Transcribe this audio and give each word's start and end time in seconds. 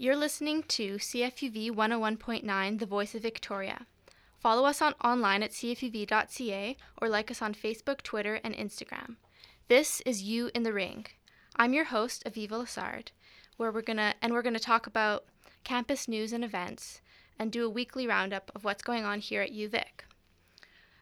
You're 0.00 0.14
listening 0.14 0.62
to 0.68 0.94
CFUV 0.94 1.72
101.9, 1.72 2.78
The 2.78 2.86
Voice 2.86 3.16
of 3.16 3.22
Victoria. 3.22 3.84
Follow 4.38 4.64
us 4.64 4.80
on 4.80 4.94
online 5.02 5.42
at 5.42 5.50
cfuv.ca 5.50 6.76
or 7.02 7.08
like 7.08 7.32
us 7.32 7.42
on 7.42 7.52
Facebook, 7.52 8.02
Twitter, 8.02 8.38
and 8.44 8.54
Instagram. 8.54 9.16
This 9.66 10.00
is 10.02 10.22
You 10.22 10.52
in 10.54 10.62
the 10.62 10.72
Ring. 10.72 11.06
I'm 11.56 11.74
your 11.74 11.86
host, 11.86 12.22
Aviva 12.24 12.50
Lassard, 12.50 13.08
where 13.56 13.72
we're 13.72 13.82
gonna 13.82 14.14
and 14.22 14.32
we're 14.32 14.42
gonna 14.42 14.60
talk 14.60 14.86
about 14.86 15.24
campus 15.64 16.06
news 16.06 16.32
and 16.32 16.44
events 16.44 17.00
and 17.36 17.50
do 17.50 17.66
a 17.66 17.70
weekly 17.70 18.06
roundup 18.06 18.52
of 18.54 18.62
what's 18.62 18.84
going 18.84 19.04
on 19.04 19.18
here 19.18 19.42
at 19.42 19.50
UVic. 19.50 20.04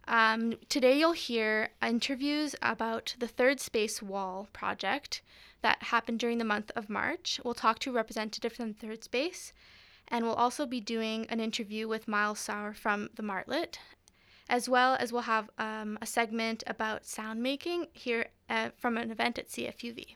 Um, 0.08 0.54
today 0.70 0.98
you'll 0.98 1.12
hear 1.12 1.68
interviews 1.82 2.56
about 2.62 3.14
the 3.18 3.28
Third 3.28 3.60
Space 3.60 4.00
Wall 4.00 4.48
project 4.54 5.20
that 5.66 5.82
happened 5.82 6.20
during 6.20 6.38
the 6.38 6.44
month 6.44 6.70
of 6.76 6.88
March. 6.88 7.40
We'll 7.42 7.52
talk 7.52 7.80
to 7.80 7.90
a 7.90 7.92
representative 7.92 8.52
from 8.52 8.72
Third 8.72 9.02
Space, 9.02 9.52
and 10.06 10.24
we'll 10.24 10.34
also 10.34 10.64
be 10.64 10.80
doing 10.80 11.26
an 11.28 11.40
interview 11.40 11.88
with 11.88 12.06
Miles 12.06 12.38
Sauer 12.38 12.72
from 12.72 13.10
the 13.16 13.24
Martlet, 13.24 13.78
as 14.48 14.68
well 14.68 14.96
as 15.00 15.12
we'll 15.12 15.22
have 15.22 15.50
um, 15.58 15.98
a 16.00 16.06
segment 16.06 16.62
about 16.68 17.04
sound 17.04 17.42
making 17.42 17.88
here 17.92 18.26
at, 18.48 18.78
from 18.78 18.96
an 18.96 19.10
event 19.10 19.40
at 19.40 19.48
CFUV. 19.48 20.14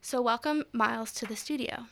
So, 0.00 0.22
welcome, 0.22 0.62
Miles, 0.72 1.10
to 1.14 1.26
the 1.26 1.34
studio. 1.34 1.86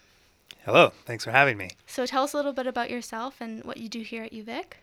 Hello, 0.65 0.93
thanks 1.07 1.24
for 1.24 1.32
having 1.32 1.57
me. 1.57 1.70
So, 1.88 2.07
tell 2.07 2.23
us 2.23 2.34
a 2.34 2.37
little 2.37 2.52
bit 2.52 2.68
about 2.68 2.88
yourself 2.88 3.41
and 3.41 3.65
what 3.65 3.79
you 3.79 3.88
do 3.88 4.02
here 4.02 4.23
at 4.23 4.32
UVic. 4.32 4.74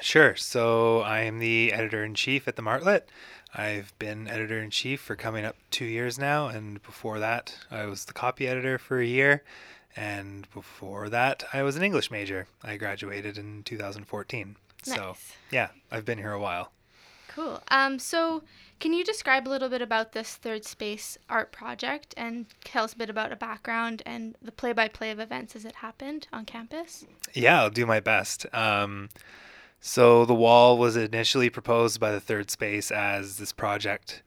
Sure. 0.00 0.34
So 0.36 1.00
I 1.00 1.20
am 1.20 1.38
the 1.38 1.72
editor 1.72 2.04
in 2.04 2.14
chief 2.14 2.48
at 2.48 2.56
the 2.56 2.62
Martlet. 2.62 3.02
I've 3.54 3.92
been 3.98 4.28
editor 4.28 4.60
in 4.60 4.70
chief 4.70 5.00
for 5.00 5.16
coming 5.16 5.44
up 5.44 5.56
two 5.70 5.84
years 5.84 6.18
now, 6.18 6.46
and 6.46 6.82
before 6.82 7.18
that, 7.18 7.56
I 7.70 7.86
was 7.86 8.04
the 8.04 8.12
copy 8.12 8.46
editor 8.46 8.78
for 8.78 9.00
a 9.00 9.06
year, 9.06 9.42
and 9.96 10.46
before 10.52 11.08
that, 11.08 11.44
I 11.52 11.62
was 11.62 11.76
an 11.76 11.82
English 11.82 12.10
major. 12.10 12.46
I 12.62 12.76
graduated 12.76 13.38
in 13.38 13.62
2014. 13.64 14.56
Nice. 14.86 14.96
So 14.96 15.16
yeah, 15.50 15.68
I've 15.90 16.04
been 16.04 16.18
here 16.18 16.32
a 16.32 16.40
while. 16.40 16.72
Cool. 17.28 17.62
Um, 17.68 17.98
so, 17.98 18.42
can 18.80 18.92
you 18.92 19.04
describe 19.04 19.46
a 19.46 19.50
little 19.50 19.68
bit 19.68 19.82
about 19.82 20.12
this 20.12 20.34
Third 20.34 20.64
Space 20.64 21.16
art 21.28 21.52
project 21.52 22.12
and 22.16 22.46
tell 22.64 22.82
us 22.84 22.94
a 22.94 22.96
bit 22.96 23.08
about 23.08 23.30
a 23.30 23.36
background 23.36 24.02
and 24.04 24.36
the 24.42 24.50
play 24.50 24.72
by 24.72 24.88
play 24.88 25.12
of 25.12 25.20
events 25.20 25.54
as 25.54 25.64
it 25.64 25.76
happened 25.76 26.26
on 26.32 26.44
campus? 26.44 27.04
Yeah, 27.32 27.62
I'll 27.62 27.70
do 27.70 27.86
my 27.86 28.00
best. 28.00 28.46
Um, 28.52 29.10
so 29.80 30.24
the 30.24 30.34
wall 30.34 30.76
was 30.76 30.96
initially 30.96 31.50
proposed 31.50 31.98
by 31.98 32.12
the 32.12 32.20
Third 32.20 32.50
Space 32.50 32.90
as 32.90 33.38
this 33.38 33.52
project 33.52 34.22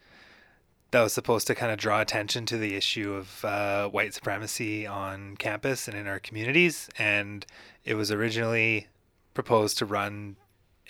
that 0.93 1.01
was 1.01 1.13
supposed 1.13 1.47
to 1.47 1.55
kind 1.55 1.71
of 1.71 1.79
draw 1.79 2.01
attention 2.01 2.45
to 2.45 2.57
the 2.57 2.75
issue 2.75 3.13
of 3.13 3.43
uh, 3.43 3.89
white 3.89 4.13
supremacy 4.13 4.85
on 4.85 5.35
campus 5.37 5.87
and 5.87 5.97
in 5.97 6.07
our 6.07 6.19
communities. 6.19 6.87
And 6.99 7.45
it 7.83 7.95
was 7.95 8.11
originally 8.11 8.87
proposed 9.33 9.79
to 9.79 9.85
run 9.85 10.35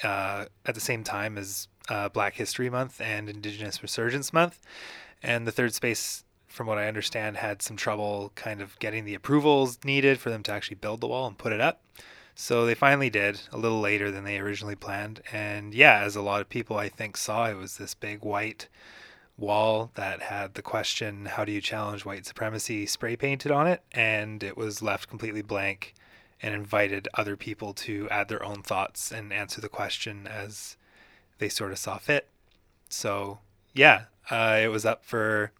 uh, 0.04 0.46
at 0.66 0.76
the 0.76 0.82
same 0.82 1.06
time 1.06 1.38
as 1.38 1.70
uh, 1.88 2.10
Black 2.10 2.34
History 2.34 2.70
Month 2.70 3.00
and 3.00 3.30
Indigenous 3.30 3.82
Resurgence 3.82 4.34
Month. 4.34 4.60
And 5.22 5.48
the 5.48 5.54
Third 5.54 5.74
Space, 5.74 6.26
from 6.48 6.68
what 6.68 6.78
I 6.78 6.88
understand, 6.88 7.38
had 7.38 7.62
some 7.62 7.78
trouble 7.78 8.34
kind 8.36 8.62
of 8.62 8.78
getting 8.80 9.06
the 9.06 9.14
approvals 9.14 9.80
needed 9.86 10.20
for 10.20 10.30
them 10.30 10.44
to 10.44 10.52
actually 10.52 10.76
build 10.76 11.00
the 11.00 11.08
wall 11.08 11.28
and 11.28 11.38
put 11.38 11.54
it 11.54 11.62
up. 11.62 11.82
So 12.36 12.66
they 12.66 12.74
finally 12.74 13.10
did 13.10 13.42
a 13.52 13.58
little 13.58 13.80
later 13.80 14.10
than 14.10 14.24
they 14.24 14.40
originally 14.40 14.76
planned. 14.76 15.22
And 15.32 15.74
yeah, 15.74 16.00
as 16.00 16.16
a 16.16 16.22
lot 16.22 16.42
of 16.42 16.50
people 16.50 16.78
I 16.78 16.90
think 16.90 17.16
saw, 17.16 17.50
it 17.50 17.58
was 17.58 17.78
this 17.78 17.94
big 17.94 18.24
white 18.24 18.68
wall 19.38 19.92
that 19.96 20.24
had 20.24 20.56
the 20.56 20.62
question, 20.62 21.26
How 21.26 21.46
do 21.46 21.52
you 21.52 21.62
challenge 21.62 22.06
white 22.06 22.26
supremacy 22.26 22.86
spray 22.86 23.16
painted 23.16 23.52
on 23.52 23.68
it? 23.68 23.84
And 23.92 24.44
it 24.44 24.58
was 24.58 24.82
left 24.82 25.10
completely 25.10 25.42
blank 25.42 25.94
and 26.42 26.54
invited 26.56 27.08
other 27.14 27.38
people 27.38 27.74
to 27.74 28.10
add 28.10 28.28
their 28.28 28.44
own 28.44 28.64
thoughts 28.64 29.12
and 29.12 29.32
answer 29.32 29.62
the 29.62 29.70
question 29.70 30.28
as 30.28 30.76
they 31.38 31.50
sort 31.50 31.72
of 31.72 31.78
saw 31.78 31.98
fit. 31.98 32.28
So 32.90 33.40
yeah, 33.74 34.06
uh, 34.32 34.60
it 34.62 34.68
was 34.68 34.86
up 34.86 35.06
for 35.06 35.52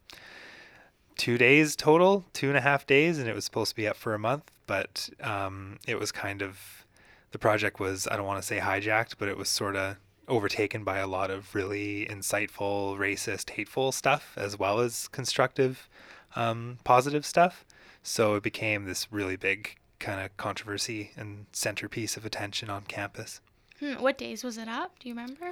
two 1.18 1.38
days 1.38 1.76
total, 1.76 2.26
two 2.34 2.48
and 2.48 2.58
a 2.58 2.62
half 2.62 2.88
days, 2.88 3.20
and 3.20 3.30
it 3.30 3.36
was 3.36 3.46
supposed 3.46 3.72
to 3.72 3.76
be 3.76 3.88
up 3.88 3.96
for 3.96 4.14
a 4.14 4.20
month 4.20 4.52
but 4.68 5.10
um, 5.22 5.80
it 5.88 6.00
was 6.00 6.12
kind 6.12 6.42
of 6.42 6.86
the 7.32 7.40
project 7.40 7.80
was 7.80 8.08
I 8.08 8.16
don't 8.16 8.26
want 8.26 8.42
to 8.42 8.48
say 8.48 8.60
hijacked, 8.60 9.16
but 9.18 9.28
it 9.28 9.38
was 9.38 9.50
sort 9.50 9.76
of 9.76 9.98
overtaken 10.28 10.84
by 10.84 11.00
a 11.00 11.08
lot 11.08 11.30
of 11.30 11.54
really 11.54 12.08
insightful, 12.10 12.98
racist, 12.98 13.52
hateful 13.52 13.92
stuff 13.92 14.34
as 14.38 14.58
well 14.58 14.80
as 14.80 15.08
constructive, 15.10 15.90
um, 16.36 16.78
positive 16.84 17.26
stuff. 17.26 17.66
So 18.04 18.36
it 18.36 18.44
became 18.44 18.86
this 18.86 19.12
really 19.12 19.36
big 19.36 19.76
kind 20.00 20.22
of 20.22 20.36
controversy 20.38 21.12
and 21.16 21.46
centerpiece 21.54 22.18
of 22.18 22.26
attention 22.26 22.70
on 22.70 22.84
campus. 22.84 23.42
Hmm, 23.80 23.96
what 23.96 24.18
days 24.18 24.44
was 24.44 24.58
it 24.58 24.68
up? 24.68 25.00
Do 25.00 25.10
you 25.10 25.16
remember? 25.16 25.52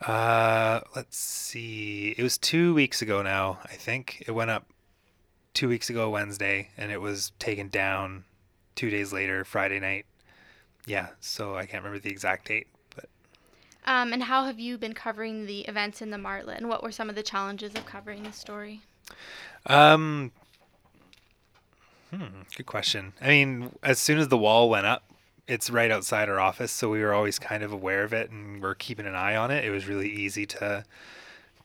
Uh, 0.00 0.80
let's 0.94 1.16
see. 1.16 2.14
It 2.18 2.22
was 2.22 2.36
two 2.36 2.74
weeks 2.74 3.00
ago 3.00 3.22
now. 3.22 3.60
I 3.64 3.74
think 3.74 4.24
it 4.26 4.32
went 4.32 4.50
up 4.50 4.66
two 5.54 5.68
weeks 5.68 5.88
ago 5.88 6.10
Wednesday, 6.10 6.70
and 6.76 6.92
it 6.92 7.00
was 7.00 7.32
taken 7.38 7.68
down 7.68 8.24
two 8.76 8.90
days 8.90 9.12
later, 9.12 9.44
Friday 9.44 9.80
night. 9.80 10.06
Yeah, 10.86 11.08
so 11.20 11.56
I 11.56 11.66
can't 11.66 11.82
remember 11.82 11.98
the 11.98 12.10
exact 12.10 12.46
date, 12.46 12.68
but. 12.94 13.08
Um, 13.86 14.12
and 14.12 14.22
how 14.22 14.44
have 14.44 14.60
you 14.60 14.78
been 14.78 14.92
covering 14.92 15.46
the 15.46 15.62
events 15.62 16.00
in 16.00 16.10
the 16.10 16.16
Martlet, 16.16 16.58
and 16.58 16.68
what 16.68 16.82
were 16.82 16.92
some 16.92 17.10
of 17.10 17.16
the 17.16 17.24
challenges 17.24 17.74
of 17.74 17.84
covering 17.86 18.22
the 18.22 18.32
story? 18.32 18.82
Um, 19.66 20.30
hmm, 22.10 22.42
good 22.56 22.66
question. 22.66 23.14
I 23.20 23.28
mean, 23.28 23.72
as 23.82 23.98
soon 23.98 24.18
as 24.18 24.28
the 24.28 24.38
wall 24.38 24.70
went 24.70 24.86
up, 24.86 25.02
it's 25.48 25.70
right 25.70 25.90
outside 25.90 26.28
our 26.28 26.38
office, 26.38 26.70
so 26.70 26.88
we 26.88 27.00
were 27.00 27.12
always 27.12 27.38
kind 27.38 27.62
of 27.62 27.72
aware 27.72 28.04
of 28.04 28.12
it, 28.12 28.30
and 28.30 28.62
we're 28.62 28.74
keeping 28.74 29.06
an 29.06 29.14
eye 29.14 29.34
on 29.34 29.50
it. 29.50 29.64
It 29.64 29.70
was 29.70 29.88
really 29.88 30.08
easy 30.08 30.46
to 30.46 30.84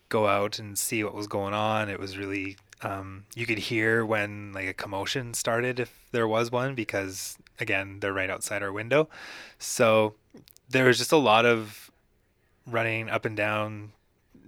go 0.09 0.27
out 0.27 0.59
and 0.59 0.77
see 0.77 1.03
what 1.03 1.13
was 1.13 1.27
going 1.27 1.53
on. 1.53 1.89
It 1.89 1.99
was 1.99 2.17
really 2.17 2.57
um, 2.83 3.25
you 3.35 3.45
could 3.45 3.59
hear 3.59 4.05
when 4.05 4.53
like 4.53 4.67
a 4.67 4.73
commotion 4.73 5.33
started 5.33 5.79
if 5.79 6.07
there 6.11 6.27
was 6.27 6.51
one 6.51 6.75
because 6.75 7.37
again 7.59 7.99
they're 7.99 8.13
right 8.13 8.29
outside 8.29 8.63
our 8.63 8.71
window. 8.71 9.09
So 9.59 10.15
there 10.69 10.85
was 10.85 10.97
just 10.97 11.11
a 11.11 11.17
lot 11.17 11.45
of 11.45 11.91
running 12.65 13.09
up 13.09 13.25
and 13.25 13.35
down 13.37 13.91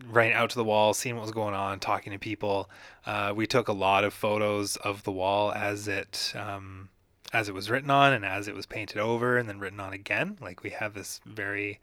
running 0.09 0.33
out 0.33 0.49
to 0.49 0.55
the 0.55 0.63
wall 0.63 0.93
seeing 0.93 1.15
what 1.15 1.21
was 1.21 1.31
going 1.31 1.53
on 1.53 1.79
talking 1.79 2.11
to 2.11 2.19
people. 2.19 2.69
Uh, 3.05 3.33
we 3.35 3.47
took 3.47 3.67
a 3.67 3.73
lot 3.73 4.03
of 4.03 4.13
photos 4.13 4.75
of 4.77 5.03
the 5.03 5.11
wall 5.11 5.51
as 5.53 5.87
it 5.87 6.33
um, 6.35 6.89
as 7.31 7.49
it 7.49 7.55
was 7.55 7.69
written 7.69 7.89
on 7.89 8.13
and 8.13 8.25
as 8.25 8.47
it 8.47 8.55
was 8.55 8.65
painted 8.65 8.97
over 8.97 9.37
and 9.37 9.47
then 9.47 9.59
written 9.59 9.79
on 9.79 9.93
again. 9.93 10.37
Like 10.41 10.63
we 10.63 10.71
have 10.71 10.93
this 10.93 11.21
very 11.25 11.79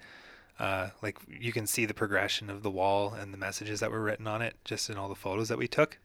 uh, 0.58 0.90
like 1.00 1.18
you 1.28 1.52
can 1.52 1.66
see 1.66 1.86
the 1.86 1.94
progression 1.94 2.50
of 2.50 2.62
the 2.62 2.70
wall 2.70 3.14
and 3.14 3.32
the 3.32 3.38
messages 3.38 3.80
that 3.80 3.90
were 3.90 4.02
written 4.02 4.26
on 4.26 4.42
it 4.42 4.56
just 4.64 4.90
in 4.90 4.96
all 4.96 5.08
the 5.08 5.14
photos 5.14 5.48
that 5.48 5.56
we 5.56 5.68
took 5.68 5.98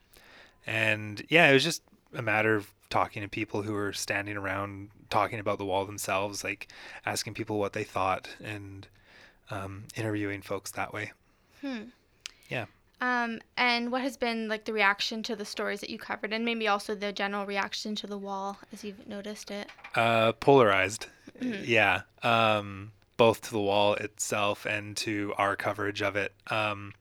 and 0.66 1.24
yeah, 1.30 1.50
it 1.50 1.54
was 1.54 1.64
just 1.64 1.82
a 2.14 2.22
matter 2.22 2.56
of 2.56 2.72
talking 2.90 3.22
to 3.22 3.28
people 3.28 3.62
who 3.62 3.74
were 3.74 3.94
standing 3.94 4.38
around 4.38 4.90
talking 5.10 5.40
about 5.40 5.58
the 5.58 5.66
wall 5.66 5.86
themselves, 5.86 6.44
like 6.44 6.68
asking 7.06 7.34
people 7.34 7.60
what 7.60 7.74
they 7.74 7.84
thought 7.84 8.30
and 8.44 8.88
um, 9.50 9.84
interviewing 9.96 10.42
folks 10.42 10.72
that 10.72 10.94
way. 10.94 11.12
Hmm. 11.62 11.84
Yeah. 12.50 12.66
Um, 13.02 13.40
and 13.58 13.92
what 13.92 14.02
has 14.02 14.18
been 14.18 14.48
like 14.48 14.66
the 14.66 14.74
reaction 14.74 15.22
to 15.24 15.36
the 15.36 15.46
stories 15.46 15.82
that 15.82 15.90
you 15.90 15.98
covered, 16.00 16.32
and 16.32 16.46
maybe 16.46 16.68
also 16.68 16.96
the 16.96 17.12
general 17.12 17.46
reaction 17.46 17.96
to 17.96 18.08
the 18.08 18.18
wall 18.18 18.58
as 18.72 18.84
you've 18.84 19.08
noticed 19.08 19.52
it? 19.52 19.70
Uh, 19.96 20.32
polarized. 20.34 21.08
Mm-hmm. 21.40 21.64
Yeah. 21.66 22.02
Um, 22.24 22.92
both 23.18 23.42
to 23.42 23.52
the 23.52 23.60
wall 23.60 23.96
itself 23.96 24.66
and 24.66 24.96
to 24.98 25.34
our 25.38 25.56
coverage 25.56 26.02
of 26.02 26.16
it. 26.16 26.34
Um, 26.48 26.94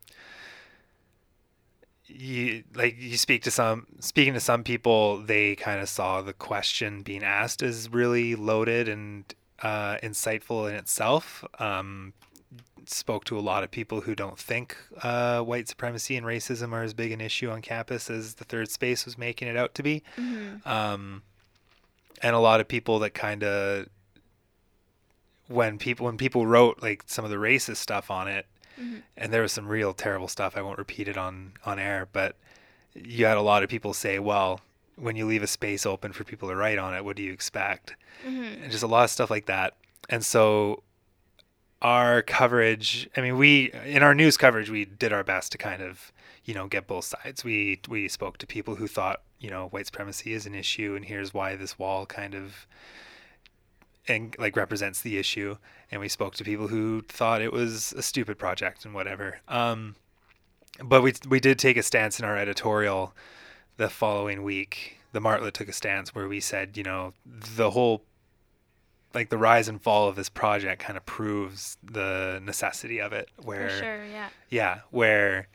you 2.14 2.64
like 2.74 2.96
you 2.98 3.16
speak 3.16 3.42
to 3.42 3.50
some 3.50 3.86
speaking 4.00 4.34
to 4.34 4.40
some 4.40 4.62
people 4.62 5.18
they 5.18 5.56
kind 5.56 5.80
of 5.80 5.88
saw 5.88 6.22
the 6.22 6.32
question 6.32 7.02
being 7.02 7.22
asked 7.22 7.62
as 7.62 7.88
really 7.90 8.34
loaded 8.34 8.88
and 8.88 9.34
uh, 9.62 9.96
insightful 10.02 10.68
in 10.68 10.76
itself 10.76 11.44
um, 11.58 12.12
spoke 12.86 13.24
to 13.24 13.38
a 13.38 13.40
lot 13.40 13.64
of 13.64 13.70
people 13.70 14.02
who 14.02 14.14
don't 14.14 14.38
think 14.38 14.76
uh, 15.02 15.40
white 15.40 15.68
supremacy 15.68 16.16
and 16.16 16.26
racism 16.26 16.72
are 16.72 16.82
as 16.82 16.94
big 16.94 17.12
an 17.12 17.20
issue 17.20 17.50
on 17.50 17.62
campus 17.62 18.10
as 18.10 18.34
the 18.34 18.44
third 18.44 18.70
space 18.70 19.04
was 19.04 19.16
making 19.16 19.48
it 19.48 19.56
out 19.56 19.74
to 19.74 19.82
be 19.82 20.02
mm-hmm. 20.16 20.68
um, 20.68 21.22
and 22.22 22.36
a 22.36 22.38
lot 22.38 22.60
of 22.60 22.68
people 22.68 22.98
that 22.98 23.14
kind 23.14 23.42
of 23.42 23.86
when 25.48 25.78
people 25.78 26.06
when 26.06 26.16
people 26.16 26.46
wrote 26.46 26.82
like 26.82 27.04
some 27.06 27.24
of 27.24 27.30
the 27.30 27.36
racist 27.36 27.76
stuff 27.76 28.10
on 28.10 28.28
it 28.28 28.46
Mm-hmm. 28.80 28.96
And 29.16 29.32
there 29.32 29.42
was 29.42 29.52
some 29.52 29.66
real 29.66 29.92
terrible 29.92 30.28
stuff. 30.28 30.56
I 30.56 30.62
won't 30.62 30.78
repeat 30.78 31.08
it 31.08 31.16
on 31.16 31.52
on 31.64 31.78
air, 31.78 32.08
but 32.12 32.36
you 32.94 33.26
had 33.26 33.36
a 33.36 33.42
lot 33.42 33.62
of 33.62 33.68
people 33.68 33.92
say, 33.92 34.18
"Well, 34.18 34.60
when 34.96 35.16
you 35.16 35.26
leave 35.26 35.42
a 35.42 35.46
space 35.46 35.86
open 35.86 36.12
for 36.12 36.24
people 36.24 36.48
to 36.48 36.56
write 36.56 36.78
on 36.78 36.94
it, 36.94 37.04
what 37.04 37.16
do 37.16 37.22
you 37.22 37.32
expect?" 37.32 37.94
Mm-hmm. 38.26 38.62
And 38.62 38.70
just 38.70 38.82
a 38.82 38.88
lot 38.88 39.04
of 39.04 39.10
stuff 39.10 39.30
like 39.30 39.46
that. 39.46 39.74
And 40.08 40.24
so 40.24 40.82
our 41.82 42.22
coverage, 42.22 43.08
I 43.16 43.20
mean, 43.20 43.36
we 43.36 43.72
in 43.84 44.02
our 44.02 44.14
news 44.14 44.36
coverage, 44.36 44.70
we 44.70 44.84
did 44.84 45.12
our 45.12 45.24
best 45.24 45.52
to 45.52 45.58
kind 45.58 45.82
of, 45.82 46.12
you 46.44 46.54
know, 46.54 46.66
get 46.66 46.86
both 46.86 47.04
sides. 47.04 47.44
We 47.44 47.80
we 47.88 48.08
spoke 48.08 48.38
to 48.38 48.46
people 48.46 48.76
who 48.76 48.86
thought 48.88 49.22
you 49.44 49.50
know 49.50 49.68
white 49.68 49.86
supremacy 49.86 50.32
is 50.32 50.46
an 50.46 50.54
issue 50.54 50.94
and 50.96 51.04
here's 51.04 51.34
why 51.34 51.54
this 51.54 51.78
wall 51.78 52.06
kind 52.06 52.34
of 52.34 52.66
and 54.08 54.34
like 54.38 54.56
represents 54.56 55.00
the 55.00 55.16
issue 55.16 55.56
and 55.90 56.00
we 56.00 56.08
spoke 56.08 56.34
to 56.34 56.44
people 56.44 56.68
who 56.68 57.02
thought 57.02 57.40
it 57.40 57.52
was 57.52 57.92
a 57.92 58.02
stupid 58.02 58.38
project 58.38 58.84
and 58.84 58.94
whatever 58.94 59.40
um, 59.48 59.94
but 60.82 61.02
we 61.02 61.12
we 61.28 61.40
did 61.40 61.58
take 61.58 61.76
a 61.76 61.82
stance 61.82 62.18
in 62.18 62.24
our 62.24 62.36
editorial 62.36 63.14
the 63.76 63.88
following 63.88 64.42
week 64.42 64.98
the 65.12 65.20
martlet 65.20 65.54
took 65.54 65.68
a 65.68 65.72
stance 65.72 66.14
where 66.14 66.28
we 66.28 66.40
said 66.40 66.76
you 66.76 66.82
know 66.82 67.12
the 67.24 67.70
whole 67.70 68.02
like 69.14 69.28
the 69.30 69.38
rise 69.38 69.68
and 69.68 69.80
fall 69.80 70.08
of 70.08 70.16
this 70.16 70.28
project 70.28 70.82
kind 70.82 70.96
of 70.96 71.06
proves 71.06 71.78
the 71.82 72.40
necessity 72.44 73.00
of 73.00 73.12
it 73.12 73.28
where 73.42 73.70
For 73.70 73.76
sure, 73.76 74.04
yeah. 74.04 74.28
yeah 74.50 74.78
where 74.90 75.48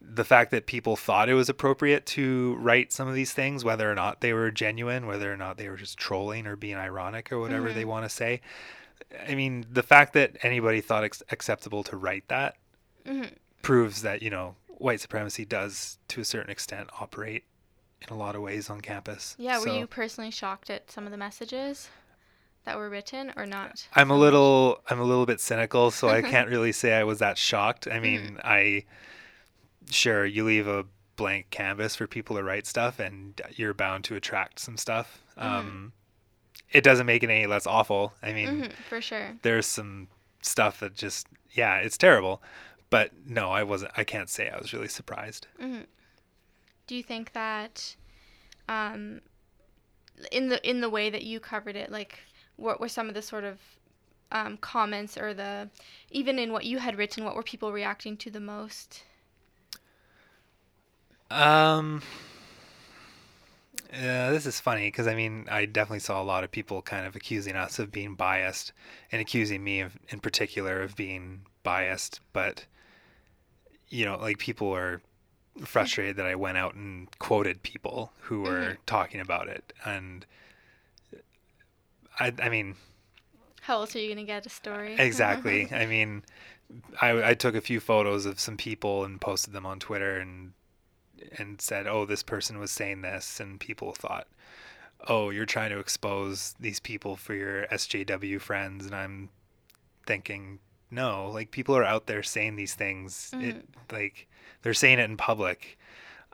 the 0.00 0.24
fact 0.24 0.50
that 0.50 0.66
people 0.66 0.96
thought 0.96 1.28
it 1.28 1.34
was 1.34 1.48
appropriate 1.48 2.06
to 2.06 2.56
write 2.60 2.92
some 2.92 3.08
of 3.08 3.14
these 3.14 3.32
things, 3.32 3.64
whether 3.64 3.90
or 3.90 3.94
not 3.94 4.20
they 4.20 4.32
were 4.32 4.50
genuine, 4.50 5.06
whether 5.06 5.32
or 5.32 5.36
not 5.36 5.56
they 5.56 5.68
were 5.68 5.76
just 5.76 5.98
trolling 5.98 6.46
or 6.46 6.56
being 6.56 6.76
ironic 6.76 7.32
or 7.32 7.40
whatever 7.40 7.72
they 7.72 7.80
mm-hmm. 7.80 7.90
want 7.90 8.04
to 8.04 8.08
say. 8.08 8.40
I 9.26 9.34
mean, 9.34 9.66
the 9.70 9.82
fact 9.82 10.12
that 10.14 10.36
anybody 10.42 10.80
thought 10.80 11.04
it's 11.04 11.22
acceptable 11.30 11.82
to 11.84 11.96
write 11.96 12.28
that 12.28 12.56
mm-hmm. 13.06 13.34
proves 13.62 14.02
that, 14.02 14.22
you 14.22 14.30
know, 14.30 14.56
white 14.66 15.00
supremacy 15.00 15.44
does 15.44 15.98
to 16.08 16.20
a 16.20 16.24
certain 16.24 16.50
extent 16.50 16.90
operate 17.00 17.44
in 18.02 18.14
a 18.14 18.18
lot 18.18 18.34
of 18.34 18.42
ways 18.42 18.68
on 18.68 18.80
campus. 18.80 19.34
Yeah, 19.38 19.58
were 19.58 19.68
you 19.68 19.86
personally 19.86 20.30
shocked 20.30 20.70
at 20.70 20.90
some 20.90 21.06
of 21.06 21.10
the 21.10 21.16
messages 21.16 21.88
that 22.64 22.76
were 22.76 22.90
written 22.90 23.32
or 23.36 23.46
not? 23.46 23.86
I'm 23.94 24.10
a 24.10 24.16
little 24.16 24.82
I'm 24.90 25.00
a 25.00 25.04
little 25.04 25.26
bit 25.26 25.40
cynical, 25.40 25.90
so 25.90 26.08
I 26.08 26.22
can't 26.30 26.48
really 26.48 26.72
say 26.72 26.94
I 26.94 27.04
was 27.04 27.20
that 27.20 27.38
shocked. 27.38 27.88
I 27.88 28.00
mean, 28.00 28.20
mm-hmm. 28.20 28.38
I 28.44 28.84
sure 29.90 30.24
you 30.26 30.44
leave 30.44 30.66
a 30.66 30.84
blank 31.16 31.48
canvas 31.50 31.96
for 31.96 32.06
people 32.06 32.36
to 32.36 32.42
write 32.42 32.66
stuff 32.66 32.98
and 32.98 33.40
you're 33.54 33.72
bound 33.74 34.04
to 34.04 34.14
attract 34.16 34.58
some 34.58 34.76
stuff. 34.76 35.22
Um 35.36 35.92
it 36.72 36.82
doesn't 36.82 37.06
make 37.06 37.22
it 37.22 37.30
any 37.30 37.46
less 37.46 37.66
awful. 37.66 38.12
I 38.22 38.32
mean, 38.32 38.48
Mhm, 38.64 38.72
for 38.88 39.00
sure. 39.00 39.36
there's 39.42 39.66
some 39.66 40.08
stuff 40.42 40.80
that 40.80 40.94
just 40.94 41.26
yeah, 41.52 41.76
it's 41.78 41.96
terrible. 41.96 42.42
But 42.90 43.12
no, 43.26 43.50
I 43.50 43.62
wasn't 43.62 43.92
I 43.96 44.04
can't 44.04 44.28
say 44.28 44.48
I 44.50 44.58
was 44.58 44.72
really 44.72 44.88
surprised. 44.88 45.46
Do 45.58 46.94
you 46.94 47.02
think 47.02 47.32
that 47.32 47.96
um 48.68 49.20
in 50.32 50.48
the 50.48 50.68
in 50.68 50.80
the 50.80 50.90
way 50.90 51.10
that 51.10 51.22
you 51.22 51.40
covered 51.40 51.76
it, 51.76 51.90
like 51.90 52.18
what 52.56 52.80
were 52.80 52.88
some 52.88 53.08
of 53.08 53.14
the 53.14 53.22
sort 53.22 53.44
of 53.44 53.58
um, 54.32 54.56
comments 54.56 55.16
or 55.16 55.34
the 55.34 55.70
even 56.10 56.38
in 56.38 56.52
what 56.52 56.64
you 56.64 56.78
had 56.78 56.96
written, 56.96 57.24
what 57.24 57.36
were 57.36 57.42
people 57.42 57.70
reacting 57.72 58.16
to 58.18 58.30
the 58.30 58.40
most? 58.40 59.04
Um, 61.30 62.02
yeah, 63.92 64.30
this 64.30 64.46
is 64.46 64.60
funny 64.60 64.88
because 64.88 65.06
I 65.06 65.14
mean, 65.14 65.46
I 65.50 65.64
definitely 65.66 66.00
saw 66.00 66.20
a 66.20 66.24
lot 66.24 66.44
of 66.44 66.50
people 66.50 66.82
kind 66.82 67.06
of 67.06 67.16
accusing 67.16 67.56
us 67.56 67.78
of 67.78 67.90
being 67.92 68.14
biased 68.14 68.72
and 69.10 69.20
accusing 69.20 69.62
me 69.64 69.80
of, 69.80 69.96
in 70.08 70.20
particular 70.20 70.82
of 70.82 70.96
being 70.96 71.42
biased. 71.62 72.20
But, 72.32 72.66
you 73.88 74.04
know, 74.04 74.16
like 74.18 74.38
people 74.38 74.72
are 74.74 75.00
frustrated 75.64 76.16
that 76.16 76.26
I 76.26 76.34
went 76.34 76.58
out 76.58 76.74
and 76.74 77.08
quoted 77.18 77.62
people 77.62 78.12
who 78.22 78.42
were 78.42 78.78
talking 78.86 79.20
about 79.20 79.48
it. 79.48 79.72
And 79.84 80.26
I, 82.18 82.32
I 82.40 82.48
mean, 82.48 82.76
How 83.62 83.80
else 83.80 83.94
are 83.96 83.98
you 84.00 84.08
gonna 84.08 84.24
get 84.24 84.46
a 84.46 84.50
story? 84.50 84.94
Exactly. 84.98 85.68
I 85.72 85.86
mean, 85.86 86.24
I, 87.00 87.30
I 87.30 87.34
took 87.34 87.54
a 87.54 87.60
few 87.60 87.80
photos 87.80 88.26
of 88.26 88.40
some 88.40 88.56
people 88.56 89.04
and 89.04 89.20
posted 89.20 89.52
them 89.52 89.66
on 89.66 89.78
Twitter 89.78 90.16
and 90.18 90.52
and 91.38 91.60
said, 91.60 91.86
"Oh, 91.86 92.04
this 92.04 92.22
person 92.22 92.58
was 92.58 92.70
saying 92.70 93.02
this," 93.02 93.40
and 93.40 93.60
people 93.60 93.92
thought, 93.92 94.28
"Oh, 95.08 95.30
you're 95.30 95.46
trying 95.46 95.70
to 95.70 95.78
expose 95.78 96.54
these 96.60 96.80
people 96.80 97.16
for 97.16 97.34
your 97.34 97.66
SJW 97.66 98.40
friends," 98.40 98.86
and 98.86 98.94
I'm 98.94 99.30
thinking, 100.06 100.60
no, 100.90 101.30
like 101.30 101.50
people 101.50 101.76
are 101.76 101.84
out 101.84 102.06
there 102.06 102.22
saying 102.22 102.56
these 102.56 102.74
things. 102.74 103.30
It 103.34 103.38
mm-hmm. 103.38 103.94
like 103.94 104.28
they're 104.62 104.74
saying 104.74 104.98
it 104.98 105.10
in 105.10 105.16
public. 105.16 105.78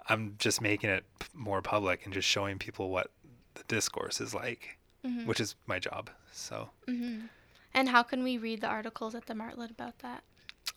I'm 0.08 0.34
just 0.38 0.60
making 0.60 0.90
it 0.90 1.04
p- 1.18 1.28
more 1.34 1.62
public 1.62 2.04
and 2.04 2.12
just 2.12 2.28
showing 2.28 2.58
people 2.58 2.90
what 2.90 3.10
the 3.54 3.62
discourse 3.68 4.20
is 4.20 4.34
like, 4.34 4.78
mm-hmm. 5.04 5.26
which 5.26 5.40
is 5.40 5.54
my 5.66 5.78
job. 5.78 6.10
So. 6.32 6.70
Mm-hmm. 6.88 7.26
And 7.74 7.88
how 7.88 8.02
can 8.02 8.22
we 8.22 8.36
read 8.36 8.60
the 8.60 8.66
articles 8.66 9.14
at 9.14 9.26
the 9.26 9.34
Martlet 9.34 9.70
about 9.70 9.98
that? 10.00 10.22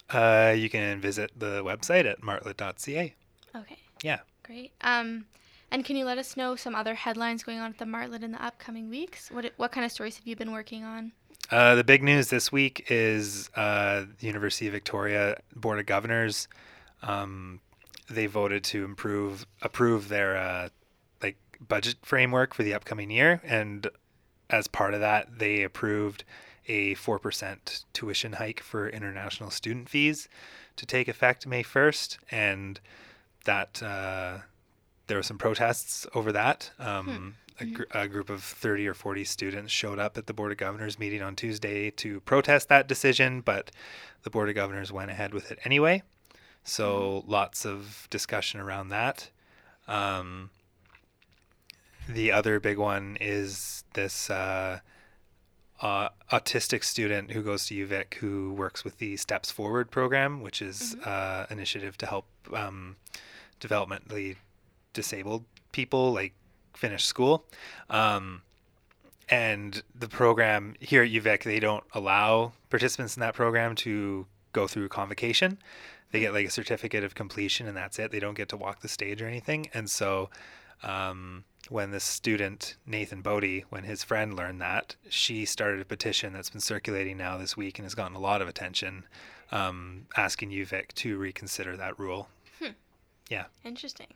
Uh, 0.10 0.54
you 0.54 0.70
can 0.70 1.02
visit 1.02 1.32
the 1.38 1.64
website 1.64 2.06
at 2.06 2.22
martlet.ca. 2.22 3.14
Okay, 3.56 3.78
Yeah. 4.06 4.20
great. 4.44 4.72
Um, 4.82 5.26
and 5.72 5.84
can 5.84 5.96
you 5.96 6.06
let 6.06 6.20
us 6.20 6.38
know 6.38 6.56
some 6.56 6.76
other 6.76 6.94
headlines 6.94 7.44
going 7.44 7.60
on 7.60 7.72
at 7.72 7.80
the 7.80 7.86
Martlet 7.86 8.22
in 8.22 8.32
the 8.32 8.44
upcoming 8.44 8.90
weeks? 8.90 9.32
What 9.32 9.52
what 9.58 9.72
kind 9.72 9.84
of 9.84 9.92
stories 9.92 10.16
have 10.18 10.28
you 10.28 10.36
been 10.36 10.52
working 10.52 10.84
on? 10.84 11.12
Uh, 11.52 11.76
the 11.76 11.84
big 11.84 12.04
news 12.04 12.30
this 12.30 12.52
week 12.52 12.86
is 12.90 13.50
uh, 13.56 14.06
the 14.20 14.28
University 14.28 14.68
of 14.68 14.74
Victoria 14.74 15.40
Board 15.56 15.80
of 15.80 15.86
Governors. 15.88 16.48
Um, 17.02 17.60
they 18.10 18.28
voted 18.28 18.64
to 18.66 18.86
improve 18.86 19.48
approve 19.64 20.08
their 20.10 20.38
uh, 20.38 20.70
like 21.24 21.38
budget 21.68 21.98
framework 22.04 22.54
for 22.54 22.62
the 22.62 22.76
upcoming 22.76 23.10
year, 23.10 23.42
and 23.44 23.88
as 24.52 24.68
part 24.68 24.94
of 24.94 25.00
that, 25.00 25.40
they 25.40 25.64
approved 25.64 26.24
a 26.68 26.94
four 26.94 27.18
percent 27.18 27.86
tuition 27.94 28.34
hike 28.34 28.62
for 28.62 28.88
international 28.88 29.50
student 29.50 29.90
fees 29.90 30.30
to 30.76 30.86
take 30.86 31.08
effect 31.08 31.48
May 31.48 31.64
first, 31.64 32.20
and 32.30 32.80
that 33.46 33.82
uh, 33.82 34.40
there 35.08 35.18
were 35.18 35.24
some 35.24 35.38
protests 35.38 36.06
over 36.14 36.32
that. 36.32 36.72
Um, 36.80 37.36
a, 37.60 37.66
gr- 37.66 37.84
a 37.92 38.08
group 38.08 38.30
of 38.30 38.44
30 38.44 38.88
or 38.88 38.94
40 38.94 39.24
students 39.24 39.72
showed 39.72 40.00
up 40.00 40.18
at 40.18 40.28
the 40.28 40.34
Board 40.34 40.52
of 40.52 40.58
Governors 40.58 41.00
meeting 41.00 41.22
on 41.22 41.36
Tuesday 41.36 41.90
to 41.92 42.20
protest 42.22 42.70
that 42.70 42.88
decision, 42.88 43.42
but 43.42 43.72
the 44.24 44.30
Board 44.30 44.50
of 44.50 44.56
Governors 44.56 44.92
went 44.92 45.12
ahead 45.12 45.34
with 45.34 45.52
it 45.52 45.60
anyway. 45.64 46.04
So 46.64 47.24
lots 47.28 47.66
of 47.66 48.08
discussion 48.10 48.60
around 48.60 48.90
that. 48.90 49.30
Um, 49.88 50.50
the 52.10 52.32
other 52.32 52.60
big 52.60 52.78
one 52.78 53.18
is 53.22 53.84
this 53.94 54.30
uh, 54.30 54.80
uh, 55.82 56.10
autistic 56.32 56.84
student 56.84 57.32
who 57.32 57.42
goes 57.42 57.68
to 57.68 57.88
UVic 57.88 58.16
who 58.16 58.54
works 58.54 58.84
with 58.84 58.98
the 58.98 59.18
Steps 59.18 59.52
Forward 59.52 59.92
program, 59.92 60.42
which 60.42 60.62
is 60.62 60.96
uh, 61.06 61.46
initiative 61.50 61.98
to 62.00 62.06
help 62.06 62.26
um, 62.54 62.96
developmentally 63.60 64.36
disabled 64.94 65.44
people 65.76 66.14
like 66.14 66.34
finish 66.74 67.06
school. 67.06 67.46
Um, 67.90 68.42
and 69.30 69.84
the 69.94 70.08
program 70.08 70.76
here 70.80 71.04
at 71.04 71.12
UVic, 71.12 71.44
they 71.44 71.60
don't 71.60 71.84
allow 71.94 72.54
participants 72.70 73.18
in 73.18 73.22
that 73.22 73.34
program 73.34 73.76
to 73.76 74.26
go 74.54 74.68
through 74.68 74.88
convocation. 74.90 75.58
They 76.12 76.20
get 76.22 76.34
like 76.34 76.48
a 76.48 76.52
certificate 76.52 77.04
of 77.04 77.14
completion, 77.16 77.68
and 77.68 77.76
that's 77.76 78.00
it. 78.00 78.12
They 78.12 78.20
don't 78.20 78.36
get 78.36 78.50
to 78.50 78.58
walk 78.58 78.82
the 78.82 78.88
stage 78.88 79.22
or 79.22 79.28
anything. 79.28 79.68
And 79.74 79.90
so, 79.90 80.30
um, 80.84 81.44
when 81.68 81.90
this 81.92 82.04
student 82.04 82.78
Nathan 82.86 83.22
Bodie, 83.22 83.66
when 83.70 83.84
his 83.84 84.04
friend 84.04 84.36
learned 84.36 84.62
that, 84.62 84.96
she 85.10 85.46
started 85.46 85.82
a 85.82 85.86
petition 85.86 86.32
that's 86.32 86.52
been 86.52 86.62
circulating 86.62 87.18
now 87.18 87.38
this 87.38 87.58
week 87.58 87.80
and 87.80 87.86
has 87.86 87.96
gotten 87.96 88.16
a 88.16 88.20
lot 88.20 88.42
of 88.42 88.48
attention, 88.48 89.04
um, 89.52 90.06
asking 90.16 90.52
UVic 90.52 90.94
to 90.94 91.18
reconsider 91.18 91.76
that 91.76 92.00
rule. 92.00 92.30
Yeah, 93.30 93.46
Interesting. 93.64 94.08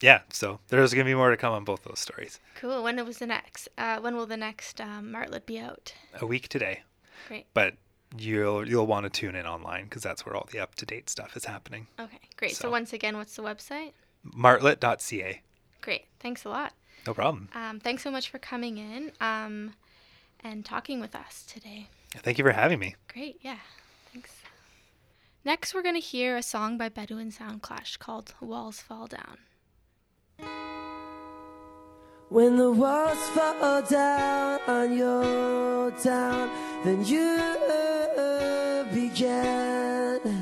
yeah. 0.00 0.22
So 0.32 0.58
there's 0.68 0.92
going 0.94 1.06
to 1.06 1.10
be 1.10 1.14
more 1.14 1.30
to 1.30 1.36
come 1.36 1.52
on 1.52 1.64
both 1.64 1.84
those 1.84 2.00
stories. 2.00 2.40
Cool. 2.56 2.82
When 2.82 3.04
was 3.06 3.18
the 3.18 3.26
next? 3.26 3.68
Uh, 3.78 3.98
when 4.00 4.16
will 4.16 4.26
the 4.26 4.36
next 4.36 4.80
um, 4.80 5.12
Martlet 5.12 5.46
be 5.46 5.58
out? 5.60 5.94
A 6.20 6.26
week 6.26 6.48
today. 6.48 6.82
Great. 7.28 7.46
but 7.54 7.74
you'll 8.18 8.68
you'll 8.68 8.86
want 8.86 9.04
to 9.04 9.10
tune 9.10 9.34
in 9.36 9.46
online 9.46 9.84
because 9.84 10.02
that's 10.02 10.26
where 10.26 10.34
all 10.36 10.46
the 10.52 10.58
up 10.58 10.74
to 10.74 10.84
date 10.84 11.08
stuff 11.08 11.36
is 11.36 11.44
happening. 11.44 11.86
Okay, 12.00 12.18
great. 12.36 12.56
So, 12.56 12.62
So- 12.62 12.70
once 12.70 12.92
again, 12.92 13.16
what's 13.16 13.36
the 13.36 13.42
website? 13.42 13.92
Martlet.ca. 14.26 15.40
Great. 15.80 16.04
Thanks 16.20 16.44
a 16.44 16.48
lot. 16.48 16.72
No 17.06 17.14
problem. 17.14 17.48
Um, 17.54 17.80
thanks 17.80 18.02
so 18.02 18.10
much 18.10 18.28
for 18.30 18.38
coming 18.38 18.78
in 18.78 19.10
um, 19.20 19.74
and 20.40 20.64
talking 20.64 21.00
with 21.00 21.14
us 21.16 21.44
today. 21.46 21.88
Thank 22.18 22.38
you 22.38 22.44
for 22.44 22.52
having 22.52 22.78
me. 22.78 22.94
Great. 23.08 23.38
Yeah. 23.40 23.58
Next, 25.44 25.74
we're 25.74 25.82
going 25.82 25.96
to 25.96 26.00
hear 26.00 26.36
a 26.36 26.42
song 26.42 26.78
by 26.78 26.88
Bedouin 26.88 27.32
Soundclash 27.32 27.98
called 27.98 28.32
Walls 28.40 28.80
Fall 28.80 29.08
Down. 29.08 29.38
When 32.28 32.56
the 32.56 32.70
walls 32.70 33.18
fall 33.30 33.82
down 33.82 34.60
on 34.68 34.96
your 34.96 35.90
town, 35.90 36.48
then 36.84 37.04
you 37.04 37.36
began. 38.94 40.41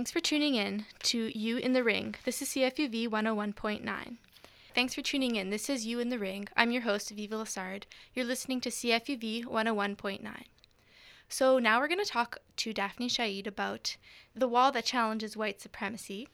Thanks 0.00 0.12
for 0.12 0.20
tuning 0.20 0.54
in 0.54 0.86
to 1.02 1.38
You 1.38 1.58
in 1.58 1.74
the 1.74 1.84
Ring. 1.84 2.14
This 2.24 2.40
is 2.40 2.48
CFUV 2.48 3.06
101.9. 3.08 4.16
Thanks 4.74 4.94
for 4.94 5.02
tuning 5.02 5.36
in. 5.36 5.50
This 5.50 5.68
is 5.68 5.84
You 5.84 6.00
in 6.00 6.08
the 6.08 6.18
Ring. 6.18 6.48
I'm 6.56 6.70
your 6.70 6.80
host, 6.80 7.10
Viva 7.10 7.36
Lassard. 7.36 7.82
You're 8.14 8.24
listening 8.24 8.62
to 8.62 8.70
CFUV 8.70 9.44
101.9. 9.44 10.26
So 11.28 11.58
now 11.58 11.78
we're 11.78 11.86
going 11.86 12.02
to 12.02 12.10
talk 12.10 12.38
to 12.56 12.72
Daphne 12.72 13.10
Shaid 13.10 13.46
about 13.46 13.98
the 14.34 14.48
wall 14.48 14.72
that 14.72 14.86
challenges 14.86 15.36
white 15.36 15.60
supremacy, 15.60 16.28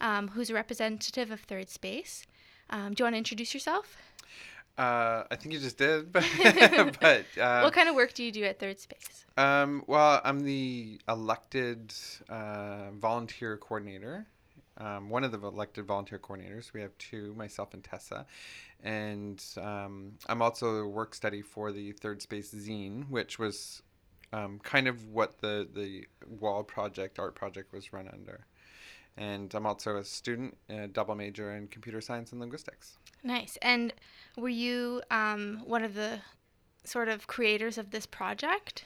um, 0.00 0.26
who's 0.26 0.50
a 0.50 0.54
representative 0.54 1.30
of 1.30 1.42
Third 1.42 1.70
Space. 1.70 2.26
Um, 2.70 2.92
do 2.92 3.02
you 3.02 3.04
want 3.04 3.14
to 3.14 3.18
introduce 3.18 3.54
yourself? 3.54 3.98
Uh, 4.78 5.24
I 5.30 5.36
think 5.36 5.52
you 5.52 5.60
just 5.60 5.76
did, 5.76 6.12
but, 6.12 6.24
but 7.00 7.24
um, 7.38 7.64
what 7.64 7.72
kind 7.74 7.88
of 7.88 7.94
work 7.94 8.14
do 8.14 8.24
you 8.24 8.32
do 8.32 8.44
at 8.44 8.58
Third 8.58 8.78
Space? 8.80 9.26
um, 9.36 9.84
well, 9.86 10.20
I'm 10.24 10.40
the 10.40 11.00
elected 11.08 11.92
uh, 12.28 12.90
volunteer 12.92 13.56
coordinator. 13.56 14.26
Um, 14.78 15.10
one 15.10 15.22
of 15.22 15.32
the 15.32 15.38
elected 15.38 15.84
volunteer 15.86 16.18
coordinators. 16.18 16.72
We 16.72 16.80
have 16.80 16.96
two, 16.96 17.34
myself 17.34 17.74
and 17.74 17.84
Tessa, 17.84 18.24
and 18.82 19.44
um, 19.60 20.12
I'm 20.26 20.40
also 20.40 20.76
a 20.76 20.88
work 20.88 21.14
study 21.14 21.42
for 21.42 21.70
the 21.70 21.92
Third 21.92 22.22
Space 22.22 22.54
Zine, 22.54 23.10
which 23.10 23.38
was 23.38 23.82
um, 24.32 24.58
kind 24.62 24.88
of 24.88 25.08
what 25.08 25.40
the 25.40 25.68
the 25.72 26.06
wall 26.26 26.62
project, 26.64 27.18
art 27.18 27.34
project, 27.34 27.72
was 27.72 27.92
run 27.92 28.08
under. 28.10 28.46
And 29.18 29.54
I'm 29.54 29.66
also 29.66 29.96
a 29.96 30.04
student, 30.04 30.56
a 30.70 30.88
double 30.88 31.14
major 31.14 31.54
in 31.54 31.68
computer 31.68 32.00
science 32.00 32.32
and 32.32 32.40
linguistics. 32.40 32.96
Nice. 33.22 33.58
And 33.62 33.92
were 34.36 34.48
you 34.48 35.02
um, 35.10 35.62
one 35.64 35.84
of 35.84 35.94
the 35.94 36.20
sort 36.84 37.08
of 37.08 37.26
creators 37.26 37.78
of 37.78 37.90
this 37.90 38.06
project? 38.06 38.84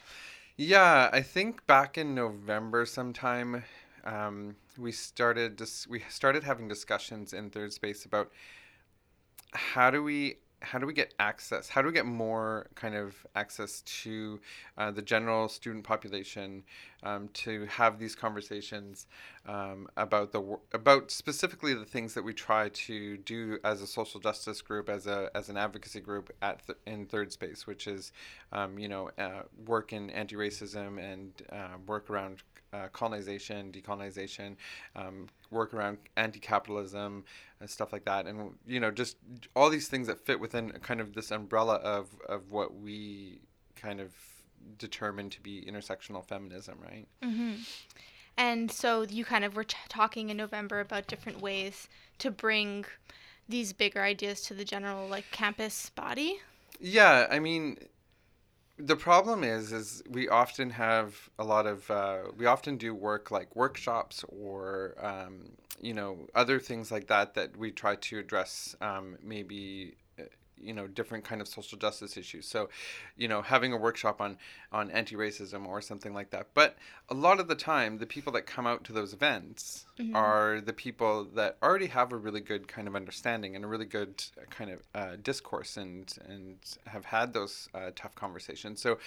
Yeah, 0.57 1.11
I 1.13 1.23
think 1.23 1.67
back 1.67 1.99
in 1.99 2.15
November 2.15 2.87
sometime, 2.87 3.65
um, 4.05 4.57
we 4.79 4.93
started 4.93 5.57
dis- 5.57 5.87
we 5.87 6.03
started 6.09 6.45
having 6.45 6.69
discussions 6.69 7.33
in 7.33 7.51
Third 7.51 7.73
Space 7.73 8.05
about 8.05 8.31
how 9.53 9.91
do 9.91 10.03
we 10.03 10.37
how 10.63 10.79
do 10.79 10.87
we 10.87 10.93
get 10.93 11.15
access? 11.19 11.69
How 11.69 11.83
do 11.83 11.89
we 11.89 11.95
get 11.95 12.07
more 12.07 12.69
kind 12.75 12.95
of 12.95 13.15
access 13.35 13.83
to 14.03 14.41
uh, 14.79 14.91
the 14.91 15.03
general 15.03 15.49
student 15.49 15.85
population 15.85 16.65
um, 17.07 17.29
to 17.29 17.67
have 17.67 17.99
these 17.99 18.17
conversations 18.17 19.07
um, 19.47 19.87
about 19.97 20.33
the 20.33 20.59
about 20.73 21.11
specifically 21.11 21.73
the 21.73 21.85
things 21.85 22.15
that 22.15 22.25
we 22.25 22.35
try 22.35 22.69
to 22.71 23.17
do 23.19 23.59
as 23.63 23.81
a 23.81 23.87
social 23.87 24.19
justice 24.19 24.61
group, 24.61 24.89
as 24.89 25.07
a 25.07 25.31
as 25.35 25.49
an 25.49 25.57
advocacy 25.57 26.01
group 26.01 26.35
at 26.43 26.67
th- 26.67 26.79
in 26.87 27.07
Third 27.07 27.31
Space, 27.33 27.67
which 27.67 27.87
is 27.87 28.13
um, 28.53 28.79
you 28.79 28.89
know 28.89 29.11
uh, 29.19 29.43
work 29.67 29.93
in 29.93 30.11
anti-racism 30.11 30.99
and 30.99 31.33
uh, 31.53 31.79
work 31.87 32.11
around 32.11 32.43
uh, 32.73 32.89
colonization, 32.93 33.71
decolonization, 33.71 34.57
um, 34.97 35.29
work 35.51 35.73
around 35.73 35.99
anti-capitalism, 36.17 37.25
and 37.61 37.71
stuff 37.71 37.93
like 37.93 38.05
that, 38.05 38.27
and 38.27 38.53
you 38.67 38.81
know 38.81 38.91
just 38.91 39.17
all 39.55 39.71
these 39.71 39.87
things 39.87 40.09
that 40.09 40.19
fit 40.27 40.41
within 40.41 40.73
kind 40.83 41.01
of 41.01 41.15
this 41.15 41.31
umbrella 41.31 41.77
of 41.77 42.09
of 42.29 42.51
what 42.51 42.75
we 42.75 43.39
kind 43.77 44.01
of 44.01 44.13
determine 44.79 45.31
to 45.31 45.41
be 45.41 45.65
intersectional 45.69 46.25
feminism, 46.25 46.79
right? 46.83 47.07
Mm-hmm. 47.23 47.63
And 48.37 48.71
so 48.71 49.03
you 49.03 49.25
kind 49.25 49.45
of 49.45 49.57
were 49.57 49.65
t- 49.65 49.77
talking 49.89 50.29
in 50.29 50.37
November 50.37 50.81
about 50.81 51.07
different 51.07 51.41
ways 51.41 51.89
to 52.19 52.31
bring 52.31 52.85
these 53.49 53.73
bigger 53.73 54.03
ideas 54.03 54.43
to 54.43 54.55
the 54.55 54.65
general 54.65 55.09
like 55.09 55.31
campus 55.31 55.91
body. 55.91 56.41
Yeah, 56.81 57.27
I 57.31 57.39
mean, 57.39 57.79
the 58.79 58.97
problem 58.97 59.43
is, 59.43 59.73
is 59.73 60.03
we 60.11 60.29
often 60.29 60.71
have 60.71 61.31
a 61.39 61.45
lot 61.45 61.67
of, 61.67 61.91
uh, 61.91 62.19
we 62.37 62.47
often 62.47 62.77
do 62.77 62.95
work 62.95 63.31
like 63.31 63.55
workshops 63.57 64.25
or, 64.29 64.95
um, 65.01 65.53
you 65.81 65.95
know, 65.95 66.27
other 66.35 66.59
things 66.59 66.91
like 66.91 67.07
that 67.07 67.35
that 67.35 67.57
we 67.57 67.71
try 67.71 67.97
to 67.97 68.19
address 68.19 68.77
um, 68.81 69.17
maybe 69.23 69.95
you 70.61 70.73
know 70.73 70.87
different 70.87 71.25
kind 71.25 71.41
of 71.41 71.49
social 71.49 71.79
justice 71.79 72.17
issues. 72.17 72.47
So 72.47 72.69
you 73.17 73.29
know 73.29 73.43
having 73.43 73.73
a 73.73 73.77
workshop 73.77 74.21
on 74.21 74.39
on 74.73 74.91
anti-racism 74.91 75.67
or 75.67 75.81
something 75.81 76.15
like 76.15 76.31
that. 76.31 76.49
But 76.55 76.77
a 77.09 77.15
lot 77.15 77.41
of 77.41 77.49
the 77.49 77.55
time 77.55 77.99
the 77.99 78.07
people 78.07 78.33
that 78.35 78.47
come 78.47 78.67
out 78.67 78.85
to 78.85 78.93
those 78.93 79.13
events 79.13 79.87
are 80.15 80.61
the 80.61 80.73
people 80.73 81.25
that 81.35 81.57
already 81.63 81.87
have 81.87 82.13
a 82.13 82.17
really 82.17 82.41
good 82.41 82.69
kind 82.69 82.89
of 82.89 82.97
understanding 82.97 83.57
and 83.57 83.65
a 83.65 83.69
really 83.69 83.85
good 83.85 84.23
uh, 84.39 84.45
kind 84.51 84.71
of 84.71 84.83
uh, 84.95 85.17
discourse 85.23 85.77
and 85.77 86.15
and 86.29 86.57
have 86.87 87.07
had 87.07 87.33
those 87.33 87.69
uh, 87.75 87.91
tough 87.95 88.15
conversations. 88.15 88.81
So 88.81 88.99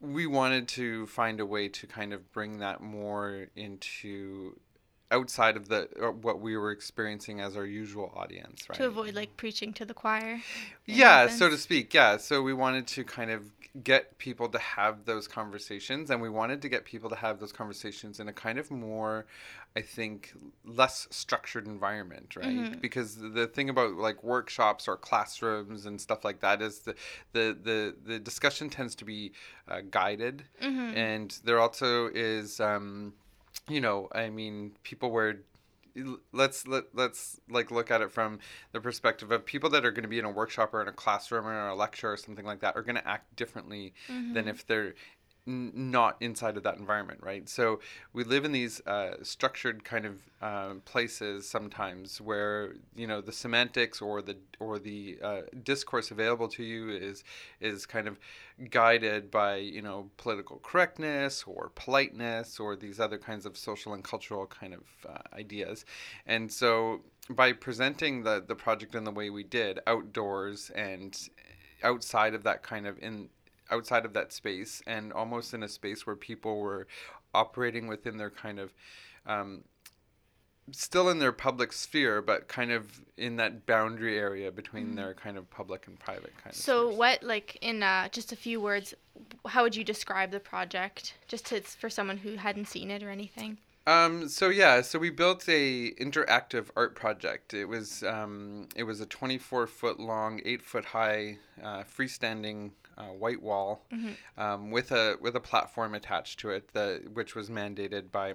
we 0.00 0.26
wanted 0.26 0.66
to 0.66 1.06
find 1.06 1.40
a 1.40 1.46
way 1.46 1.68
to 1.68 1.86
kind 1.86 2.12
of 2.12 2.32
bring 2.32 2.58
that 2.58 2.80
more 2.80 3.48
into 3.54 4.58
outside 5.10 5.56
of 5.56 5.68
the 5.68 5.88
uh, 6.00 6.10
what 6.12 6.40
we 6.40 6.56
were 6.56 6.70
experiencing 6.70 7.40
as 7.40 7.56
our 7.56 7.66
usual 7.66 8.12
audience 8.16 8.68
right 8.68 8.76
to 8.78 8.86
avoid 8.86 9.14
like 9.14 9.36
preaching 9.36 9.72
to 9.72 9.84
the 9.84 9.94
choir. 9.94 10.40
yeah 10.86 11.26
so 11.28 11.48
to 11.48 11.58
speak 11.58 11.92
yeah 11.92 12.16
so 12.16 12.42
we 12.42 12.52
wanted 12.54 12.86
to 12.86 13.02
kind 13.04 13.30
of 13.30 13.50
get 13.84 14.18
people 14.18 14.48
to 14.48 14.58
have 14.58 15.04
those 15.04 15.28
conversations 15.28 16.10
and 16.10 16.20
we 16.20 16.28
wanted 16.28 16.60
to 16.60 16.68
get 16.68 16.84
people 16.84 17.08
to 17.08 17.14
have 17.16 17.38
those 17.38 17.52
conversations 17.52 18.18
in 18.18 18.26
a 18.28 18.32
kind 18.32 18.58
of 18.58 18.68
more 18.70 19.26
i 19.76 19.80
think 19.80 20.32
less 20.64 21.06
structured 21.10 21.66
environment 21.66 22.34
right 22.34 22.46
Mhm. 22.48 22.80
because 22.80 23.16
the 23.16 23.46
thing 23.46 23.68
about 23.70 23.94
like 23.94 24.24
workshops 24.24 24.88
or 24.88 24.96
classrooms 24.96 25.86
and 25.86 26.00
stuff 26.00 26.24
like 26.24 26.40
that 26.40 26.60
is 26.60 26.80
the 26.80 26.94
the 27.32 27.56
the, 27.62 27.94
the 28.04 28.18
discussion 28.18 28.70
tends 28.70 28.96
to 28.96 29.04
be 29.04 29.32
uh, 29.68 29.80
guided 29.88 30.44
Mhm. 30.60 30.96
and 30.96 31.38
there 31.44 31.60
also 31.60 32.08
is 32.12 32.58
um 32.60 33.14
you 33.68 33.80
know 33.80 34.08
i 34.12 34.28
mean 34.28 34.72
people 34.82 35.10
wear 35.10 35.40
l- 35.96 36.20
let's 36.32 36.66
let, 36.66 36.84
let's 36.94 37.40
like 37.48 37.70
look 37.70 37.90
at 37.90 38.00
it 38.00 38.10
from 38.10 38.38
the 38.72 38.80
perspective 38.80 39.30
of 39.30 39.44
people 39.44 39.70
that 39.70 39.84
are 39.84 39.90
going 39.90 40.02
to 40.02 40.08
be 40.08 40.18
in 40.18 40.24
a 40.24 40.30
workshop 40.30 40.72
or 40.74 40.82
in 40.82 40.88
a 40.88 40.92
classroom 40.92 41.46
or 41.46 41.52
in 41.52 41.70
a 41.70 41.74
lecture 41.74 42.12
or 42.12 42.16
something 42.16 42.44
like 42.44 42.60
that 42.60 42.76
are 42.76 42.82
going 42.82 42.96
to 42.96 43.08
act 43.08 43.34
differently 43.36 43.94
than 44.08 44.34
mm-hmm. 44.34 44.48
if 44.48 44.66
they're 44.66 44.94
n- 45.46 45.72
not 45.74 46.16
inside 46.20 46.56
of 46.56 46.62
that 46.62 46.78
environment, 46.78 47.20
right? 47.22 47.48
So 47.48 47.80
we 48.12 48.24
live 48.24 48.44
in 48.44 48.52
these 48.52 48.80
uh, 48.86 49.16
structured 49.22 49.84
kind 49.84 50.06
of 50.06 50.20
um, 50.42 50.82
places 50.84 51.48
sometimes 51.48 52.20
where 52.20 52.74
you 52.96 53.06
know 53.06 53.20
the 53.20 53.32
semantics 53.32 54.00
or 54.00 54.22
the 54.22 54.36
or 54.58 54.78
the 54.78 55.18
uh, 55.22 55.40
discourse 55.62 56.10
available 56.10 56.48
to 56.48 56.62
you 56.62 56.90
is 56.90 57.24
is 57.60 57.86
kind 57.86 58.08
of 58.08 58.18
guided 58.70 59.30
by 59.30 59.56
you 59.56 59.82
know 59.82 60.10
political 60.16 60.58
correctness 60.62 61.44
or 61.46 61.70
politeness 61.74 62.60
or 62.60 62.76
these 62.76 63.00
other 63.00 63.18
kinds 63.18 63.46
of 63.46 63.56
social 63.56 63.94
and 63.94 64.04
cultural 64.04 64.46
kind 64.46 64.74
of 64.74 64.82
uh, 65.08 65.18
ideas, 65.34 65.84
and 66.26 66.50
so 66.50 67.00
by 67.30 67.52
presenting 67.52 68.22
the 68.22 68.42
the 68.46 68.54
project 68.54 68.94
in 68.94 69.04
the 69.04 69.10
way 69.10 69.30
we 69.30 69.44
did 69.44 69.80
outdoors 69.86 70.70
and 70.74 71.28
outside 71.82 72.34
of 72.34 72.42
that 72.42 72.62
kind 72.62 72.86
of 72.86 72.98
in 72.98 73.28
outside 73.70 74.04
of 74.04 74.12
that 74.14 74.32
space 74.32 74.82
and 74.86 75.12
almost 75.12 75.54
in 75.54 75.62
a 75.62 75.68
space 75.68 76.06
where 76.06 76.16
people 76.16 76.60
were 76.60 76.86
operating 77.34 77.86
within 77.86 78.16
their 78.16 78.30
kind 78.30 78.58
of 78.58 78.72
um, 79.26 79.62
still 80.72 81.08
in 81.08 81.18
their 81.18 81.32
public 81.32 81.72
sphere 81.72 82.22
but 82.22 82.48
kind 82.48 82.70
of 82.70 83.00
in 83.16 83.36
that 83.36 83.66
boundary 83.66 84.18
area 84.18 84.50
between 84.50 84.94
their 84.94 85.14
kind 85.14 85.36
of 85.36 85.48
public 85.50 85.86
and 85.86 85.98
private 85.98 86.32
kind 86.42 86.54
of 86.54 86.56
So 86.56 86.88
what 86.88 87.22
like 87.22 87.58
in 87.60 87.82
uh, 87.82 88.08
just 88.08 88.32
a 88.32 88.36
few 88.36 88.60
words, 88.60 88.94
how 89.46 89.62
would 89.62 89.76
you 89.76 89.84
describe 89.84 90.30
the 90.30 90.40
project 90.40 91.14
just 91.28 91.46
to, 91.46 91.60
for 91.60 91.90
someone 91.90 92.18
who 92.18 92.36
hadn't 92.36 92.66
seen 92.66 92.90
it 92.90 93.02
or 93.02 93.10
anything? 93.10 93.58
Um, 93.86 94.28
so 94.28 94.50
yeah, 94.50 94.82
so 94.82 94.98
we 94.98 95.10
built 95.10 95.48
a 95.48 95.92
interactive 95.94 96.66
art 96.76 96.94
project. 96.94 97.54
It 97.54 97.64
was 97.64 98.02
um, 98.02 98.68
it 98.76 98.84
was 98.84 99.00
a 99.00 99.06
24 99.06 99.66
foot 99.66 99.98
long, 99.98 100.40
eight 100.44 100.62
foot 100.62 100.84
high, 100.84 101.38
uh, 101.62 101.82
freestanding 101.84 102.70
uh, 103.00 103.12
white 103.14 103.42
wall 103.42 103.86
um, 104.36 104.70
with 104.70 104.92
a 104.92 105.16
with 105.20 105.34
a 105.36 105.40
platform 105.40 105.94
attached 105.94 106.38
to 106.40 106.50
it, 106.50 106.72
that 106.74 107.12
which 107.14 107.34
was 107.34 107.48
mandated 107.48 108.10
by 108.12 108.34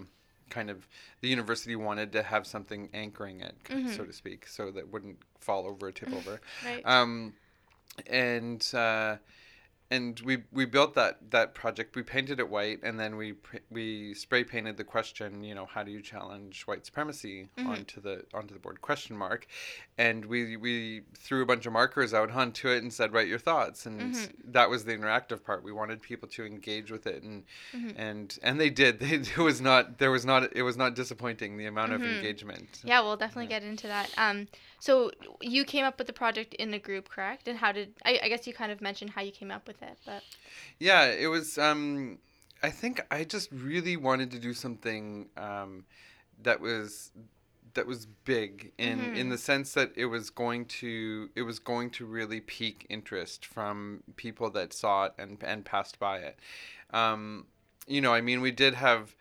kind 0.49 0.69
of 0.69 0.87
the 1.21 1.27
university 1.27 1.75
wanted 1.75 2.11
to 2.11 2.21
have 2.23 2.45
something 2.45 2.89
anchoring 2.93 3.41
it, 3.41 3.55
so 3.95 4.03
to 4.03 4.13
speak, 4.13 4.47
so 4.47 4.71
that 4.71 4.91
wouldn't 4.91 5.17
fall 5.39 5.65
over 5.65 5.87
or 5.87 5.91
tip 5.91 6.13
over. 6.19 6.39
Right. 6.65 6.85
Um, 6.85 7.33
and 8.07 8.67
uh, 8.73 9.17
and 9.91 10.19
we 10.21 10.43
we 10.51 10.65
built 10.65 10.95
that 10.95 11.31
that 11.31 11.53
project. 11.53 11.95
We 11.95 12.01
painted 12.01 12.39
it 12.39 12.49
white, 12.49 12.79
and 12.81 12.99
then 12.99 13.17
we 13.17 13.35
we 13.69 14.15
spray 14.15 14.43
painted 14.43 14.77
the 14.77 14.83
question. 14.83 15.43
You 15.43 15.53
know, 15.53 15.65
how 15.65 15.83
do 15.83 15.91
you 15.91 16.01
challenge 16.01 16.63
white 16.63 16.85
supremacy 16.85 17.49
mm-hmm. 17.57 17.69
onto 17.69 18.01
the 18.01 18.25
onto 18.33 18.53
the 18.53 18.59
board? 18.59 18.81
Question 18.81 19.15
mark. 19.15 19.45
And 19.97 20.25
we 20.25 20.57
we 20.57 21.01
threw 21.15 21.43
a 21.43 21.45
bunch 21.45 21.67
of 21.67 21.73
markers 21.73 22.13
out 22.13 22.31
onto 22.31 22.67
it 22.67 22.81
and 22.81 22.91
said, 22.91 23.13
write 23.13 23.27
your 23.27 23.39
thoughts. 23.39 23.85
And 23.85 24.15
mm-hmm. 24.15 24.51
that 24.51 24.69
was 24.69 24.85
the 24.85 24.97
interactive 24.97 25.43
part. 25.43 25.63
We 25.63 25.71
wanted 25.71 26.01
people 26.01 26.27
to 26.29 26.45
engage 26.45 26.89
with 26.89 27.05
it, 27.05 27.21
and 27.21 27.43
mm-hmm. 27.73 27.89
and 27.95 28.37
and 28.41 28.59
they 28.59 28.69
did. 28.69 28.95
They, 29.05 29.17
it 29.17 29.37
was 29.37 29.61
not 29.61 29.99
there 29.99 30.09
was 30.09 30.25
not 30.25 30.55
it 30.55 30.63
was 30.63 30.77
not 30.77 30.95
disappointing 30.95 31.57
the 31.57 31.67
amount 31.67 31.91
of 31.93 32.01
engagement. 32.01 32.81
Yeah, 32.83 33.01
we'll 33.01 33.17
definitely 33.17 33.47
get 33.47 33.61
into 33.61 33.87
that. 33.87 34.09
Um, 34.17 34.47
so 34.79 35.11
you 35.41 35.65
came 35.65 35.85
up 35.85 35.97
with 35.97 36.07
the 36.07 36.13
project 36.13 36.53
in 36.55 36.73
a 36.73 36.79
group, 36.79 37.09
correct? 37.09 37.47
And 37.47 37.57
how 37.57 37.71
did 37.71 37.93
I, 38.03 38.19
I 38.23 38.29
guess 38.29 38.45
you 38.47 38.53
kind 38.53 38.71
of 38.71 38.81
mentioned 38.81 39.11
how 39.11 39.21
you 39.21 39.31
came 39.31 39.51
up 39.51 39.67
with 39.67 39.74
it, 39.81 39.97
but 40.05 40.23
Yeah, 40.79 41.05
it 41.05 41.27
was. 41.27 41.57
Um, 41.57 42.19
I 42.63 42.69
think 42.69 43.01
I 43.11 43.23
just 43.23 43.51
really 43.51 43.97
wanted 43.97 44.31
to 44.31 44.39
do 44.39 44.53
something 44.53 45.29
um, 45.37 45.85
that 46.41 46.59
was 46.59 47.11
that 47.73 47.85
was 47.85 48.05
big 48.23 48.71
in 48.77 49.15
in 49.15 49.29
the 49.29 49.37
sense 49.37 49.73
that 49.73 49.91
it 49.95 50.05
was 50.05 50.29
going 50.29 50.65
to 50.65 51.29
it 51.35 51.43
was 51.43 51.59
going 51.59 51.89
to 51.91 52.05
really 52.05 52.39
pique 52.39 52.85
interest 52.89 53.45
from 53.45 54.01
people 54.15 54.49
that 54.51 54.73
saw 54.73 55.05
it 55.05 55.13
and 55.17 55.43
and 55.43 55.65
passed 55.65 55.99
by 55.99 56.17
it. 56.19 56.39
Um, 56.91 57.45
you 57.87 58.01
know, 58.01 58.13
I 58.13 58.21
mean, 58.21 58.41
we 58.41 58.51
did 58.51 58.73
have. 58.75 59.15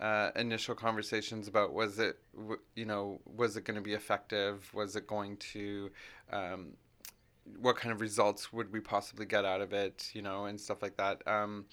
Uh, 0.00 0.30
initial 0.36 0.76
conversations 0.76 1.48
about 1.48 1.72
was 1.72 1.98
it 1.98 2.20
w- 2.36 2.60
you 2.76 2.84
know 2.84 3.20
was 3.26 3.56
it 3.56 3.64
going 3.64 3.74
to 3.74 3.80
be 3.82 3.94
effective 3.94 4.72
was 4.72 4.94
it 4.94 5.08
going 5.08 5.36
to 5.38 5.90
um, 6.30 6.68
what 7.60 7.76
kind 7.76 7.92
of 7.92 8.00
results 8.00 8.52
would 8.52 8.72
we 8.72 8.80
possibly 8.80 9.26
get 9.26 9.44
out 9.44 9.60
of 9.60 9.72
it, 9.72 10.10
you 10.12 10.22
know, 10.22 10.44
and 10.46 10.60
stuff 10.60 10.82
like 10.82 10.96
that. 10.96 11.22
Um, 11.26 11.66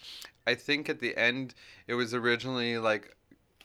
I 0.48 0.56
think 0.56 0.90
at 0.90 1.00
the 1.00 1.16
end 1.18 1.54
it 1.88 1.94
was 1.96 2.14
originally 2.14 2.78
like 2.78 3.16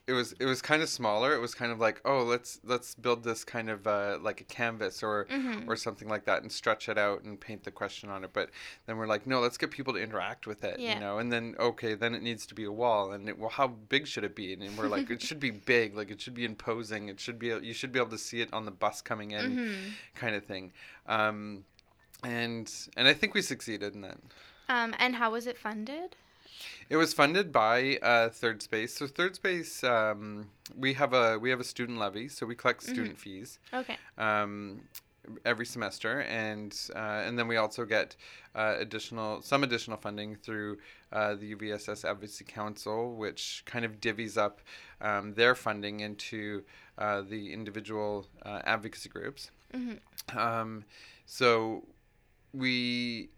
it 0.06 0.12
was 0.14 0.32
it 0.40 0.44
was 0.46 0.60
kind 0.60 0.82
of 0.82 0.88
smaller. 0.88 1.34
It 1.34 1.40
was 1.40 1.54
kind 1.54 1.70
of 1.70 1.78
like 1.78 2.00
oh 2.04 2.24
let's 2.24 2.58
let's 2.64 2.96
build 2.96 3.22
this 3.22 3.44
kind 3.44 3.70
of 3.70 3.86
uh, 3.86 4.18
like 4.20 4.40
a 4.40 4.44
canvas 4.44 5.04
or 5.04 5.28
or 5.68 5.76
something 5.76 6.08
like 6.08 6.24
that 6.24 6.42
and 6.42 6.50
stretch 6.50 6.88
it 6.88 6.98
out 6.98 7.22
and 7.22 7.38
paint 7.40 7.62
the 7.62 7.70
question 7.70 8.08
on 8.10 8.24
it. 8.24 8.30
But 8.32 8.50
then 8.86 8.96
we're 8.96 9.06
like 9.06 9.24
no 9.26 9.38
let's 9.38 9.56
get 9.56 9.70
people 9.70 9.92
to 9.94 10.00
interact 10.02 10.48
with 10.48 10.64
it, 10.64 10.80
Yeah. 10.80 10.94
you 10.94 11.00
know. 11.00 11.18
And 11.18 11.30
then 11.32 11.54
okay 11.60 11.94
then 11.94 12.14
it 12.16 12.22
needs 12.22 12.44
to 12.46 12.56
be 12.56 12.64
a 12.64 12.72
wall 12.72 13.12
and 13.12 13.28
it, 13.28 13.38
well 13.38 13.50
how 13.50 13.68
big 13.68 14.08
should 14.08 14.24
it 14.24 14.34
be? 14.34 14.52
And 14.54 14.76
we're 14.76 14.88
like 14.88 15.10
it 15.10 15.22
should 15.26 15.38
be 15.38 15.52
big 15.52 15.94
like 15.96 16.10
it 16.10 16.20
should 16.20 16.34
be 16.34 16.44
imposing. 16.44 17.08
It 17.08 17.20
should 17.20 17.38
be 17.38 17.48
you 17.62 17.74
should 17.74 17.92
be 17.92 18.00
able 18.00 18.10
to 18.10 18.18
see 18.18 18.40
it 18.40 18.52
on 18.52 18.64
the 18.64 18.72
bus 18.72 19.00
coming 19.02 19.30
in 19.30 19.70
kind 20.16 20.34
of 20.34 20.44
thing. 20.44 20.72
Um, 21.06 21.64
and 22.24 22.70
and 22.96 23.08
I 23.08 23.12
think 23.14 23.34
we 23.34 23.42
succeeded 23.42 23.94
in 23.94 24.00
that. 24.02 24.18
um, 24.68 24.94
and 24.98 25.16
how 25.16 25.30
was 25.32 25.46
it 25.46 25.58
funded? 25.58 26.16
It 26.90 26.96
was 26.96 27.14
funded 27.14 27.52
by 27.52 27.98
uh, 28.02 28.28
Third 28.28 28.60
Space. 28.62 28.94
So 28.94 29.06
Third 29.06 29.34
Space, 29.36 29.82
um, 29.84 30.50
we 30.76 30.94
have 30.94 31.12
a 31.12 31.38
we 31.38 31.50
have 31.50 31.60
a 31.60 31.64
student 31.64 31.98
levy, 31.98 32.28
so 32.28 32.44
we 32.46 32.54
collect 32.54 32.82
student 32.82 33.18
fees 33.18 33.58
Okay. 33.72 33.96
um, 34.18 34.82
every 35.44 35.64
semester, 35.66 36.20
and 36.22 36.76
uh, 36.94 37.22
and 37.26 37.38
then 37.38 37.46
we 37.48 37.56
also 37.56 37.84
get 37.84 38.16
uh, 38.54 38.74
additional 38.78 39.40
some 39.40 39.62
additional 39.64 39.96
funding 39.96 40.34
through 40.36 40.78
uh, 41.12 41.34
the 41.34 41.54
UVSS 41.54 42.04
Advocacy 42.04 42.44
Council, 42.44 43.14
which 43.14 43.62
kind 43.66 43.84
of 43.84 44.00
divvies 44.00 44.36
up 44.36 44.60
um, 45.00 45.32
their 45.34 45.54
funding 45.54 46.00
into 46.00 46.62
uh, 46.98 47.22
the 47.22 47.52
individual 47.52 48.26
uh, 48.44 48.60
advocacy 48.64 49.08
groups. 49.08 49.50
Um, 50.36 50.84
so 51.26 51.84
we 52.52 53.30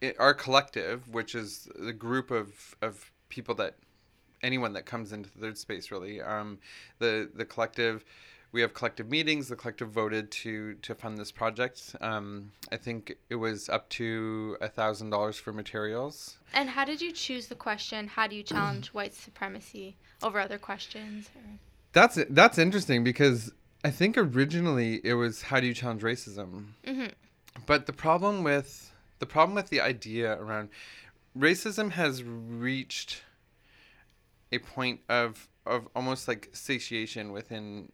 it, 0.00 0.16
our 0.18 0.34
collective, 0.34 1.08
which 1.12 1.34
is 1.34 1.68
the 1.78 1.92
group 1.92 2.30
of, 2.30 2.76
of 2.82 3.10
people 3.28 3.54
that 3.56 3.74
anyone 4.42 4.72
that 4.72 4.86
comes 4.86 5.12
into 5.12 5.30
the 5.30 5.40
third 5.40 5.58
space 5.58 5.90
really, 5.90 6.20
um, 6.20 6.58
the 6.98 7.28
the 7.34 7.44
collective, 7.44 8.04
we 8.52 8.60
have 8.60 8.74
collective 8.74 9.10
meetings. 9.10 9.48
The 9.48 9.56
collective 9.56 9.90
voted 9.90 10.30
to 10.30 10.74
to 10.74 10.94
fund 10.94 11.18
this 11.18 11.32
project. 11.32 11.96
Um, 12.00 12.52
I 12.70 12.76
think 12.76 13.16
it 13.28 13.36
was 13.36 13.68
up 13.68 13.88
to 13.90 14.56
a 14.60 14.68
thousand 14.68 15.10
dollars 15.10 15.36
for 15.36 15.52
materials. 15.52 16.38
And 16.54 16.70
how 16.70 16.84
did 16.84 17.00
you 17.00 17.12
choose 17.12 17.48
the 17.48 17.54
question? 17.54 18.06
How 18.08 18.26
do 18.26 18.36
you 18.36 18.42
challenge 18.42 18.88
white 18.92 19.14
supremacy 19.14 19.96
over 20.22 20.38
other 20.38 20.58
questions? 20.58 21.30
Or... 21.34 21.58
That's 21.92 22.18
that's 22.30 22.58
interesting 22.58 23.02
because 23.04 23.52
I 23.84 23.90
think 23.90 24.16
originally 24.16 25.00
it 25.04 25.14
was 25.14 25.42
how 25.42 25.60
do 25.60 25.66
you 25.66 25.74
challenge 25.74 26.02
racism, 26.02 26.68
Mhm. 26.86 27.12
But 27.66 27.86
the 27.86 27.92
problem 27.92 28.42
with 28.42 28.92
the 29.18 29.26
problem 29.26 29.54
with 29.54 29.68
the 29.70 29.80
idea 29.80 30.40
around 30.40 30.68
racism 31.36 31.92
has 31.92 32.22
reached 32.22 33.22
a 34.52 34.58
point 34.58 35.00
of 35.08 35.48
of 35.66 35.88
almost 35.94 36.28
like 36.28 36.48
satiation 36.52 37.32
within 37.32 37.92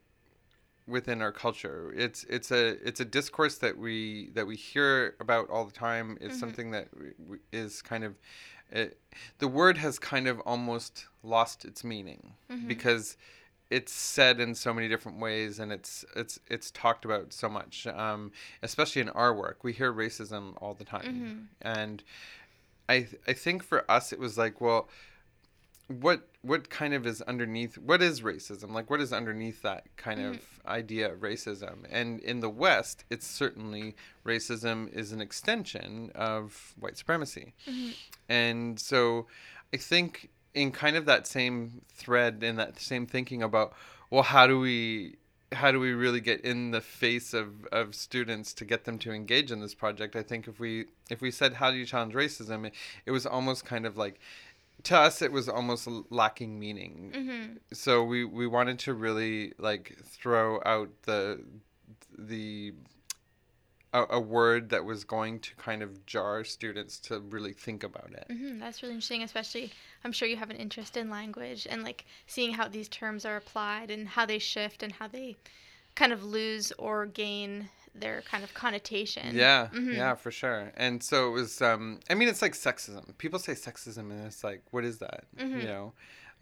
within 0.86 1.22
our 1.22 1.32
culture. 1.32 1.92
It's 1.96 2.24
it's 2.24 2.50
a 2.50 2.78
it's 2.86 3.00
a 3.00 3.04
discourse 3.04 3.58
that 3.58 3.78
we 3.78 4.30
that 4.34 4.46
we 4.46 4.56
hear 4.56 5.16
about 5.20 5.50
all 5.50 5.64
the 5.64 5.72
time. 5.72 6.18
It's 6.20 6.34
mm-hmm. 6.34 6.40
something 6.40 6.70
that 6.72 6.88
is 7.52 7.82
kind 7.82 8.04
of 8.04 8.14
it, 8.70 8.98
the 9.38 9.48
word 9.48 9.78
has 9.78 9.98
kind 9.98 10.26
of 10.26 10.40
almost 10.40 11.06
lost 11.22 11.64
its 11.64 11.84
meaning 11.84 12.34
mm-hmm. 12.50 12.66
because 12.66 13.16
it's 13.70 13.92
said 13.92 14.40
in 14.40 14.54
so 14.54 14.72
many 14.72 14.88
different 14.88 15.18
ways 15.18 15.58
and 15.58 15.72
it's 15.72 16.04
it's 16.14 16.38
it's 16.48 16.70
talked 16.70 17.04
about 17.04 17.32
so 17.32 17.48
much 17.48 17.86
um, 17.86 18.30
especially 18.62 19.02
in 19.02 19.08
our 19.10 19.34
work. 19.34 19.64
We 19.64 19.72
hear 19.72 19.92
racism 19.92 20.54
all 20.60 20.74
the 20.74 20.84
time. 20.84 21.48
Mm-hmm. 21.62 21.68
And 21.68 22.02
i 22.86 23.00
th- 23.00 23.20
i 23.26 23.32
think 23.32 23.62
for 23.62 23.90
us 23.90 24.12
it 24.12 24.18
was 24.18 24.36
like 24.36 24.60
well 24.60 24.88
what 25.88 26.28
what 26.42 26.70
kind 26.70 26.94
of 26.94 27.06
is 27.06 27.22
underneath 27.22 27.76
what 27.78 28.02
is 28.02 28.20
racism? 28.20 28.72
Like 28.72 28.90
what 28.90 29.00
is 29.00 29.12
underneath 29.12 29.62
that 29.62 29.84
kind 29.96 30.20
mm-hmm. 30.20 30.34
of 30.34 30.40
idea 30.66 31.12
of 31.12 31.20
racism? 31.20 31.84
And 31.90 32.20
in 32.20 32.40
the 32.40 32.50
west 32.50 33.04
it's 33.10 33.26
certainly 33.26 33.96
racism 34.24 34.92
is 34.92 35.12
an 35.12 35.20
extension 35.20 36.10
of 36.14 36.74
white 36.78 36.96
supremacy. 36.96 37.54
Mm-hmm. 37.66 37.90
And 38.28 38.80
so 38.80 39.26
i 39.72 39.76
think 39.76 40.30
in 40.54 40.70
kind 40.72 40.96
of 40.96 41.06
that 41.06 41.26
same 41.26 41.82
thread 41.92 42.42
in 42.42 42.56
that 42.56 42.80
same 42.80 43.06
thinking 43.06 43.42
about 43.42 43.72
well 44.10 44.22
how 44.22 44.46
do 44.46 44.58
we 44.58 45.16
how 45.52 45.70
do 45.70 45.78
we 45.78 45.92
really 45.92 46.20
get 46.20 46.40
in 46.40 46.72
the 46.72 46.80
face 46.80 47.32
of, 47.32 47.64
of 47.70 47.94
students 47.94 48.52
to 48.52 48.64
get 48.64 48.84
them 48.84 48.98
to 48.98 49.12
engage 49.12 49.52
in 49.52 49.60
this 49.60 49.74
project 49.74 50.16
i 50.16 50.22
think 50.22 50.48
if 50.48 50.58
we 50.58 50.86
if 51.10 51.20
we 51.20 51.30
said 51.30 51.54
how 51.54 51.70
do 51.70 51.76
you 51.76 51.86
challenge 51.86 52.14
racism 52.14 52.66
it, 52.66 52.74
it 53.06 53.10
was 53.10 53.26
almost 53.26 53.64
kind 53.64 53.86
of 53.86 53.96
like 53.96 54.18
to 54.84 54.96
us 54.96 55.22
it 55.22 55.32
was 55.32 55.48
almost 55.48 55.88
lacking 56.10 56.58
meaning. 56.58 57.12
Mm-hmm. 57.14 57.56
So 57.72 58.04
we 58.04 58.24
we 58.24 58.46
wanted 58.46 58.78
to 58.80 58.94
really 58.94 59.52
like 59.58 59.96
throw 60.04 60.60
out 60.64 60.90
the 61.02 61.42
the 62.16 62.74
a, 63.94 64.04
a 64.10 64.20
word 64.20 64.68
that 64.70 64.84
was 64.84 65.04
going 65.04 65.38
to 65.40 65.54
kind 65.54 65.82
of 65.82 66.04
jar 66.04 66.44
students 66.44 66.98
to 66.98 67.20
really 67.20 67.52
think 67.54 67.82
about 67.82 68.10
it. 68.12 68.26
hmm 68.28 68.58
That's 68.58 68.82
really 68.82 68.94
interesting, 68.94 69.22
especially 69.22 69.72
I'm 70.04 70.12
sure 70.12 70.28
you 70.28 70.36
have 70.36 70.50
an 70.50 70.56
interest 70.56 70.96
in 70.96 71.08
language 71.08 71.66
and 71.70 71.82
like 71.82 72.04
seeing 72.26 72.52
how 72.52 72.68
these 72.68 72.88
terms 72.88 73.24
are 73.24 73.36
applied 73.36 73.90
and 73.90 74.08
how 74.08 74.26
they 74.26 74.38
shift 74.38 74.82
and 74.82 74.92
how 74.92 75.08
they 75.08 75.36
kind 75.94 76.12
of 76.12 76.24
lose 76.24 76.72
or 76.72 77.06
gain 77.06 77.70
their 77.94 78.22
kind 78.22 78.42
of 78.42 78.52
connotation. 78.52 79.36
Yeah, 79.36 79.68
Mhm. 79.72 79.94
yeah, 79.94 80.14
for 80.16 80.32
sure. 80.32 80.72
And 80.76 81.00
so 81.00 81.28
it 81.28 81.30
was. 81.30 81.62
Um, 81.62 82.00
I 82.10 82.14
mean, 82.14 82.28
it's 82.28 82.42
like 82.42 82.54
sexism. 82.54 83.16
People 83.18 83.38
say 83.38 83.52
sexism, 83.52 84.10
and 84.10 84.26
it's 84.26 84.42
like, 84.42 84.62
what 84.72 84.84
is 84.84 84.98
that? 84.98 85.24
Mhm. 85.38 85.60
You 85.60 85.66
know, 85.68 85.92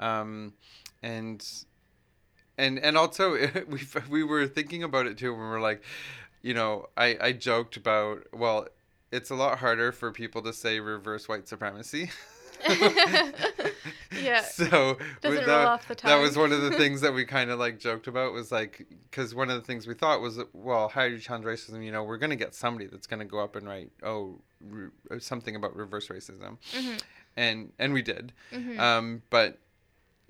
um, 0.00 0.54
and 1.02 1.46
and 2.56 2.78
and 2.78 2.96
also 2.96 3.32
we 3.68 3.80
we 4.08 4.24
were 4.24 4.46
thinking 4.46 4.82
about 4.82 5.06
it 5.06 5.18
too. 5.18 5.32
When 5.32 5.42
we 5.42 5.48
were 5.48 5.60
like, 5.60 5.82
you 6.42 6.54
know, 6.54 6.88
I 6.96 7.16
I 7.20 7.32
joked 7.32 7.76
about 7.76 8.26
well, 8.32 8.68
it's 9.10 9.30
a 9.30 9.34
lot 9.34 9.58
harder 9.58 9.92
for 9.92 10.10
people 10.12 10.42
to 10.42 10.52
say 10.52 10.80
reverse 10.80 11.28
white 11.28 11.48
supremacy. 11.48 12.10
Yeah. 14.20 14.42
So 14.52 14.98
that, 15.22 15.48
off 15.50 15.88
the 15.88 15.94
that 16.02 16.16
was 16.20 16.36
one 16.36 16.52
of 16.52 16.60
the 16.62 16.70
things 16.72 17.00
that 17.00 17.12
we 17.14 17.24
kind 17.36 17.50
of 17.50 17.58
like 17.58 17.78
joked 17.78 18.06
about 18.06 18.32
was 18.32 18.52
like 18.52 18.86
because 19.10 19.34
one 19.34 19.50
of 19.50 19.56
the 19.56 19.62
things 19.66 19.86
we 19.86 19.94
thought 19.94 20.20
was 20.20 20.38
well 20.52 20.88
how 20.88 21.08
do 21.08 21.14
you 21.14 21.18
challenge 21.18 21.44
racism? 21.44 21.84
You 21.84 21.90
know, 21.92 22.04
we're 22.04 22.18
gonna 22.18 22.36
get 22.36 22.54
somebody 22.54 22.86
that's 22.86 23.06
gonna 23.06 23.24
go 23.24 23.40
up 23.40 23.56
and 23.56 23.66
write 23.66 23.90
oh 24.02 24.38
re- 24.60 24.90
something 25.18 25.56
about 25.56 25.74
reverse 25.74 26.08
racism, 26.08 26.58
Mhm. 26.72 27.02
and 27.36 27.72
and 27.78 27.92
we 27.92 28.02
did. 28.02 28.32
Mhm. 28.52 28.78
Um, 28.78 29.22
but 29.30 29.58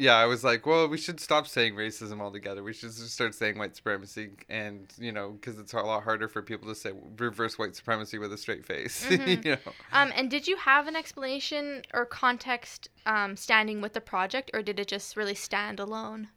yeah, 0.03 0.17
I 0.17 0.27
was 0.27 0.43
like, 0.43 0.67
well, 0.67 0.89
we 0.89 0.99
should 0.99 1.21
stop 1.21 1.47
saying 1.47 1.75
racism 1.77 2.21
altogether. 2.21 2.63
We 2.65 2.73
should 2.73 2.91
just 2.91 3.11
start 3.13 3.37
saying 3.37 3.57
white 3.57 3.77
supremacy, 3.77 4.31
and 4.49 4.93
you 4.99 5.13
know, 5.13 5.31
because 5.31 5.61
it's 5.61 5.73
a 5.73 5.81
lot 5.81 6.03
harder 6.03 6.27
for 6.27 6.43
people 6.43 6.67
to 6.69 6.75
say 6.75 6.91
reverse 7.19 7.57
white 7.57 7.77
supremacy 7.77 8.19
with 8.19 8.33
a 8.33 8.37
straight 8.39 8.67
face. 8.67 9.07
Mhm. 9.13 9.45
you 9.45 9.51
know. 9.53 9.73
Um, 9.93 10.11
and 10.17 10.29
did 10.29 10.49
you 10.49 10.57
have 10.57 10.89
an 10.89 10.97
explanation 10.97 11.83
or 11.95 12.05
context 12.05 12.89
um, 13.07 13.37
standing 13.37 13.81
with 13.81 13.93
the 13.93 14.01
project, 14.01 14.51
or 14.55 14.63
did 14.63 14.79
it 14.79 14.89
just 14.89 15.17
really 15.17 15.35
stand 15.35 15.81
alone? 15.81 16.29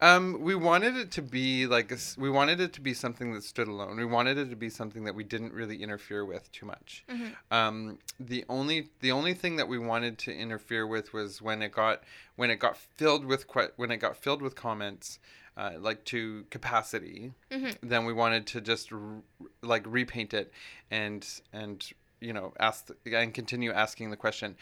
Um, 0.00 0.40
we 0.40 0.54
wanted 0.54 0.96
it 0.96 1.10
to 1.12 1.22
be 1.22 1.66
like 1.66 1.90
a 1.92 1.98
we 2.18 2.28
wanted 2.30 2.60
it 2.60 2.72
to 2.74 2.80
be 2.80 2.94
something 2.94 3.32
that 3.34 3.44
stood 3.44 3.68
alone. 3.68 3.96
We 3.96 4.04
wanted 4.04 4.38
it 4.38 4.50
to 4.50 4.56
be 4.56 4.68
something 4.70 5.04
that 5.04 5.14
we 5.14 5.24
didn't 5.24 5.52
really 5.52 5.82
interfere 5.82 6.24
with 6.24 6.50
too 6.52 6.66
much. 6.66 7.04
Mhm. 7.08 7.34
Um, 7.50 7.98
the 8.20 8.44
only 8.48 8.90
the 9.00 9.12
only 9.12 9.34
thing 9.34 9.56
that 9.56 9.68
we 9.68 9.78
wanted 9.78 10.18
to 10.18 10.32
interfere 10.34 10.86
with 10.86 11.12
was 11.12 11.40
when 11.40 11.62
it 11.62 11.72
got 11.72 12.02
when 12.36 12.50
it 12.50 12.56
got 12.56 12.76
filled 12.76 13.24
with 13.24 13.46
que- 13.48 13.70
when 13.76 13.90
it 13.90 13.98
got 13.98 14.16
filled 14.16 14.42
with 14.42 14.54
comments. 14.54 15.18
Uh, 15.56 15.74
like 15.78 16.04
to 16.04 16.44
capacity, 16.50 17.32
Mhm. 17.52 17.76
then 17.80 18.04
we 18.04 18.12
wanted 18.12 18.44
to 18.44 18.60
just 18.60 18.92
r- 18.92 19.22
like 19.62 19.84
repaint 19.86 20.34
it 20.34 20.52
and 20.90 21.24
and 21.52 21.92
you 22.24 22.32
know 22.32 22.52
ask 22.58 22.88
and 23.04 23.32
continue 23.34 23.72
asking 23.72 24.10
the 24.10 24.16
question. 24.16 24.56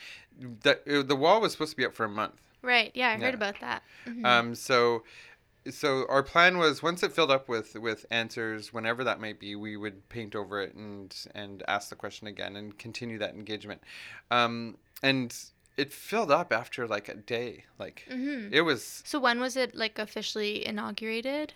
That 0.63 0.85
the 0.85 1.17
wall 1.17 1.41
was 1.41 1.53
supposed 1.53 1.71
to 1.73 1.77
be 1.77 1.87
up 1.87 1.95
for 1.95 2.05
a 2.05 2.09
month. 2.23 2.41
Right. 2.63 2.91
Yeah, 2.95 3.09
I 3.11 3.17
heard 3.17 3.35
about 3.35 3.59
that. 3.61 3.83
Mhm. 4.07 4.25
Um, 4.25 4.55
so, 4.55 5.03
so 5.71 6.07
our 6.09 6.23
plan 6.23 6.59
was 6.59 6.83
once 6.83 7.03
it 7.03 7.13
filled 7.13 7.31
up 7.31 7.49
with 7.49 7.75
with 7.77 8.07
answers, 8.11 8.73
whenever 8.73 9.03
that 9.05 9.21
might 9.21 9.39
be, 9.41 9.55
we 9.57 9.77
would 9.77 10.09
paint 10.09 10.35
over 10.35 10.61
it 10.61 10.75
and 10.75 11.15
and 11.35 11.63
ask 11.69 11.89
the 11.89 11.97
question 11.97 12.27
again 12.27 12.57
and 12.57 12.79
continue 12.79 13.19
that 13.19 13.35
engagement. 13.35 13.81
Um, 14.31 14.77
and 15.03 15.35
it 15.77 15.93
filled 15.93 16.31
up 16.31 16.53
after 16.53 16.87
like 16.87 17.09
a 17.09 17.15
day. 17.15 17.65
Like 17.79 18.07
Mhm. 18.11 18.53
it 18.53 18.63
was, 18.63 19.03
So 19.07 19.19
when 19.19 19.41
was 19.41 19.57
it 19.57 19.75
like 19.75 19.99
officially 19.99 20.65
inaugurated? 20.67 21.55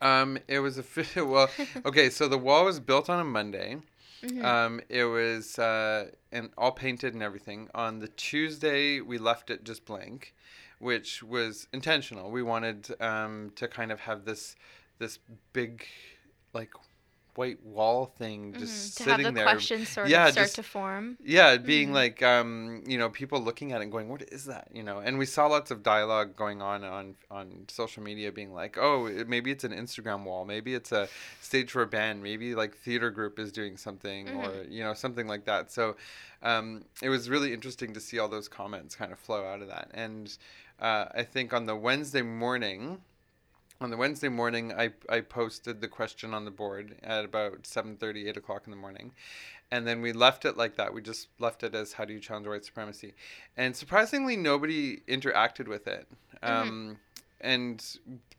um, 0.00 0.38
it 0.48 0.60
was 0.60 0.78
a 0.78 0.84
well. 1.24 1.50
Okay, 1.84 2.10
so 2.10 2.28
the 2.28 2.38
wall 2.38 2.64
was 2.64 2.80
built 2.80 3.10
on 3.10 3.20
a 3.20 3.24
Monday. 3.24 3.78
Mhm. 4.24 4.44
Um, 4.44 4.80
it 4.88 5.04
was 5.04 5.58
uh, 5.58 6.10
and 6.32 6.50
all 6.56 6.72
painted 6.72 7.14
and 7.14 7.22
everything. 7.22 7.68
On 7.74 7.98
the 7.98 8.08
Tuesday, 8.08 9.00
we 9.00 9.18
left 9.18 9.50
it 9.50 9.64
just 9.64 9.84
blank, 9.84 10.34
which 10.78 11.22
was 11.22 11.68
intentional. 11.72 12.30
We 12.30 12.42
wanted 12.42 13.00
um, 13.00 13.52
to 13.56 13.68
kind 13.68 13.92
of 13.92 14.00
have 14.00 14.24
this 14.24 14.56
this 14.98 15.18
big 15.52 15.86
like 16.52 16.70
white 17.36 17.62
wall 17.64 18.06
thing 18.06 18.52
just 18.52 18.62
Mhm. 18.92 18.96
To 18.96 19.02
sitting 19.04 19.24
have 19.24 19.34
the 19.34 19.38
there. 19.38 19.44
questions 19.44 19.88
sort 19.88 20.08
Yeah, 20.08 20.26
of 20.26 20.32
start 20.32 20.44
just- 20.46 20.56
to 20.56 20.62
form. 20.62 21.18
Yeah, 21.22 21.56
being 21.56 21.90
Mhm. 21.90 21.94
like 21.94 22.22
um, 22.22 22.82
you 22.86 22.96
know, 22.98 23.10
people 23.10 23.40
looking 23.40 23.72
at 23.72 23.80
it 23.80 23.84
and 23.84 23.92
going, 23.92 24.08
"What 24.08 24.22
is 24.22 24.44
that?" 24.44 24.68
You 24.72 24.82
know, 24.82 24.98
and 25.00 25.18
we 25.18 25.26
saw 25.26 25.46
lots 25.46 25.70
of 25.70 25.82
dialogue 25.82 26.36
going 26.36 26.62
on 26.62 26.84
on 26.84 27.16
on 27.30 27.66
social 27.68 28.02
media, 28.02 28.30
being 28.32 28.52
like, 28.54 28.76
"Oh, 28.78 29.06
it, 29.06 29.28
maybe 29.28 29.50
it's 29.50 29.64
an 29.64 29.72
Instagram 29.72 30.24
wall, 30.24 30.44
maybe 30.44 30.74
it's 30.74 30.92
a 30.92 31.08
stage 31.40 31.70
for 31.72 31.82
a 31.82 31.86
band, 31.86 32.22
maybe 32.22 32.54
like 32.54 32.76
theater 32.76 33.10
group 33.10 33.38
is 33.38 33.50
doing 33.52 33.76
something, 33.76 34.28
or 34.30 34.64
you 34.68 34.82
know, 34.84 34.94
something 34.94 35.26
like 35.26 35.44
that." 35.46 35.70
So, 35.72 35.96
um, 36.42 36.84
it 37.02 37.08
was 37.08 37.28
really 37.28 37.52
interesting 37.52 37.92
to 37.94 38.00
see 38.00 38.18
all 38.18 38.28
those 38.28 38.48
comments 38.48 38.94
kind 38.94 39.12
of 39.12 39.18
flow 39.18 39.44
out 39.44 39.60
of 39.62 39.68
that, 39.68 39.90
and 39.94 40.36
uh, 40.80 41.06
I 41.14 41.22
think 41.22 41.52
on 41.52 41.66
the 41.66 41.76
Wednesday 41.76 42.22
morning. 42.22 43.00
On 43.80 43.90
the 43.90 43.96
Wednesday 43.96 44.28
morning, 44.28 44.72
I, 44.72 44.90
I 45.08 45.20
posted 45.20 45.80
the 45.80 45.88
question 45.88 46.32
on 46.32 46.44
the 46.44 46.50
board 46.50 46.96
at 47.02 47.24
about 47.24 47.62
7.30, 47.64 48.28
8 48.28 48.36
o'clock 48.36 48.62
in 48.66 48.70
the 48.70 48.76
morning 48.76 49.12
and 49.70 49.86
then 49.86 50.00
we 50.00 50.12
left 50.12 50.44
it 50.44 50.56
like 50.56 50.76
that. 50.76 50.94
We 50.94 51.02
just 51.02 51.28
left 51.38 51.62
it 51.64 51.74
as 51.74 51.94
"How 51.94 52.04
do 52.04 52.12
you 52.12 52.20
challenge 52.20 52.46
white 52.46 52.64
supremacy?" 52.64 53.14
And 53.56 53.74
surprisingly, 53.74 54.36
nobody 54.36 54.98
interacted 55.08 55.66
with 55.66 55.88
it, 55.88 56.06
um, 56.42 56.98
and 57.40 57.84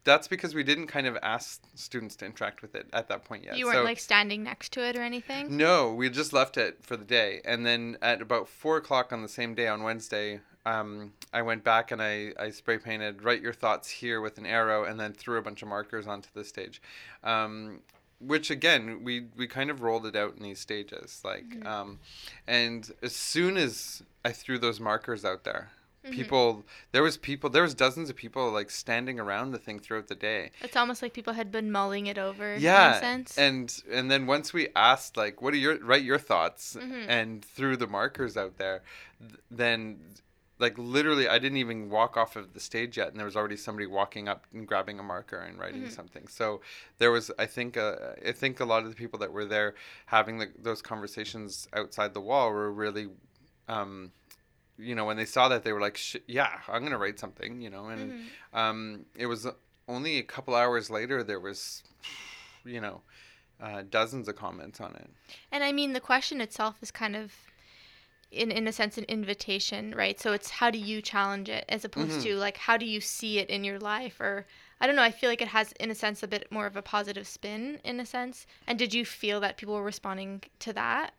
that's 0.06 0.28
because 0.30 0.56
we 0.56 0.64
didn't 0.64 0.88
kind 0.88 1.08
of 1.08 1.18
ask 1.22 1.62
students 1.74 2.16
to 2.18 2.26
interact 2.26 2.62
with 2.62 2.76
it 2.76 2.88
at 2.94 3.10
that 3.10 3.26
point 3.26 3.44
yet. 3.44 3.58
you 3.58 3.66
weren't 3.66 3.80
So- 3.80 3.84
like 3.84 4.00
standing 4.00 4.44
next 4.44 4.72
to 4.74 4.88
it 4.88 4.96
or 4.96 5.02
anything. 5.02 5.58
no, 5.58 5.94
we 5.94 6.10
just 6.10 6.32
left 6.32 6.58
it 6.58 6.84
for 6.84 6.96
the 6.96 7.06
day, 7.06 7.42
and 7.44 7.66
then 7.66 7.98
at 8.02 8.22
about 8.22 8.48
four 8.48 8.78
o'clock 8.78 9.12
on 9.12 9.22
the 9.22 9.30
same 9.30 9.56
day 9.56 9.68
on 9.68 9.84
Wednesday, 9.84 10.40
um, 10.66 11.14
I 11.34 11.42
went 11.42 11.64
back 11.64 11.92
and 11.92 12.02
I, 12.02 12.34
I 12.40 12.50
spray 12.52 12.78
painted 12.78 13.24
"Write 13.24 13.42
your 13.42 13.54
thoughts 13.54 13.90
here" 13.90 14.22
with 14.22 14.38
an 14.38 14.46
arrow, 14.46 14.84
and 14.84 15.00
then 15.00 15.14
threw 15.14 15.38
a 15.38 15.42
bunch 15.42 15.62
of 15.62 15.68
markers 15.68 16.08
onto 16.08 16.30
the 16.34 16.44
stage. 16.44 16.82
Um, 17.24 17.82
which 18.20 18.50
again, 18.50 19.04
we 19.04 19.28
we 19.36 19.46
kind 19.48 19.70
of 19.70 19.82
rolled 19.82 20.06
it 20.06 20.16
out 20.16 20.36
in 20.38 20.44
these 20.44 20.60
stages, 20.60 21.22
like, 21.24 21.66
um, 21.66 22.00
and 22.48 22.90
as 23.04 23.16
soon 23.16 23.58
as 23.58 24.02
I 24.24 24.32
threw 24.32 24.58
those 24.58 24.80
markers 24.80 25.24
out 25.26 25.44
there. 25.44 25.70
People, 26.12 26.64
there 26.92 27.02
was 27.02 27.18
people, 27.18 27.50
there 27.50 27.64
was 27.64 27.74
dozens 27.74 28.12
of 28.12 28.16
people 28.16 28.52
like 28.52 28.70
standing 28.70 29.20
around 29.20 29.54
the 29.54 29.58
thing 29.58 29.80
throughout 29.80 30.08
the 30.08 30.14
day, 30.14 30.52
It's 30.62 30.76
almost 30.76 31.02
like 31.02 31.14
people 31.14 31.34
had 31.34 31.52
been 31.52 31.72
mulling 31.72 32.06
it 32.06 32.20
over. 32.20 32.52
in 32.54 32.60
a 32.60 32.62
yeah 32.62 33.00
sense. 33.00 33.36
and 33.40 33.82
and 33.92 34.12
then 34.12 34.28
once 34.28 34.54
we 34.54 34.68
asked 34.76 35.18
like 35.18 35.42
what 35.42 35.52
are 35.56 35.58
your 35.58 35.80
write 35.80 36.04
your 36.04 36.20
thoughts 36.20 36.78
Mhm. 36.80 37.06
and 37.10 37.44
threw 37.44 37.76
the 37.76 37.88
markers 37.88 38.38
out 38.38 38.58
there 38.58 38.84
th- 39.20 39.40
then 39.50 40.00
like 40.60 40.78
literally 40.78 41.28
i 41.28 41.38
didn't 41.38 41.58
even 41.58 41.90
walk 41.90 42.16
off 42.18 42.36
of 42.36 42.54
the 42.54 42.60
stage 42.60 42.98
yet 42.98 43.10
and 43.10 43.18
there 43.18 43.26
was 43.26 43.36
already 43.36 43.58
somebody 43.58 43.86
walking 43.86 44.28
up 44.30 44.46
and 44.54 44.68
grabbing 44.68 45.00
a 45.00 45.04
marker 45.04 45.38
and 45.38 45.60
writing 45.60 45.84
Mhm. 45.84 45.92
something 45.92 46.28
so 46.28 46.62
there 46.98 47.12
was 47.12 47.30
i 47.38 47.46
think 47.46 47.76
uh, 47.78 47.96
i 48.26 48.32
think 48.32 48.60
a 48.60 48.66
lot 48.66 48.84
of 48.84 48.90
the 48.90 48.96
people 48.96 49.20
that 49.20 49.32
were 49.34 49.46
there 49.46 49.76
having 50.08 50.38
the, 50.38 50.52
those 50.58 50.82
conversations 50.82 51.68
outside 51.74 52.14
the 52.14 52.22
wall 52.22 52.52
were 52.52 52.72
really 52.72 53.10
um 53.68 54.12
you 54.78 54.96
know 54.96 55.06
when 55.06 55.18
they 55.18 55.26
saw 55.26 55.48
that 55.50 55.64
they 55.64 55.74
were 55.74 55.82
like 55.82 55.98
Sh- 55.98 56.18
yeah 56.28 56.60
i'm 56.68 56.84
gonna 56.84 56.98
write 56.98 57.20
something 57.20 57.62
you 57.62 57.70
know 57.70 57.88
and 57.88 58.14
Mhm. 58.14 58.30
um, 58.54 59.06
it 59.16 59.26
was 59.28 59.48
only 59.88 60.18
a 60.18 60.24
couple 60.24 60.56
hours 60.56 60.90
later 60.90 61.24
there 61.24 61.40
was 61.40 61.84
you 62.64 62.80
know 62.82 63.02
uh, 63.62 63.84
dozens 63.90 64.28
of 64.28 64.36
comments 64.36 64.82
on 64.82 64.96
it 64.96 65.10
And 65.52 65.64
I 65.64 65.72
mean, 65.72 65.94
the 65.94 66.02
question 66.02 66.42
itself 66.42 66.76
is 66.82 66.92
kind 66.92 67.16
of, 67.16 67.32
in 68.36 68.52
in 68.52 68.68
a 68.68 68.72
sense, 68.72 68.98
an 68.98 69.06
invitation, 69.06 69.94
right? 69.96 70.20
So 70.20 70.34
it's 70.34 70.50
how 70.50 70.70
do 70.72 70.78
you 70.78 71.02
challenge 71.02 71.50
it, 71.50 71.66
as 71.70 71.86
opposed 71.86 72.20
Mhm. 72.20 72.24
to 72.24 72.36
like 72.36 72.58
how 72.58 72.78
do 72.78 72.86
you 72.86 73.02
see 73.02 73.40
it 73.40 73.50
in 73.50 73.64
your 73.64 73.80
life, 73.80 74.20
or 74.20 74.46
I 74.82 74.88
don't 74.88 74.96
know. 74.96 75.04
I 75.04 75.12
feel 75.12 75.30
like 75.30 75.42
it 75.42 75.50
has, 75.50 75.72
in 75.74 75.90
a 75.92 75.96
sense, 75.96 76.22
a 76.24 76.28
bit 76.28 76.52
more 76.52 76.66
of 76.66 76.76
a 76.76 76.82
positive 76.82 77.28
spin, 77.28 77.80
in 77.84 78.00
a 78.00 78.06
sense. 78.06 78.46
And 78.68 78.78
did 78.78 78.94
you 78.94 79.06
feel 79.06 79.40
that 79.42 79.58
people 79.58 79.76
were 79.76 79.84
responding 79.84 80.44
to 80.60 80.74
that? 80.74 81.14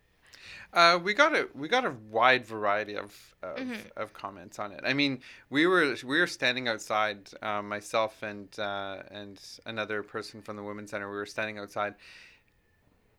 uh, 0.73 0.99
we 1.03 1.15
got 1.15 1.35
a 1.35 1.49
we 1.55 1.69
got 1.69 1.85
a 1.85 1.91
wide 2.11 2.45
variety 2.47 2.97
of 2.97 3.35
of, 3.43 3.59
Mhm. 3.61 3.91
of 3.97 4.13
comments 4.13 4.59
on 4.59 4.73
it 4.73 4.81
i 4.85 4.93
mean 4.93 5.21
we 5.51 5.67
were 5.67 5.95
we 6.05 6.19
were 6.19 6.27
standing 6.27 6.69
outside 6.69 7.29
um, 7.43 7.69
myself 7.69 8.23
and 8.23 8.59
uh, 8.59 9.03
and 9.11 9.41
another 9.67 10.03
person 10.03 10.43
from 10.43 10.57
the 10.57 10.63
women's 10.63 10.91
center 10.91 11.09
we 11.11 11.17
were 11.17 11.27
standing 11.27 11.59
outside 11.59 11.95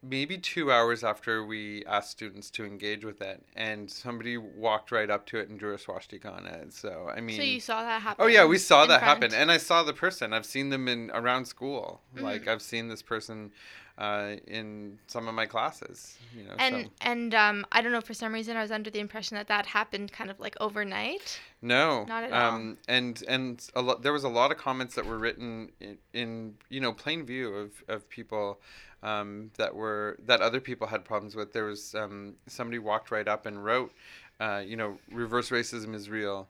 maybe 0.04 0.38
two 0.38 0.72
hours 0.72 1.04
after 1.04 1.44
we 1.46 1.84
asked 1.86 2.12
students 2.12 2.50
to 2.52 2.64
engage 2.66 3.04
with 3.04 3.22
it 3.22 3.44
and 3.56 3.90
somebody 3.90 4.38
walked 4.38 4.92
right 4.92 5.10
up 5.10 5.26
to 5.26 5.38
it 5.40 5.50
and 5.50 5.60
drew 5.60 5.74
a 5.74 5.78
swastika 5.78 6.30
on 6.32 6.46
it 6.46 6.72
so 6.74 7.12
i 7.16 7.20
mean 7.20 7.36
so 7.38 7.44
you 7.44 7.60
saw 7.60 7.82
that 7.82 8.02
happen. 8.02 8.24
Oh 8.24 8.28
yeah, 8.28 8.46
we 8.46 8.58
saw 8.58 8.86
that 8.86 9.00
front. 9.02 9.24
happen, 9.24 9.34
and 9.40 9.52
I 9.52 9.58
saw 9.58 9.84
the 9.84 9.94
person. 9.94 10.34
I've 10.34 10.46
seen 10.46 10.70
them 10.70 10.88
in 10.88 11.10
around 11.14 11.46
school. 11.46 12.02
Mhm. 12.16 12.22
Like 12.22 12.48
I've 12.48 12.62
seen 12.62 12.88
this 12.88 13.02
person 13.02 13.52
uh, 13.98 14.36
in 14.46 15.00
some 15.08 15.28
of 15.28 15.34
my 15.34 15.48
classes. 15.48 16.20
You 16.38 16.44
know, 16.44 16.54
And 16.60 16.86
so. 16.86 16.92
and 17.02 17.34
um, 17.34 17.66
I 17.72 17.82
don't 17.82 17.92
know 17.92 18.00
for 18.02 18.14
some 18.14 18.32
reason 18.32 18.56
I 18.56 18.62
was 18.62 18.72
under 18.72 18.92
the 18.92 19.00
impression 19.00 19.36
that 19.38 19.48
that 19.48 19.66
happened 19.66 20.12
kind 20.12 20.30
of 20.30 20.40
like 20.40 20.56
overnight. 20.62 21.40
No, 21.64 22.06
Not 22.06 22.24
at 22.26 22.32
all. 22.32 22.54
um, 22.54 22.78
And 22.88 23.24
and 23.28 23.68
a 23.76 23.82
lot, 23.82 24.04
there 24.04 24.14
was 24.14 24.24
a 24.24 24.30
lot 24.30 24.52
of 24.52 24.58
comments 24.60 24.94
that 24.96 25.06
were 25.08 25.18
written 25.18 25.72
in, 25.80 25.98
in 26.14 26.56
you 26.70 26.80
know 26.80 26.94
plain 26.94 27.26
view 27.26 27.52
of 27.56 27.84
of 27.88 28.08
people 28.10 28.60
um, 29.04 29.52
that 29.58 29.76
were 29.76 30.18
that 30.26 30.42
other 30.42 30.60
people 30.60 30.88
had 30.88 31.06
problems 31.06 31.36
with. 31.36 31.54
There 31.54 31.66
was 31.66 31.94
um, 31.96 32.36
somebody 32.48 32.80
walked 32.80 33.12
right 33.12 33.28
up 33.28 33.46
and 33.46 33.64
wrote, 33.64 33.92
uh, 34.40 34.62
you 34.66 34.76
know, 34.76 34.98
reverse 35.12 35.50
racism 35.50 35.94
is 35.96 36.10
real 36.10 36.48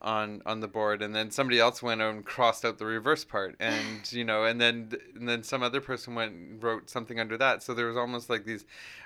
on 0.00 0.42
on 0.44 0.58
the 0.58 0.66
board 0.66 1.00
and 1.00 1.14
then 1.14 1.30
somebody 1.30 1.60
else 1.60 1.80
went 1.80 2.00
and 2.02 2.24
crossed 2.24 2.64
out 2.64 2.76
the 2.78 2.84
reverse 2.84 3.24
part 3.24 3.54
and 3.60 4.10
you 4.12 4.24
know 4.24 4.42
and 4.42 4.60
then 4.60 4.90
and 5.14 5.28
then 5.28 5.44
some 5.44 5.62
other 5.62 5.80
person 5.80 6.16
went 6.16 6.32
and 6.32 6.60
wrote 6.60 6.90
something 6.90 7.20
under 7.20 7.38
that 7.38 7.62
so 7.62 7.72
there 7.72 7.86
was 7.86 7.96
almost 7.96 8.28
like 8.28 8.44
these 8.44 8.64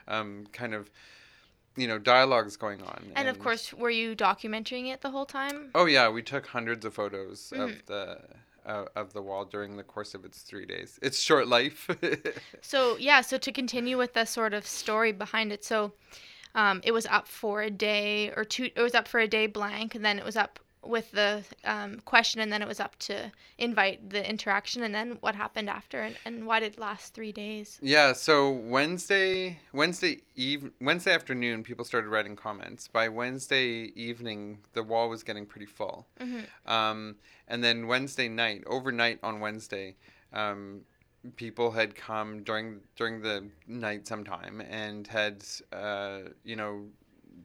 um, 0.09 0.46
kind 0.55 0.72
of 0.72 0.90
you 1.76 1.87
know 1.87 1.98
dialogues 1.98 2.57
going 2.57 2.81
on 2.81 3.05
And, 3.14 3.29
of 3.29 3.38
course, 3.38 3.74
were 3.74 3.90
you 3.90 4.16
documenting 4.16 4.90
it 4.90 5.02
the 5.02 5.11
whole 5.11 5.26
time? 5.26 5.70
Oh 5.74 5.85
yeah, 5.85 6.09
we 6.09 6.22
took 6.22 6.46
hundreds 6.46 6.87
of 6.87 6.94
photos 6.94 7.52
Mhm. 7.55 7.62
of 7.62 7.85
the 7.85 8.18
uh, 8.66 8.85
of 8.94 9.12
the 9.12 9.22
wall 9.22 9.44
during 9.44 9.76
the 9.76 9.83
course 9.83 10.14
of 10.14 10.24
its 10.24 10.42
three 10.42 10.66
days. 10.66 10.98
It's 11.02 11.20
short 11.20 11.48
life. 11.48 11.88
So 12.61 12.96
yeah, 12.96 13.20
so 13.20 13.38
to 13.38 13.52
continue 13.52 13.96
with 13.96 14.14
the 14.14 14.24
sort 14.24 14.52
of 14.52 14.66
story 14.66 15.12
behind 15.12 15.52
it, 15.52 15.64
so 15.64 15.92
um, 16.55 16.81
it 16.83 16.92
was 16.92 17.07
up 17.07 17.29
for 17.29 17.62
a 17.62 17.70
day 17.70 18.33
or 18.37 18.44
two. 18.44 18.70
It 18.74 18.81
was 18.81 18.94
up 18.94 19.07
for 19.07 19.20
a 19.20 19.29
day 19.29 19.46
blank, 19.46 19.94
and 19.94 20.05
then 20.05 20.18
it 20.18 20.24
was 20.24 20.37
up 20.37 20.59
with 20.88 21.11
the 21.12 21.44
um, 21.64 22.01
question, 22.05 22.40
and 22.40 22.53
then 22.53 22.62
it 22.62 22.68
was 22.68 22.81
up 22.81 22.96
to 23.01 23.31
invite 23.59 24.11
the 24.11 24.29
interaction, 24.29 24.83
and 24.83 24.94
then 24.94 25.18
what 25.20 25.35
happened 25.35 25.68
after, 25.68 26.01
and, 26.03 26.16
and 26.25 26.46
why 26.46 26.61
did 26.61 26.75
it 26.75 26.79
last 26.79 27.14
three 27.14 27.33
days? 27.33 27.79
yeah, 27.83 28.12
so 28.12 28.51
Wednesday 28.51 29.59
Wednesday 29.72 30.22
eve 30.35 30.70
Wednesday 30.81 31.12
afternoon, 31.12 31.62
people 31.62 31.85
started 31.85 32.09
writing 32.09 32.37
comments. 32.37 32.88
By 32.88 33.09
Wednesday 33.09 33.92
evening, 33.94 34.59
the 34.72 34.83
wall 34.83 35.09
was 35.09 35.22
getting 35.22 35.46
pretty 35.46 35.66
full. 35.66 36.07
Mhm. 36.20 36.46
Um, 36.66 37.16
and 37.49 37.62
then 37.62 37.87
Wednesday 37.87 38.29
night, 38.29 38.64
overnight 38.66 39.18
on 39.22 39.40
Wednesday, 39.40 39.96
um, 40.33 40.83
people 41.37 41.72
had 41.72 41.94
come 41.94 42.42
during 42.44 42.81
during 42.96 43.20
the 43.20 43.49
night 43.66 44.07
sometime 44.07 44.61
and 44.61 45.07
had 45.07 45.44
uh, 45.72 46.20
you 46.44 46.57
know 46.57 46.87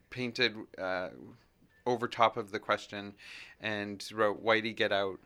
painted 0.09 0.55
uh, 0.77 1.09
over 1.85 2.07
top 2.07 2.37
of 2.37 2.51
the 2.51 2.59
question 2.59 3.13
and 3.59 4.03
wrote 4.13 4.43
"Whitey 4.43 4.75
get 4.75 4.91
out." 4.91 5.19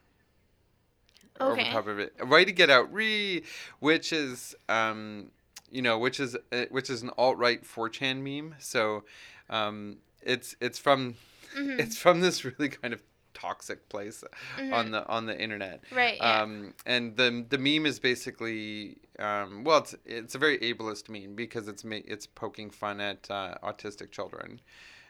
Over 1.40 1.64
top 1.64 1.88
of 1.88 2.00
it, 2.00 2.18
"Whitey 2.18 2.56
get 2.56 2.70
out," 2.70 2.92
re, 2.94 3.44
which 3.80 4.14
is 4.14 4.56
um, 4.70 5.32
you 5.70 5.82
know, 5.82 5.98
which 6.00 6.20
is 6.20 6.36
uh, 6.54 6.66
which 6.70 6.90
is 6.90 7.02
an 7.02 7.12
alt 7.18 7.38
right 7.38 7.62
4chan 7.64 8.22
meme. 8.22 8.56
So, 8.60 9.04
um, 9.50 9.98
it's 10.22 10.56
it's 10.62 10.80
from 10.80 11.16
Mhm. 11.56 11.80
it's 11.80 11.98
from 11.98 12.22
this 12.22 12.46
really 12.46 12.70
kind 12.70 12.94
of 12.94 13.04
toxic 13.34 13.90
place 13.90 14.24
Mhm. 14.58 14.74
on 14.74 14.92
the 14.92 15.06
on 15.08 15.26
the 15.26 15.38
internet. 15.38 15.84
Right. 15.92 16.18
Yeah. 16.18 16.42
Um, 16.44 16.74
and 16.86 17.18
the 17.18 17.46
the 17.50 17.58
meme 17.58 17.86
is 17.86 18.00
basically 18.00 18.98
um, 19.20 19.66
well, 19.66 19.80
it's 19.80 19.94
it's 20.06 20.36
a 20.36 20.38
very 20.38 20.58
ableist 20.60 21.10
meme 21.10 21.36
because 21.36 21.68
it's 21.68 21.84
ma- 21.84 22.00
it's 22.06 22.26
poking 22.26 22.70
fun 22.72 23.02
at 23.02 23.30
uh, 23.30 23.56
autistic 23.62 24.12
children, 24.12 24.62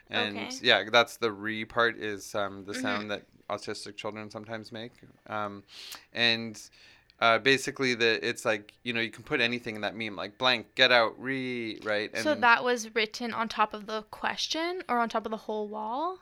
and 0.10 0.38
Okay. 0.38 0.50
yeah, 0.62 0.84
that's 0.92 1.18
the 1.18 1.32
re 1.32 1.66
part 1.66 1.98
is 1.98 2.34
um, 2.36 2.66
the 2.66 2.74
Mhm. 2.74 2.82
sound 2.82 3.12
that 3.12 3.24
autistic 3.50 3.96
children 3.96 4.30
sometimes 4.30 4.72
make, 4.72 4.94
um, 5.28 5.64
and. 6.14 6.62
Uh, 7.22 7.40
basically, 7.40 7.94
the 7.96 8.20
it's 8.28 8.44
like 8.44 8.74
you 8.84 8.92
know 8.92 9.00
you 9.00 9.10
can 9.10 9.24
put 9.24 9.40
anything 9.40 9.76
in 9.76 9.82
that 9.82 9.96
meme 9.96 10.18
like 10.18 10.38
blank 10.38 10.76
get 10.76 10.92
out 10.92 11.18
re 11.18 11.80
right 11.84 12.10
and 12.14 12.22
so 12.22 12.36
that 12.36 12.62
was 12.62 12.94
written 12.94 13.34
on 13.34 13.48
top 13.48 13.74
of 13.74 13.86
the 13.86 14.02
question 14.12 14.82
or 14.90 15.00
on 15.00 15.08
top 15.08 15.24
of 15.26 15.32
the 15.32 15.38
whole 15.38 15.70
wall? 15.70 16.20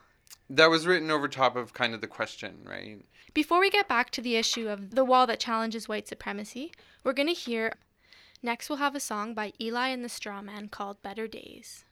that 0.48 0.70
was 0.70 0.86
written 0.86 1.10
over 1.10 1.26
top 1.26 1.56
of 1.56 1.72
kind 1.72 1.94
of 1.94 2.00
the 2.00 2.06
question 2.06 2.60
right 2.64 3.04
Before 3.34 3.58
we 3.58 3.70
get 3.70 3.88
back 3.88 4.10
to 4.10 4.22
the 4.22 4.36
issue 4.36 4.68
of 4.68 4.94
the 4.94 5.04
wall 5.04 5.26
that 5.26 5.40
challenges 5.40 5.88
white 5.88 6.06
supremacy, 6.06 6.70
we're 7.02 7.12
going 7.12 7.26
to 7.26 7.34
hear. 7.34 7.72
Next, 8.40 8.68
we'll 8.68 8.78
have 8.78 8.94
a 8.94 9.00
song 9.00 9.34
by 9.34 9.52
Eli 9.60 9.88
and 9.88 10.04
the 10.04 10.08
Straw 10.08 10.42
Man 10.42 10.68
called 10.68 11.02
Better 11.02 11.26
Days. 11.26 11.84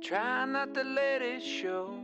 Try 0.00 0.46
not 0.46 0.72
to 0.74 0.82
let 0.82 1.20
it 1.20 1.42
show, 1.42 1.94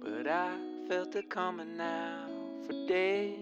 but 0.00 0.26
I 0.26 0.56
felt 0.88 1.16
it 1.16 1.30
coming 1.30 1.76
now 1.76 2.26
for 2.66 2.72
days. 2.86 3.34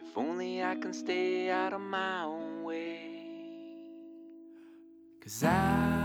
If 0.00 0.16
only 0.16 0.62
I 0.62 0.74
can 0.74 0.92
stay 0.92 1.50
out 1.50 1.72
of 1.72 1.80
my 1.80 2.24
own 2.24 2.62
way. 2.62 3.00
Cause 5.20 5.44
I've 5.44 5.97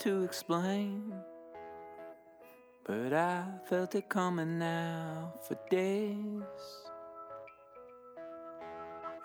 to 0.00 0.24
explain. 0.24 1.12
But 2.86 3.12
I 3.12 3.44
felt 3.68 3.94
it 3.94 4.08
coming 4.08 4.58
now 4.58 5.34
for 5.46 5.58
days. 5.70 6.16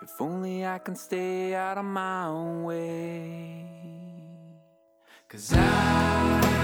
If 0.02 0.20
only 0.20 0.66
I 0.66 0.78
can 0.78 0.94
stay 0.94 1.54
out 1.54 1.78
of 1.78 1.84
my 1.86 2.26
own 2.26 2.64
way. 2.64 3.64
Cause 5.28 5.52
I've 5.54 6.55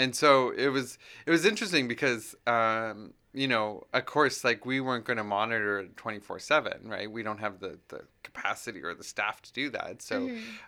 and 0.00 0.14
so 0.22 0.50
it 0.64 0.68
was 0.68 0.98
it 1.26 1.30
was 1.30 1.44
interesting 1.44 1.84
because 1.88 2.34
um, 2.46 3.12
you 3.32 3.48
know 3.52 3.86
of 3.92 4.04
course 4.06 4.36
like 4.48 4.60
we 4.66 4.80
weren't 4.80 5.04
going 5.04 5.16
to 5.24 5.24
monitor 5.38 5.86
24 5.96 6.38
7 6.38 6.72
right? 6.94 7.10
We 7.10 7.22
don't 7.22 7.38
have 7.46 7.60
the, 7.60 7.78
the 7.88 8.00
capacity 8.28 8.82
or 8.82 8.94
the 8.94 9.04
staff 9.14 9.36
to 9.42 9.52
do 9.52 9.70
that. 9.70 10.02
So 10.02 10.16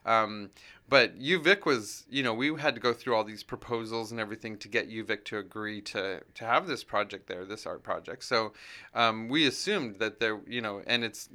um, 0.05 0.51
but 0.89 1.19
uvic 1.19 1.65
was 1.65 2.05
you 2.17 2.23
know 2.23 2.35
we 2.35 2.47
had 2.67 2.75
to 2.75 2.81
go 2.89 2.93
through 2.93 3.15
all 3.17 3.25
these 3.25 3.43
proposals 3.43 4.11
and 4.13 4.21
everything 4.21 4.55
to 4.59 4.69
get 4.69 4.91
uvic 4.91 5.25
to 5.31 5.39
agree 5.39 5.81
to 5.95 6.21
to 6.39 6.45
have 6.45 6.67
this 6.67 6.85
project 6.85 7.27
there 7.27 7.45
this 7.45 7.65
art 7.67 7.83
project. 7.83 8.25
So 8.25 8.53
um, 8.95 9.29
we 9.29 9.47
assumed 9.47 9.97
that 10.03 10.21
there 10.21 10.41
you 10.47 10.61
know 10.61 10.83
and 10.87 11.03
it's 11.09 11.29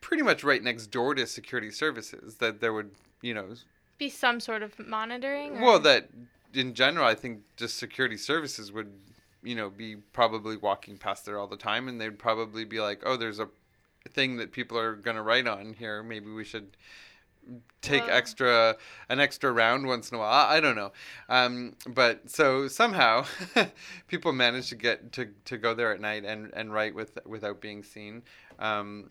pretty 0.00 0.22
much 0.22 0.40
right 0.44 0.62
next 0.62 0.86
door 0.88 1.14
to 1.14 1.26
security 1.26 1.70
services 1.70 2.36
that 2.36 2.60
there 2.60 2.72
would 2.72 2.90
you 3.20 3.34
know 3.34 3.48
Be 3.98 4.08
some 4.08 4.38
sort 4.40 4.62
of 4.62 4.70
monitoring. 4.78 5.58
or- 5.58 5.62
well, 5.64 5.78
that 5.80 6.08
in 6.54 6.74
general, 6.74 7.06
I 7.06 7.14
think 7.14 7.40
just 7.56 7.76
security 7.76 8.16
services 8.16 8.72
would, 8.72 8.92
you 9.42 9.54
know, 9.54 9.70
be 9.70 9.96
probably 9.96 10.56
walking 10.56 10.98
past 10.98 11.24
there 11.26 11.38
all 11.38 11.46
the 11.46 11.56
time, 11.56 11.88
and 11.88 12.00
they'd 12.00 12.18
probably 12.18 12.64
be 12.64 12.80
like, 12.80 13.00
"Oh, 13.04 13.16
there's 13.16 13.38
a 13.38 13.48
thing 14.10 14.36
that 14.38 14.52
people 14.52 14.78
are 14.78 14.94
gonna 14.94 15.22
write 15.22 15.46
on 15.46 15.74
here. 15.74 16.02
Maybe 16.02 16.30
we 16.30 16.44
should 16.44 16.76
take 17.80 18.02
Well- 18.06 18.16
extra 18.16 18.76
an 19.08 19.20
extra 19.20 19.52
round 19.52 19.86
once 19.86 20.10
in 20.10 20.16
a 20.16 20.18
while. 20.18 20.32
I, 20.32 20.56
I 20.56 20.60
don't 20.60 20.76
know, 20.76 20.92
um, 21.28 21.76
but 21.86 22.30
so 22.30 22.68
somehow 22.68 23.24
people 24.08 24.32
manage 24.32 24.68
to 24.70 24.76
get 24.76 25.12
to, 25.12 25.28
to 25.46 25.56
go 25.58 25.74
there 25.74 25.92
at 25.92 26.00
night 26.00 26.24
and, 26.24 26.50
and 26.54 26.72
write 26.72 26.94
with 26.94 27.18
without 27.26 27.60
being 27.60 27.82
seen. 27.82 28.22
Um, 28.58 29.10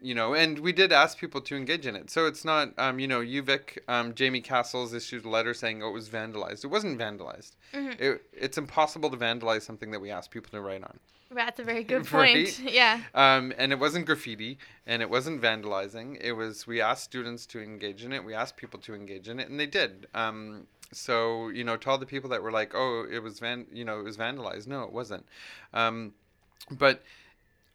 you 0.00 0.14
know, 0.14 0.34
and 0.34 0.58
we 0.58 0.72
did 0.72 0.92
ask 0.92 1.18
people 1.18 1.40
to 1.42 1.56
engage 1.56 1.86
in 1.86 1.96
it. 1.96 2.10
So 2.10 2.26
it's 2.26 2.44
not, 2.44 2.70
um, 2.78 2.98
you 2.98 3.08
know, 3.08 3.20
UVic, 3.20 3.78
um, 3.88 4.14
Jamie 4.14 4.40
Cassels 4.42 4.92
issued 4.92 5.24
a 5.24 5.28
letter 5.28 5.54
saying 5.54 5.82
oh, 5.82 5.88
it 5.88 5.92
was 5.92 6.08
vandalized. 6.08 6.64
It 6.64 6.68
wasn't 6.68 6.98
vandalized. 6.98 7.52
It, 7.72 8.22
it's 8.32 8.58
impossible 8.58 9.10
to 9.10 9.16
vandalize 9.16 9.62
something 9.62 9.90
that 9.92 10.00
we 10.00 10.10
asked 10.10 10.30
people 10.30 10.50
to 10.50 10.60
write 10.60 10.84
on. 10.84 10.98
That's 11.30 11.58
a 11.58 11.64
very 11.64 11.82
good 11.92 12.10
Right? 12.12 12.46
point. 12.46 12.60
Yeah. 12.72 13.00
Um, 13.14 13.52
and 13.58 13.72
it 13.72 13.78
wasn't 13.78 14.06
graffiti 14.06 14.58
and 14.86 15.02
it 15.02 15.10
wasn't 15.10 15.40
vandalizing. 15.42 16.18
It 16.20 16.32
was, 16.32 16.66
we 16.66 16.80
asked 16.80 17.04
students 17.04 17.46
to 17.46 17.62
engage 17.62 18.04
in 18.04 18.12
it. 18.12 18.22
We 18.24 18.34
asked 18.34 18.56
people 18.56 18.78
to 18.80 18.94
engage 18.94 19.28
in 19.28 19.40
it 19.40 19.48
and 19.48 19.58
they 19.58 19.66
did. 19.66 20.06
Um, 20.14 20.66
so, 20.92 21.48
you 21.48 21.64
know, 21.64 21.76
to 21.78 21.90
all 21.90 21.98
the 21.98 22.06
people 22.06 22.30
that 22.30 22.42
were 22.42 22.52
like, 22.52 22.72
oh, 22.74 23.06
it 23.10 23.20
was 23.22 23.40
van, 23.40 23.66
you 23.72 23.84
know, 23.84 23.98
it 23.98 24.04
was 24.04 24.16
vandalized. 24.16 24.66
No, 24.68 24.82
it 24.84 24.92
wasn't. 24.92 25.26
Um, 25.74 26.12
but 26.70 27.02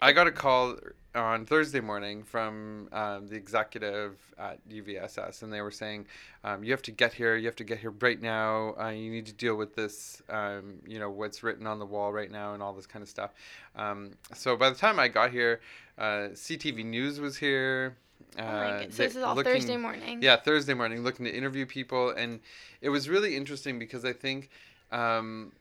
I 0.01 0.11
got 0.13 0.27
a 0.27 0.31
call 0.31 0.77
on 1.13 1.45
Thursday 1.45 1.81
morning 1.81 2.23
from 2.23 2.87
um, 2.91 3.27
the 3.27 3.35
executive 3.35 4.17
at 4.39 4.57
UVSS, 4.67 5.43
and 5.43 5.51
they 5.53 5.61
were 5.61 5.69
saying, 5.71 6.07
um, 6.43 6.63
"You 6.63 6.71
have 6.71 6.81
to 6.83 6.91
get 6.91 7.13
here. 7.13 7.35
You 7.35 7.45
have 7.45 7.55
to 7.57 7.63
get 7.63 7.79
here 7.79 7.91
right 7.99 8.19
now. 8.19 8.73
Uh, 8.79 8.89
you 8.89 9.11
need 9.11 9.25
to 9.27 9.33
deal 9.33 9.55
with 9.55 9.75
this. 9.75 10.21
Um, 10.29 10.79
you 10.87 10.97
know 10.99 11.09
what's 11.11 11.43
written 11.43 11.67
on 11.67 11.77
the 11.79 11.85
wall 11.85 12.11
right 12.11 12.31
now, 12.31 12.53
and 12.53 12.63
all 12.63 12.73
this 12.73 12.87
kind 12.87 13.03
of 13.03 13.09
stuff." 13.09 13.31
Um, 13.75 14.11
so 14.33 14.55
by 14.55 14.69
the 14.69 14.75
time 14.75 14.99
I 14.99 15.07
got 15.07 15.31
here, 15.31 15.61
uh, 15.97 16.29
CTV 16.33 16.83
News 16.83 17.19
was 17.19 17.37
here. 17.37 17.95
Oh 18.39 18.43
my 18.43 18.47
Uh, 18.47 18.77
goodness. 18.79 18.95
So 18.95 19.03
this 19.03 19.15
is 19.17 19.23
all 19.23 19.35
looking- 19.35 19.53
Thursday 19.53 19.77
morning. 19.77 20.21
yeah, 20.23 20.37
Thursday 20.37 20.73
morning, 20.73 21.03
looking 21.03 21.25
to 21.25 21.31
interview 21.35 21.65
people, 21.65 22.09
and 22.11 22.39
it 22.79 22.89
was 22.89 23.09
really 23.09 23.35
interesting 23.35 23.77
because 23.77 24.05
I 24.05 24.13
think, 24.13 24.49
um, 24.91 25.51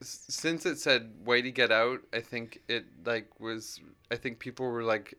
since 0.00 0.66
it 0.66 0.78
said 0.78 1.12
"Whitey 1.24 1.54
get 1.54 1.72
out," 1.72 2.00
I 2.12 2.20
think 2.20 2.60
it 2.68 2.84
like 3.04 3.40
was. 3.40 3.80
I 4.10 4.16
think 4.16 4.38
people 4.38 4.66
were 4.66 4.82
like 4.82 5.14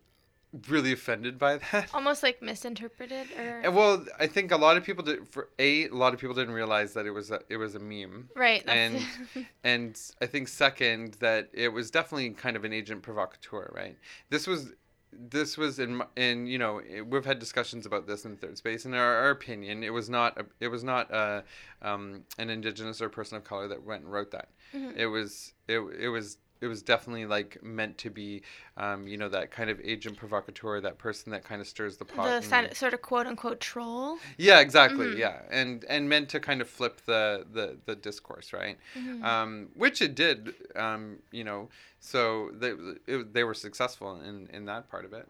really 0.68 0.92
offended 0.92 1.38
by 1.38 1.58
that. 1.72 1.94
Almost 1.94 2.24
like 2.24 2.42
misinterpreted 2.42 3.28
or. 3.38 3.62
And, 3.64 3.76
well, 3.76 4.06
I 4.20 4.28
think 4.28 4.52
a 4.52 4.58
lot 4.58 4.78
of 4.78 4.84
people 4.84 5.04
did. 5.04 5.28
For 5.28 5.50
a, 5.60 5.88
a 5.88 5.94
lot 5.94 6.14
of 6.14 6.20
people 6.20 6.36
didn't 6.36 6.54
realize 6.54 6.94
that 6.94 7.06
it 7.06 7.12
was 7.12 7.32
a 7.32 7.42
it 7.50 7.58
was 7.58 7.76
a 7.76 7.80
meme. 7.80 8.30
right. 8.36 8.66
That's 8.66 9.04
and 9.36 9.46
and 9.64 10.02
I 10.22 10.26
think 10.26 10.48
second 10.48 11.16
that 11.20 11.50
it 11.54 11.70
was 11.70 11.92
definitely 11.92 12.32
kind 12.32 12.56
of 12.56 12.64
an 12.64 12.74
agent 12.74 13.02
provocateur, 13.02 13.72
right? 13.76 13.98
This 14.30 14.48
was 14.48 14.74
this 15.12 15.58
was 15.58 15.80
in 15.80 16.02
in 16.16 16.46
you 16.48 16.58
know 16.58 16.82
we've 17.08 17.26
had 17.26 17.40
discussions 17.40 17.86
about 17.86 18.08
this 18.08 18.26
in 18.26 18.38
third 18.38 18.58
space. 18.58 18.86
In 18.86 18.94
our, 18.94 19.16
our 19.16 19.30
opinion, 19.32 19.84
it 19.84 19.92
was 19.92 20.10
not 20.10 20.40
a, 20.40 20.46
it 20.60 20.68
was 20.68 20.84
not 20.84 21.12
a, 21.12 21.44
um, 21.82 22.24
an 22.38 22.50
indigenous 22.50 23.02
or 23.02 23.10
person 23.10 23.38
of 23.38 23.44
color 23.44 23.68
that 23.68 23.84
went 23.84 24.04
and 24.04 24.12
wrote 24.12 24.32
that. 24.32 24.50
It 24.96 25.08
was 25.08 25.54
it 25.68 25.80
it 26.00 26.10
was. 26.10 26.38
It 26.62 26.68
was 26.68 26.82
definitely 26.82 27.26
like 27.26 27.64
meant 27.64 27.98
to 28.00 28.10
be, 28.10 28.42
um, 28.76 29.08
you 29.08 29.18
know, 29.18 29.30
that 29.30 29.50
kind 29.50 29.70
of 29.70 29.80
agent 29.82 30.18
provocateur, 30.18 30.82
that 30.82 30.98
person 30.98 31.32
that 31.32 31.44
kind 31.44 31.62
of 31.62 31.68
stirs 31.68 31.98
the 31.98 32.06
pot. 32.06 32.42
the 32.42 32.48
side, 32.48 32.76
sort 32.76 32.94
of 32.94 33.02
quote 33.02 33.28
unquote 33.28 33.60
troll. 33.60 34.18
yeah, 34.38 34.60
exactly. 34.60 35.08
Mm-hmm. 35.08 35.20
Yeah, 35.20 35.42
and 35.50 35.86
and 35.86 36.10
meant 36.10 36.30
to 36.30 36.40
kind 36.40 36.62
of 36.62 36.70
flip 36.70 37.02
the 37.06 37.46
the, 37.52 37.78
the 37.86 37.96
discourse, 37.96 38.52
right? 38.52 38.78
Mm-hmm. 38.98 39.24
Um, 39.24 39.70
which 39.76 40.02
it 40.02 40.16
did. 40.16 40.54
Um, 40.76 41.20
you 41.32 41.44
know, 41.44 41.70
so 42.00 42.52
they 42.54 42.74
it, 43.08 43.34
they 43.34 43.44
were 43.44 43.54
successful 43.54 44.20
in 44.22 44.48
in 44.54 44.66
that 44.66 44.90
part 44.90 45.06
of 45.06 45.14
it. 45.14 45.28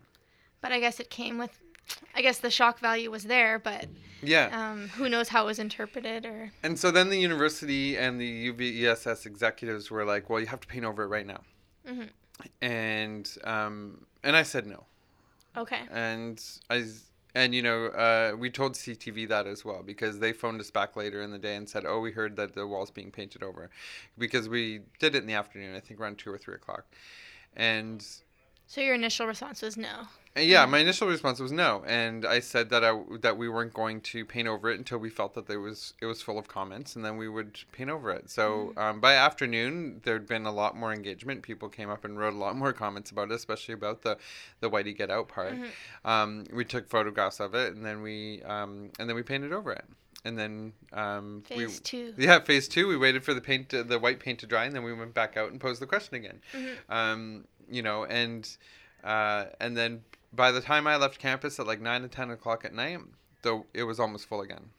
But 0.62 0.72
I 0.72 0.80
guess 0.80 1.00
it 1.00 1.10
came 1.10 1.38
with. 1.38 1.60
I 2.16 2.22
guess 2.22 2.40
the 2.40 2.52
shock 2.52 2.80
value 2.80 3.10
was 3.12 3.24
there, 3.26 3.60
but 3.60 3.88
Yeah, 4.22 4.50
um, 4.72 4.90
who 4.90 5.08
knows 5.10 5.30
how 5.30 5.44
it 5.44 5.46
was 5.48 5.60
interpreted 5.60 6.26
or. 6.26 6.52
and 6.64 6.78
so 6.78 6.92
then 6.92 7.10
the 7.10 7.20
university 7.20 7.98
and 7.98 8.20
the 8.20 8.52
UVSS 8.52 9.26
executives 9.26 9.90
were 9.90 10.04
like, 10.06 10.30
"Well, 10.30 10.40
you 10.40 10.48
have 10.48 10.60
to 10.62 10.68
paint 10.68 10.86
over 10.86 11.04
it 11.04 11.08
right 11.08 11.26
now," 11.26 11.42
Mhm. 11.88 12.10
and 12.62 13.38
um, 13.44 14.06
and 14.24 14.36
I 14.36 14.44
said 14.44 14.68
no. 14.68 14.86
Okay. 15.58 15.82
and 15.92 16.42
I 16.70 16.86
and 17.36 17.54
you 17.56 17.62
know 17.62 17.86
uh, 17.88 18.36
we 18.38 18.50
told 18.50 18.74
CTV 18.74 19.28
that 19.30 19.48
as 19.48 19.64
well 19.66 19.82
because 19.84 20.20
they 20.20 20.34
phoned 20.34 20.60
us 20.60 20.72
back 20.72 20.96
later 20.96 21.22
in 21.22 21.32
the 21.32 21.40
day 21.40 21.56
and 21.56 21.68
said, 21.70 21.86
"Oh, 21.86 22.00
we 22.00 22.12
heard 22.12 22.36
that 22.36 22.54
the 22.56 22.68
wall's 22.68 22.92
being 22.92 23.12
painted 23.12 23.44
over," 23.44 23.70
because 24.18 24.50
we 24.50 24.82
did 25.00 25.16
it 25.16 25.20
in 25.20 25.28
the 25.28 25.34
afternoon, 25.34 25.76
I 25.76 25.80
think 25.80 26.00
around 26.00 26.18
two 26.18 26.32
or 26.32 26.38
three 26.38 26.56
o'clock, 26.56 26.86
and. 27.56 28.06
So 28.68 28.82
your 28.82 28.94
initial 28.94 29.26
response 29.26 29.64
was 29.64 29.78
no. 29.78 30.08
And 30.36 30.46
Yeah, 30.48 30.66
my 30.66 30.80
initial 30.80 31.08
response 31.08 31.40
was 31.40 31.52
no, 31.52 31.84
and 31.88 32.26
I 32.26 32.40
said 32.40 32.70
that 32.70 32.84
I 32.84 33.00
that 33.22 33.38
we 33.38 33.50
weren't 33.50 33.74
going 33.74 34.02
to 34.02 34.26
paint 34.26 34.48
over 34.48 34.70
it 34.70 34.78
until 34.78 34.98
we 34.98 35.10
felt 35.10 35.34
that 35.34 35.48
there 35.48 35.60
was 35.60 35.94
it 36.02 36.06
was 36.06 36.22
full 36.22 36.38
of 36.38 36.48
comments, 36.48 36.96
and 36.96 37.04
then 37.04 37.18
we 37.18 37.28
would 37.28 37.60
paint 37.72 37.90
over 37.90 38.12
it. 38.12 38.30
So 38.30 38.74
um, 38.78 39.00
by 39.00 39.16
afternoon, 39.16 40.02
there'd 40.04 40.28
been 40.28 40.46
a 40.46 40.52
lot 40.52 40.78
more 40.78 40.94
engagement. 40.94 41.42
People 41.42 41.68
came 41.70 41.90
up 41.90 42.06
and 42.06 42.18
wrote 42.18 42.34
a 42.34 42.38
lot 42.38 42.56
more 42.56 42.74
comments 42.74 43.12
about 43.12 43.32
it, 43.32 43.36
especially 43.36 43.74
about 43.74 44.04
the 44.04 44.18
the 44.60 44.70
Whitey 44.70 44.96
get 44.96 45.10
out 45.10 45.28
part. 45.28 45.54
Um, 46.06 46.46
we 46.54 46.64
took 46.64 46.90
photographs 46.90 47.40
of 47.40 47.56
it, 47.56 47.74
and 47.74 47.86
then 47.86 48.02
we 48.02 48.42
um, 48.44 48.92
and 49.00 49.10
then 49.10 49.16
we 49.16 49.24
painted 49.24 49.52
over 49.52 49.72
it. 49.72 49.86
and 50.26 50.38
then 50.38 50.74
um, 50.94 51.44
we, 51.56 51.68
two. 51.68 52.14
yeah, 52.18 52.40
phase 52.40 52.68
two. 52.68 52.88
We 52.88 52.98
waited 52.98 53.24
for 53.24 53.34
the 53.34 53.42
paint, 53.42 53.70
to, 53.70 53.84
the 53.84 54.00
white 54.00 54.20
paint 54.20 54.40
to 54.40 54.48
dry, 54.48 54.66
and 54.66 54.76
then 54.76 54.84
we 54.84 54.94
went 54.94 55.14
back 55.14 55.38
out 55.38 55.52
and 55.52 55.60
posed 55.60 55.82
the 55.82 55.88
question 55.88 56.16
again. 56.16 56.42
Mm-hmm. 56.54 56.92
Um, 56.92 57.46
you 57.70 57.82
know, 57.82 58.06
and 58.06 58.50
uh, 59.04 59.46
and 59.60 59.78
then 59.78 60.02
by 60.34 60.52
the 60.52 60.62
time 60.62 60.88
I 60.88 60.96
left 60.98 61.20
campus 61.20 61.60
at 61.60 61.68
like 61.68 61.82
nine 61.82 62.02
to 62.04 62.08
ten 62.08 62.30
o'clock 62.32 62.66
at 62.66 62.74
night, 62.74 63.00
though 63.42 63.66
it 63.74 63.84
was 63.84 64.00
almost 64.00 64.26
full 64.28 64.42
again. 64.42 64.70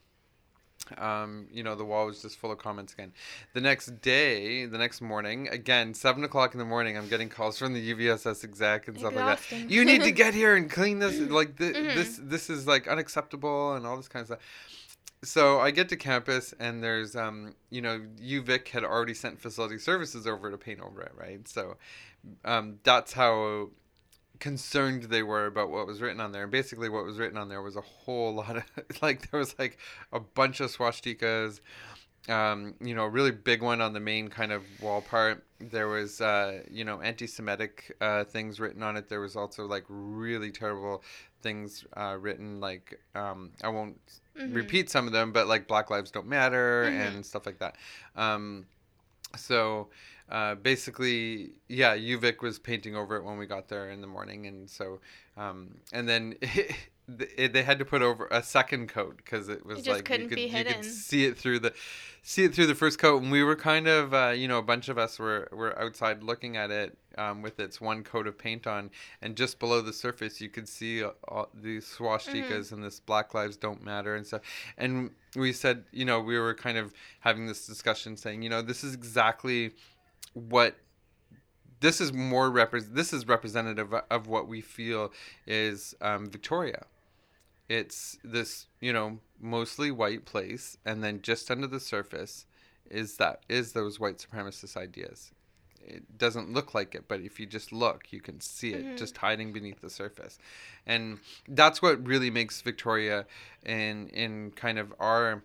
Um, 0.99 1.47
you 1.53 1.63
know, 1.63 1.77
the 1.77 1.85
wall 1.85 2.07
was 2.07 2.21
just 2.23 2.37
full 2.39 2.51
of 2.51 2.59
comments 2.59 2.95
again. 2.95 3.13
The 3.53 3.61
next 3.61 4.01
day, 4.01 4.65
the 4.67 4.79
next 4.79 5.01
morning, 5.01 5.47
again, 5.49 5.95
seven 5.95 6.25
o'clock 6.25 6.53
in 6.53 6.59
the 6.59 6.65
morning, 6.65 6.97
I'm 6.97 7.07
getting 7.09 7.29
calls 7.29 7.59
from 7.59 7.75
the 7.75 7.95
UVSS 7.95 8.43
exec 8.43 8.89
and 8.89 8.99
stuff 8.99 9.15
like 9.15 9.27
that. 9.51 9.71
You 9.71 9.85
need 9.85 10.03
to 10.03 10.11
get 10.25 10.35
here 10.35 10.57
and 10.57 10.69
clean 10.71 10.99
this. 10.99 11.19
Like 11.21 11.57
th- 11.59 11.77
Mhm. 11.77 11.95
this, 11.95 12.19
this 12.21 12.51
is 12.51 12.67
like 12.67 12.89
unacceptable 12.89 13.75
and 13.75 13.87
all 13.87 13.97
this 13.97 14.09
kind 14.09 14.23
of 14.23 14.27
stuff 14.29 14.39
so 15.23 15.61
I 15.61 15.71
get 15.71 15.91
to 15.91 15.97
campus 15.99 16.55
and 16.59 16.83
there's 16.83 17.15
um 17.15 17.55
you 17.69 17.83
know 17.83 18.01
UVic 18.23 18.69
had 18.69 18.85
already 18.85 19.13
sent 19.13 19.39
facility 19.39 19.77
services 19.77 20.27
over 20.27 20.51
to 20.51 20.57
paint 20.57 20.81
over 20.81 21.03
it 21.03 21.13
right 21.15 21.47
so 21.47 21.77
um 22.47 22.79
that's 22.85 23.13
how 23.13 23.69
concerned 24.41 25.05
they 25.05 25.23
were 25.23 25.47
about 25.47 25.71
what 25.71 25.87
was 25.87 26.01
written 26.01 26.21
on 26.21 26.33
there 26.33 26.43
and 26.45 26.51
basically 26.53 26.89
what 26.89 27.05
was 27.05 27.19
written 27.19 27.37
on 27.39 27.49
there 27.49 27.63
was 27.63 27.77
a 27.77 27.81
whole 27.83 28.35
lot 28.43 28.57
of 28.57 28.65
like 29.03 29.31
there 29.31 29.39
was 29.39 29.55
like 29.59 29.79
a 30.13 30.19
bunch 30.21 30.61
of 30.61 30.71
swastikas 30.75 31.61
um, 32.29 32.75
you 32.83 32.95
know, 32.95 33.05
a 33.05 33.09
really 33.09 33.31
big 33.31 33.63
one 33.63 33.81
on 33.81 33.95
the 33.95 33.99
main 33.99 34.29
kind 34.29 34.53
of 34.53 34.63
wall 34.83 35.01
part. 35.01 35.43
There 35.59 35.89
was, 35.89 36.21
uh, 36.21 36.63
you 36.71 36.85
know, 36.85 37.01
anti-Semitic 37.01 37.97
uh, 38.03 38.25
things 38.25 38.61
written 38.61 38.83
on 38.83 38.99
it. 38.99 39.09
There 39.09 39.23
was 39.23 39.37
also 39.37 39.65
like 39.65 39.85
really 39.89 40.51
terrible 40.53 41.03
things 41.43 41.87
uh, 41.97 42.19
written, 42.21 42.61
like 42.61 43.01
um, 43.15 43.53
I 43.65 43.69
won't 43.69 43.99
Mhm. 44.39 44.55
repeat 44.55 44.91
some 44.91 45.07
of 45.07 45.13
them, 45.15 45.33
but 45.33 45.49
like 45.49 45.67
Black 45.67 45.89
Lives 45.91 46.11
Don't 46.11 46.27
Matter 46.29 46.85
Mhm. 46.91 47.01
and 47.01 47.27
stuff 47.27 47.47
like 47.47 47.59
that. 47.59 47.77
Um, 48.15 48.67
so 49.35 49.89
uh, 50.31 50.55
basically, 50.55 51.51
yeah, 51.69 51.97
UVic 51.97 52.41
was 52.41 52.59
painting 52.59 52.97
over 52.97 53.17
it 53.17 53.25
when 53.25 53.37
we 53.37 53.47
got 53.47 53.69
there 53.69 53.91
in 53.91 54.01
the 54.01 54.07
morning, 54.07 54.47
and 54.47 54.69
so 54.69 55.01
um, 55.37 55.77
and 55.93 56.09
then. 56.09 56.37
it, 57.37 57.53
they 57.53 57.63
had 57.63 57.79
to 57.79 57.85
put 57.85 58.03
over 58.03 58.29
a 58.31 58.43
second 58.43 58.89
coat 58.89 59.17
because 59.17 59.49
it 59.49 59.65
was 59.65 59.87
like 59.87 60.09
you 60.09 60.29
could 60.29 60.39
you 60.39 60.49
could 60.49 60.85
see 60.85 61.25
it 61.25 61.37
through 61.37 61.59
the 61.59 61.73
see 62.23 62.45
it 62.45 62.55
through 62.55 62.67
the 62.67 62.75
first 62.75 62.99
coat 62.99 63.23
and 63.23 63.33
we 63.33 63.43
were 63.43 63.57
kind 63.57 63.89
of 63.89 64.13
uh, 64.15 64.29
you 64.29 64.47
know 64.47 64.59
a 64.59 64.63
bunch 64.63 64.89
of 64.89 64.99
us 64.99 65.19
were 65.19 65.49
were 65.53 65.79
outside 65.79 66.23
looking 66.23 66.57
at 66.57 66.71
it 66.71 66.97
um, 67.19 67.43
with 67.43 67.59
its 67.59 67.81
one 67.81 68.05
coat 68.05 68.27
of 68.27 68.39
paint 68.39 68.67
on 68.67 68.91
and 69.23 69.37
just 69.37 69.59
below 69.59 69.81
the 69.81 69.93
surface 69.93 70.41
you 70.41 70.49
could 70.49 70.69
see 70.69 71.03
all 71.03 71.49
these 71.55 71.85
swastikas 71.87 72.21
Mm-hmm. 72.31 72.75
and 72.75 72.85
this 72.85 73.01
black 73.01 73.35
lives 73.35 73.57
don't 73.57 73.83
matter 73.83 74.15
and 74.15 74.27
stuff 74.27 74.43
and 74.77 75.11
we 75.35 75.53
said 75.53 75.85
you 75.93 76.05
know 76.05 76.21
we 76.21 76.39
were 76.39 76.55
kind 76.55 76.79
of 76.79 76.93
having 77.21 77.47
this 77.47 77.67
discussion 77.67 78.17
saying 78.17 78.43
you 78.43 78.51
know 78.51 78.63
this 78.63 78.85
is 78.85 78.95
exactly 78.95 79.73
what 80.35 80.77
this 81.81 82.01
is 82.01 82.13
more 82.13 82.51
repre- 82.51 82.95
this 82.95 83.13
is 83.13 83.27
representative 83.27 83.93
of 84.11 84.27
what 84.27 84.47
we 84.47 84.61
feel 84.61 85.13
is 85.47 85.95
um, 86.01 86.31
Victoria. 86.31 86.85
It's 87.69 88.19
this 88.23 88.67
you 88.81 88.93
know 88.93 89.19
mostly 89.41 89.91
white 89.91 90.25
place 90.25 90.77
and 90.85 91.03
then 91.03 91.23
just 91.23 91.51
under 91.51 91.67
the 91.67 91.81
surface 91.81 92.47
is 92.91 93.17
that 93.17 93.41
is 93.49 93.73
those 93.73 93.99
white 93.99 94.19
supremacist 94.19 94.77
ideas. 94.77 95.33
It 95.83 96.19
doesn't 96.19 96.53
look 96.53 96.75
like 96.75 96.95
it 96.95 97.05
but 97.09 97.21
if 97.21 97.41
you 97.41 97.47
just 97.47 97.73
look 97.73 98.09
you 98.11 98.21
can 98.21 98.41
see 98.41 98.75
it 98.75 98.99
just 98.99 99.17
hiding 99.17 99.53
beneath 99.53 99.81
the 99.81 99.91
surface. 99.91 100.39
And 100.87 101.21
that's 101.49 101.81
what 101.81 102.07
really 102.07 102.31
makes 102.31 102.61
victoria 102.61 103.27
in 103.65 104.09
in 104.09 104.51
kind 104.51 104.79
of 104.79 104.93
our 105.01 105.43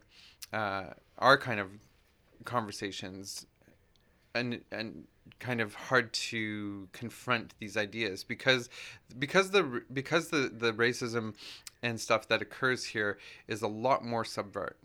uh, 0.51 0.85
our 1.19 1.37
kind 1.37 1.59
of 1.59 1.69
conversations 2.43 3.45
and 4.35 4.61
and 4.71 5.07
kind 5.39 5.59
of 5.59 5.73
hard 5.73 6.13
to 6.13 6.87
confront 6.91 7.53
these 7.59 7.75
ideas 7.75 8.23
because 8.23 8.69
because 9.17 9.51
the 9.51 9.81
because 9.91 10.29
the 10.29 10.51
the 10.55 10.71
racism 10.73 11.33
and 11.81 11.99
stuff 11.99 12.27
that 12.27 12.41
occurs 12.41 12.85
here 12.85 13.17
is 13.47 13.61
a 13.61 13.67
lot 13.67 14.03
more 14.05 14.23
subvert. 14.23 14.77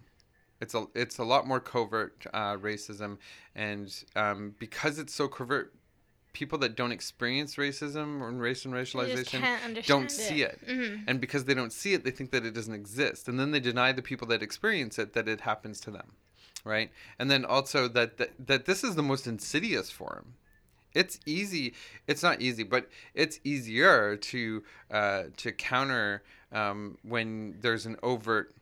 It's 0.60 0.74
a 0.74 0.86
it's 0.94 1.18
a 1.18 1.24
lot 1.24 1.46
more 1.46 1.60
covert 1.60 2.26
uh, 2.32 2.56
racism 2.56 3.18
and 3.54 3.92
um, 4.16 4.54
because 4.58 4.98
it's 4.98 5.14
so 5.14 5.28
covert 5.28 5.74
people 6.32 6.58
that 6.58 6.76
don't 6.76 6.92
experience 6.92 7.56
racism 7.56 8.20
or 8.20 8.30
race 8.30 8.64
and 8.64 8.72
racialization 8.72 9.84
don't 9.86 10.10
see 10.10 10.42
it. 10.42 10.60
Mhm. 10.66 11.04
and 11.08 11.20
because 11.20 11.44
they 11.44 11.54
don't 11.54 11.72
see 11.72 11.92
it 11.92 12.04
they 12.04 12.10
think 12.12 12.30
that 12.30 12.44
it 12.46 12.54
doesn't 12.54 12.74
exist. 12.74 13.28
And 13.28 13.38
then 13.40 13.50
they 13.50 13.60
deny 13.60 13.92
the 13.92 14.02
people 14.02 14.26
that 14.28 14.42
experience 14.42 14.98
it 14.98 15.12
that 15.14 15.26
it 15.28 15.40
happens 15.42 15.80
to 15.80 15.90
them 15.90 16.12
right? 16.64 16.90
And 17.18 17.30
then 17.30 17.44
also 17.44 17.88
that 17.88 18.18
that, 18.18 18.30
that 18.46 18.66
this 18.66 18.84
is 18.84 18.94
the 18.94 19.02
most 19.02 19.26
insidious 19.26 19.90
form. 19.90 20.34
It's 20.94 21.20
easy 21.24 21.74
it's 22.06 22.22
not 22.22 22.40
easy 22.40 22.64
but 22.64 22.88
it's 23.14 23.38
easier 23.44 24.16
to 24.16 24.62
uh, 24.90 25.22
to 25.36 25.52
counter 25.52 26.22
um, 26.52 26.98
when 27.02 27.56
there's 27.60 27.86
an 27.86 27.96
overt 28.02 28.54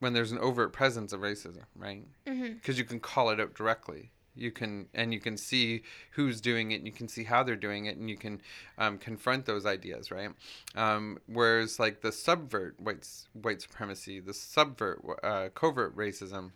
when 0.00 0.12
there's 0.12 0.32
an 0.32 0.38
overt 0.38 0.72
presence 0.72 1.12
of 1.12 1.20
racism 1.20 1.62
right? 1.76 2.04
Because 2.54 2.78
you 2.78 2.84
can 2.84 3.00
call 3.00 3.30
it 3.30 3.40
out 3.40 3.54
directly. 3.54 4.10
You 4.34 4.52
can 4.52 4.86
and 4.94 5.12
you 5.12 5.18
can 5.18 5.36
see 5.36 5.82
who's 6.12 6.40
doing 6.40 6.70
it 6.70 6.76
and 6.76 6.86
you 6.86 6.92
can 6.92 7.08
see 7.08 7.24
how 7.24 7.42
they're 7.42 7.56
doing 7.56 7.86
it 7.86 7.96
and 7.96 8.08
you 8.08 8.16
can 8.16 8.40
um, 8.76 8.98
confront 8.98 9.46
those 9.46 9.64
ideas 9.66 10.10
right? 10.10 10.30
Um, 10.76 11.18
whereas 11.26 11.80
like 11.80 12.02
the 12.02 12.12
subvert 12.12 12.78
white 12.78 13.08
white 13.32 13.62
supremacy 13.62 14.20
the 14.20 14.34
subvert 14.34 15.00
uh, 15.24 15.48
covert 15.54 15.96
racism 15.96 16.52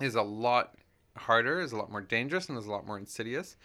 is 0.00 0.14
a 0.14 0.22
lot 0.22 0.74
harder 1.16 1.60
is 1.60 1.72
a 1.72 1.76
lot 1.76 1.90
more 1.90 2.00
dangerous 2.00 2.48
and 2.48 2.58
is 2.58 2.66
a 2.66 2.70
lot 2.70 2.86
more 2.86 2.98
insidious 2.98 3.56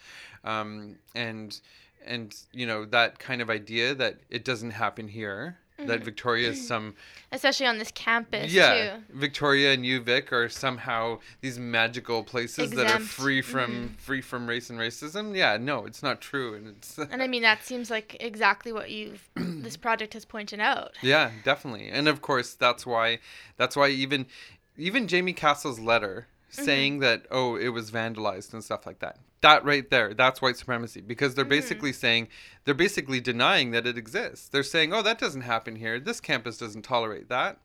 um, 0.44 0.96
and 1.14 1.60
and 2.06 2.36
you 2.52 2.66
know 2.66 2.84
that 2.84 3.18
kind 3.18 3.42
of 3.42 3.50
idea 3.50 3.94
that 3.94 4.20
it 4.30 4.44
doesn't 4.44 4.70
happen 4.70 5.08
here 5.08 5.58
that 5.86 6.04
victoria 6.04 6.50
is 6.50 6.66
some 6.66 6.94
Especially 7.32 7.66
on 7.66 7.78
this 7.78 7.92
campus 7.92 8.52
yeah, 8.52 8.96
too. 8.96 9.02
Victoria 9.10 9.72
and 9.72 9.84
UVic 9.84 10.32
are 10.32 10.48
somehow 10.48 11.20
these 11.42 11.60
magical 11.60 12.24
places 12.24 12.72
that 12.72 12.90
are 12.90 12.98
free 12.98 13.40
from 13.40 13.94
free 13.98 14.20
from 14.20 14.48
race 14.48 14.68
and 14.68 14.80
racism. 14.80 15.36
Yeah, 15.36 15.56
no, 15.56 15.86
it's 15.86 16.02
not 16.02 16.20
true, 16.20 16.54
and 16.54 16.66
it's 16.66 16.98
And 16.98 17.22
I 17.22 17.28
mean 17.28 17.42
that 17.42 17.64
seems 17.64 17.88
like 17.88 18.16
exactly 18.18 18.72
what 18.72 18.90
you've 18.90 19.28
this 19.36 19.76
project 19.76 20.14
has 20.14 20.24
pointed 20.24 20.58
out. 20.58 20.94
yeah, 21.02 21.30
definitely. 21.44 21.88
And 21.88 22.08
of 22.08 22.20
course, 22.20 22.54
that's 22.54 22.84
why 22.84 23.20
that's 23.56 23.76
why 23.76 23.88
even 23.90 24.26
even 24.80 25.08
Jamie 25.08 25.32
Cassels' 25.32 25.80
letter 25.80 26.26
saying 26.48 26.98
that 26.98 27.26
oh 27.30 27.56
it 27.56 27.68
was 27.68 27.90
vandalized 27.90 28.52
and 28.52 28.64
stuff 28.64 28.86
like 28.86 28.98
that. 29.00 29.18
That 29.42 29.64
right 29.64 29.88
there, 29.88 30.12
that's 30.12 30.42
white 30.42 30.56
supremacy 30.56 31.00
because 31.00 31.34
they're 31.34 31.44
basically 31.44 31.92
saying 31.92 32.28
they're 32.64 32.74
basically 32.74 33.20
denying 33.20 33.70
that 33.70 33.86
it 33.86 33.96
exists. 33.96 34.48
They're 34.48 34.62
saying, 34.62 34.92
"Oh, 34.92 35.02
that 35.02 35.18
doesn't 35.18 35.42
happen 35.42 35.76
here. 35.76 35.98
This 35.98 36.20
campus 36.20 36.58
doesn't 36.58 36.82
tolerate 36.82 37.28
that." 37.28 37.58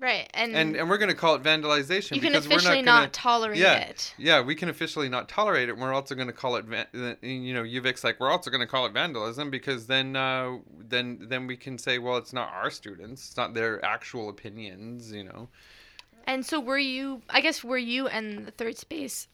Right. 0.00 0.30
And, 0.32 0.56
And 0.56 0.76
and 0.76 0.88
we're 0.88 0.96
going 0.96 1.10
to 1.10 1.16
call 1.16 1.34
it 1.34 1.42
vandalization 1.42 2.16
you 2.16 2.22
can 2.22 2.32
because 2.32 2.46
officially 2.46 2.78
we're 2.78 2.82
not 2.82 2.92
going 2.92 3.02
not 3.04 3.12
tolerate 3.12 3.58
yeah, 3.58 3.76
it. 3.76 4.14
Yeah, 4.16 4.40
we 4.40 4.54
can 4.54 4.70
officially 4.70 5.10
not 5.10 5.28
tolerate 5.28 5.68
it. 5.68 5.72
And 5.72 5.80
We're 5.80 5.92
also 5.92 6.14
going 6.14 6.26
to 6.26 6.32
call 6.32 6.56
it, 6.56 6.64
van- 6.64 7.18
you 7.20 7.52
know, 7.52 7.62
UVic's 7.62 8.02
like 8.02 8.18
we're 8.18 8.30
also 8.30 8.50
going 8.50 8.62
to 8.62 8.66
call 8.66 8.86
it 8.86 8.92
vandalism 8.92 9.50
because 9.50 9.86
then, 9.86 10.16
uh, 10.16 10.56
then, 10.88 11.26
then 11.28 11.46
we 11.46 11.56
can 11.56 11.76
say, 11.76 11.98
well, 11.98 12.16
it's 12.16 12.32
not 12.32 12.50
our 12.50 12.70
students, 12.70 13.28
it's 13.28 13.36
not 13.36 13.52
their 13.52 13.84
actual 13.84 14.30
opinions, 14.30 15.12
you 15.12 15.24
know. 15.24 15.50
And 16.26 16.44
so 16.44 16.60
were 16.60 16.78
you 16.78 17.22
I 17.28 17.40
guess 17.40 17.64
were 17.64 17.78
you 17.78 18.08
and 18.08 18.46
the 18.46 18.50
third 18.52 18.76
space 18.76 19.28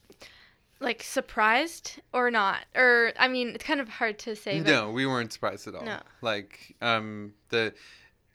like 0.79 1.03
surprised 1.03 1.99
or 2.13 2.29
not? 2.31 2.59
Or 2.75 3.13
I 3.17 3.27
mean, 3.27 3.49
it's 3.49 3.63
kind 3.63 3.79
of 3.79 3.89
hard 3.89 4.19
to 4.19 4.35
say. 4.35 4.59
No, 4.59 4.91
we 4.91 5.05
weren't 5.05 5.33
surprised 5.33 5.67
at 5.67 5.75
all. 5.75 5.83
No. 5.83 5.99
Like, 6.21 6.75
um, 6.81 7.33
the 7.49 7.73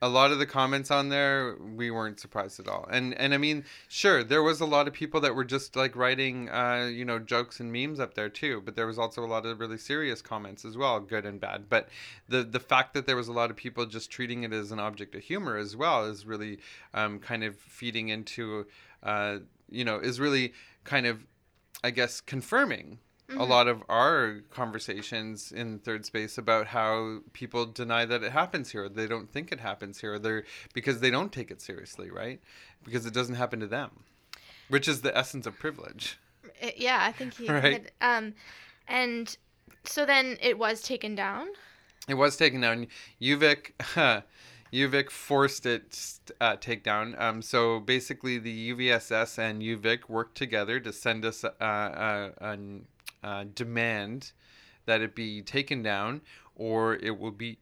a 0.02 0.08
lot 0.08 0.32
of 0.32 0.40
the 0.40 0.46
comments 0.46 0.90
on 0.90 1.10
there, 1.10 1.56
we 1.76 1.92
weren't 1.92 2.18
surprised 2.18 2.58
at 2.58 2.66
all. 2.66 2.88
And 2.90 3.14
and 3.14 3.32
I 3.32 3.38
mean, 3.38 3.64
sure, 3.86 4.24
there 4.24 4.42
was 4.42 4.60
a 4.60 4.66
lot 4.66 4.88
of 4.88 4.92
people 4.92 5.20
that 5.20 5.36
were 5.36 5.44
just 5.44 5.76
like 5.76 5.94
writing, 5.94 6.50
uh, 6.50 6.90
you 6.92 7.04
know, 7.04 7.20
jokes 7.20 7.60
and 7.60 7.72
memes 7.72 8.00
up 8.00 8.14
there 8.14 8.28
too. 8.28 8.60
But 8.64 8.74
there 8.74 8.88
was 8.88 8.98
also 8.98 9.24
a 9.24 9.30
lot 9.30 9.46
of 9.46 9.60
really 9.60 9.78
serious 9.78 10.20
comments 10.20 10.64
as 10.64 10.76
well, 10.76 10.98
good 10.98 11.24
and 11.24 11.40
bad. 11.40 11.68
But 11.68 11.88
the 12.28 12.42
the 12.42 12.58
fact 12.58 12.94
that 12.94 13.06
there 13.06 13.14
was 13.14 13.28
a 13.28 13.32
lot 13.32 13.50
of 13.50 13.56
people 13.56 13.86
just 13.86 14.10
treating 14.10 14.42
it 14.42 14.52
as 14.52 14.72
an 14.72 14.80
object 14.80 15.14
of 15.14 15.22
humor 15.22 15.56
as 15.56 15.76
well 15.76 16.04
is 16.04 16.26
really 16.26 16.58
um, 16.94 17.20
kind 17.20 17.44
of 17.44 17.56
feeding 17.56 18.08
into, 18.08 18.66
uh, 19.04 19.38
you 19.70 19.84
know, 19.84 20.00
is 20.00 20.18
really 20.18 20.52
kind 20.82 21.06
of, 21.06 21.24
I 21.84 21.90
guess, 21.92 22.20
confirming 22.20 22.98
a 23.36 23.44
lot 23.44 23.68
of 23.68 23.82
our 23.88 24.40
conversations 24.50 25.52
in 25.52 25.78
third 25.78 26.04
space 26.06 26.38
about 26.38 26.68
how 26.68 27.18
people 27.32 27.66
deny 27.66 28.04
that 28.04 28.22
it 28.22 28.32
happens 28.32 28.70
here. 28.70 28.88
They 28.88 29.06
don't 29.06 29.30
think 29.32 29.52
it 29.52 29.60
happens 29.60 30.00
here. 30.00 30.18
They're 30.18 30.44
because 30.74 31.00
they 31.00 31.10
don't 31.10 31.32
take 31.32 31.50
it 31.50 31.60
seriously, 31.60 32.10
right? 32.10 32.40
Because 32.84 33.06
it 33.06 33.14
doesn't 33.14 33.36
happen 33.36 33.60
to 33.60 33.66
them, 33.66 33.90
which 34.68 34.88
is 34.88 35.02
the 35.02 35.16
essence 35.16 35.46
of 35.46 35.58
privilege. 35.58 36.18
It- 36.60 36.78
yeah, 36.78 36.98
I 37.02 37.12
think 37.12 37.34
he 37.34 37.48
Right. 37.50 37.72
had, 37.72 37.92
um 38.00 38.34
and 38.88 39.36
so 39.84 40.04
then 40.06 40.36
it 40.40 40.58
was 40.58 40.82
taken 40.82 41.14
down. 41.14 41.48
It 42.08 42.14
was 42.14 42.36
taken 42.36 42.60
down. 42.60 42.88
UVic, 43.20 43.72
UVic 44.72 45.10
forced 45.10 45.66
it 45.66 46.20
uh, 46.40 46.56
takedown. 46.56 47.20
Um, 47.20 47.42
so 47.42 47.78
basically, 47.80 48.38
the 48.38 48.72
UVSS 48.72 49.38
and 49.38 49.62
UVic 49.62 50.08
worked 50.08 50.36
together 50.36 50.80
to 50.80 50.92
send 50.92 51.24
us 51.24 51.44
a, 51.44 51.52
a, 51.60 52.44
a, 52.44 52.58
a 53.22 53.44
demand 53.44 54.32
that 54.86 55.00
it 55.00 55.14
be 55.14 55.42
taken 55.42 55.82
down, 55.82 56.20
or 56.56 56.94
it 56.96 57.18
will 57.18 57.30
be, 57.30 57.58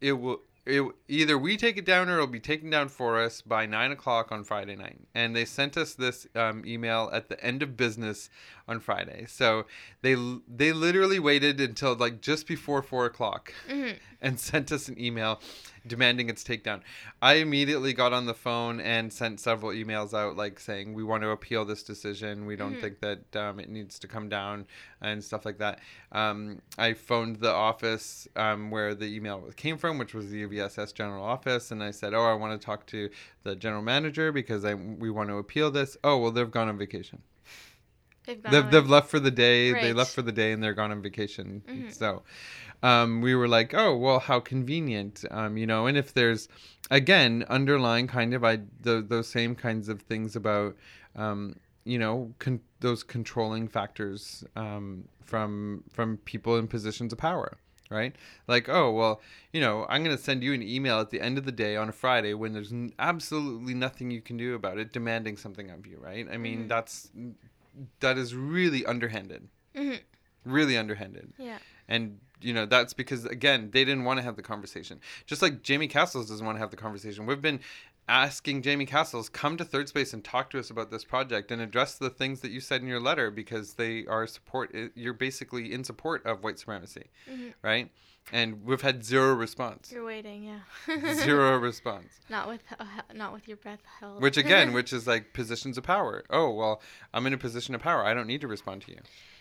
it 0.00 0.12
will. 0.12 0.40
It, 0.64 0.84
either 1.08 1.36
we 1.36 1.56
take 1.56 1.76
it 1.76 1.84
down 1.84 2.08
or 2.08 2.14
it'll 2.14 2.28
be 2.28 2.38
taken 2.38 2.70
down 2.70 2.88
for 2.88 3.20
us 3.20 3.40
by 3.40 3.66
nine 3.66 3.90
o'clock 3.90 4.30
on 4.30 4.44
Friday 4.44 4.76
night. 4.76 5.00
And 5.12 5.34
they 5.34 5.44
sent 5.44 5.76
us 5.76 5.94
this 5.94 6.28
um, 6.36 6.62
email 6.64 7.10
at 7.12 7.28
the 7.28 7.44
end 7.44 7.64
of 7.64 7.76
business 7.76 8.30
on 8.68 8.80
Friday. 8.80 9.26
So 9.28 9.66
they 10.02 10.14
they 10.48 10.72
literally 10.72 11.18
waited 11.18 11.60
until 11.60 11.94
like 11.94 12.20
just 12.20 12.46
before 12.46 12.82
four 12.82 13.06
o'clock 13.06 13.52
and 14.20 14.40
sent 14.40 14.72
us 14.72 14.88
an 14.88 15.00
email 15.00 15.40
demanding 15.86 16.28
its 16.28 16.44
takedown. 16.44 16.80
I 17.20 17.34
immediately 17.34 17.92
got 17.92 18.12
on 18.12 18.26
the 18.26 18.34
phone 18.34 18.80
and 18.80 19.12
sent 19.12 19.40
several 19.40 19.72
emails 19.72 20.14
out, 20.14 20.36
like 20.36 20.60
saying 20.60 20.94
we 20.94 21.02
want 21.02 21.22
to 21.22 21.30
appeal 21.30 21.64
this 21.64 21.82
decision. 21.82 22.46
We 22.46 22.56
don't 22.56 22.80
think 22.80 23.00
that 23.00 23.36
um, 23.36 23.58
it 23.58 23.68
needs 23.68 23.98
to 23.98 24.08
come 24.08 24.28
down 24.28 24.66
and 25.00 25.22
stuff 25.22 25.44
like 25.44 25.58
that. 25.58 25.80
Um, 26.12 26.62
I 26.78 26.94
phoned 26.94 27.36
the 27.36 27.50
office 27.50 28.28
um, 28.36 28.70
where 28.70 28.94
the 28.94 29.06
email 29.06 29.50
came 29.56 29.76
from, 29.76 29.98
which 29.98 30.14
was 30.14 30.30
the 30.30 30.46
UVSS 30.46 30.94
general 30.94 31.24
office, 31.24 31.70
and 31.70 31.82
I 31.82 31.90
said, 31.90 32.14
"Oh, 32.14 32.24
I 32.24 32.34
want 32.34 32.58
to 32.58 32.64
talk 32.64 32.86
to 32.86 33.10
the 33.42 33.56
general 33.56 33.82
manager 33.82 34.30
because 34.30 34.64
I 34.64 34.74
we 34.74 35.10
want 35.10 35.28
to 35.30 35.36
appeal 35.38 35.70
this." 35.70 35.96
Oh, 36.04 36.18
well, 36.18 36.30
they've 36.30 36.50
gone 36.50 36.68
on 36.68 36.78
vacation. 36.78 37.22
They've 38.26 38.42
They've, 38.42 38.70
they've 38.70 38.88
left 38.88 39.10
for 39.10 39.18
the 39.20 39.30
day. 39.30 39.68
They 39.68 39.72
Right. 39.72 39.84
Mm-hmm. 39.86 39.98
left 39.98 40.14
for 40.14 40.22
the 40.22 40.32
day 40.32 40.52
and 40.52 40.62
they're 40.62 40.74
gone 40.74 40.90
on 40.90 41.02
vacation. 41.02 41.62
So 41.90 42.22
um, 42.82 43.20
we 43.20 43.34
were 43.34 43.48
like, 43.48 43.74
oh, 43.74 43.96
well, 43.96 44.18
how 44.20 44.40
convenient. 44.40 45.24
Um, 45.30 45.56
you 45.56 45.66
know, 45.66 45.86
and 45.86 45.96
if 45.96 46.14
there's, 46.14 46.48
again, 46.90 47.44
underlying 47.48 48.06
kind 48.06 48.34
of 48.34 48.44
I 48.44 48.60
the, 48.80 49.02
those 49.02 49.28
same 49.28 49.54
kinds 49.54 49.88
of 49.88 50.02
things 50.02 50.36
about, 50.36 50.76
um, 51.16 51.56
you 51.84 51.98
know, 51.98 52.32
con- 52.38 52.60
those 52.80 53.02
controlling 53.02 53.68
factors 53.68 54.44
um, 54.56 55.04
from 55.24 55.84
from 55.92 56.16
people 56.18 56.56
in 56.56 56.68
positions 56.68 57.12
of 57.12 57.18
power. 57.18 57.58
Right? 57.90 58.16
Like, 58.48 58.70
oh, 58.70 58.90
well, 58.90 59.20
you 59.52 59.60
know, 59.60 59.84
I'm 59.86 60.02
going 60.02 60.16
to 60.16 60.22
send 60.22 60.42
you 60.42 60.54
an 60.54 60.62
email 60.62 60.98
at 61.00 61.10
the 61.10 61.20
end 61.20 61.36
of 61.36 61.44
the 61.44 61.52
day 61.52 61.76
on 61.76 61.90
a 61.90 61.92
Friday 61.92 62.32
when 62.32 62.54
there's 62.54 62.72
n- 62.72 62.94
absolutely 62.98 63.74
nothing 63.74 64.10
you 64.10 64.22
can 64.22 64.38
do 64.38 64.54
about 64.54 64.78
it, 64.78 64.94
demanding 64.94 65.36
something 65.36 65.68
of 65.70 65.86
you, 65.86 65.98
right? 65.98 66.26
I 66.32 66.38
mean, 66.38 66.68
that's 66.68 67.10
that 68.00 68.18
is 68.18 68.34
really 68.34 68.84
underhanded. 68.86 69.48
Mm-hmm. 69.74 70.50
Really 70.50 70.76
underhanded. 70.76 71.32
Yeah. 71.38 71.58
and 71.88 72.18
you 72.40 72.52
know 72.52 72.66
that's 72.66 72.92
because 72.92 73.24
again 73.24 73.70
they 73.72 73.84
didn't 73.84 74.02
want 74.04 74.18
to 74.18 74.22
have 74.22 74.36
the 74.36 74.42
conversation. 74.42 75.00
Just 75.26 75.42
like 75.42 75.62
jamie 75.62 75.88
cassels 75.88 76.28
doesn't 76.28 76.44
want 76.44 76.56
to 76.56 76.60
have 76.60 76.70
the 76.70 76.76
conversation. 76.76 77.26
We've 77.26 77.40
been 77.40 77.60
asking 78.08 78.62
jamie 78.62 78.86
cassels 78.86 79.28
come 79.28 79.56
to 79.56 79.64
third 79.64 79.88
space 79.88 80.12
and 80.12 80.24
talk 80.24 80.50
to 80.50 80.58
us 80.58 80.70
about 80.70 80.90
this 80.90 81.04
project 81.04 81.52
and 81.52 81.62
address 81.62 81.94
the 81.94 82.10
things 82.10 82.40
that 82.40 82.50
you 82.50 82.60
said 82.60 82.80
in 82.80 82.88
your 82.88 83.00
letter 83.00 83.30
because 83.30 83.74
they 83.74 84.04
are 84.06 84.26
support 84.26 84.74
you're 84.96 85.14
basically 85.14 85.72
in 85.72 85.84
support 85.84 86.24
of 86.26 86.42
white 86.42 86.58
supremacy 86.58 87.06
mm-hmm. 87.30 87.50
right 87.62 87.90
and 88.30 88.64
we've 88.64 88.82
had 88.82 89.04
zero 89.04 89.34
response. 89.34 89.90
You're 89.90 90.04
waiting, 90.04 90.44
yeah. 90.44 91.14
zero 91.14 91.56
response. 91.70 92.12
Not 92.28 92.48
with 92.48 92.60
uh, 92.78 92.84
not 93.14 93.32
with 93.32 93.48
your 93.48 93.56
breath 93.56 93.80
held. 94.00 94.22
which 94.22 94.36
again 94.36 94.72
which 94.78 94.92
is 94.92 95.06
like 95.06 95.32
positions 95.32 95.76
of 95.78 95.84
power. 95.84 96.24
Oh 96.30 96.50
well 96.50 96.80
i'm 97.14 97.26
in 97.26 97.32
a 97.32 97.38
position 97.38 97.74
of 97.74 97.80
power. 97.80 98.04
I 98.04 98.14
don't 98.14 98.26
need 98.26 98.40
to 98.42 98.48
respond 98.48 98.82
to 98.82 98.92
you. 98.92 98.98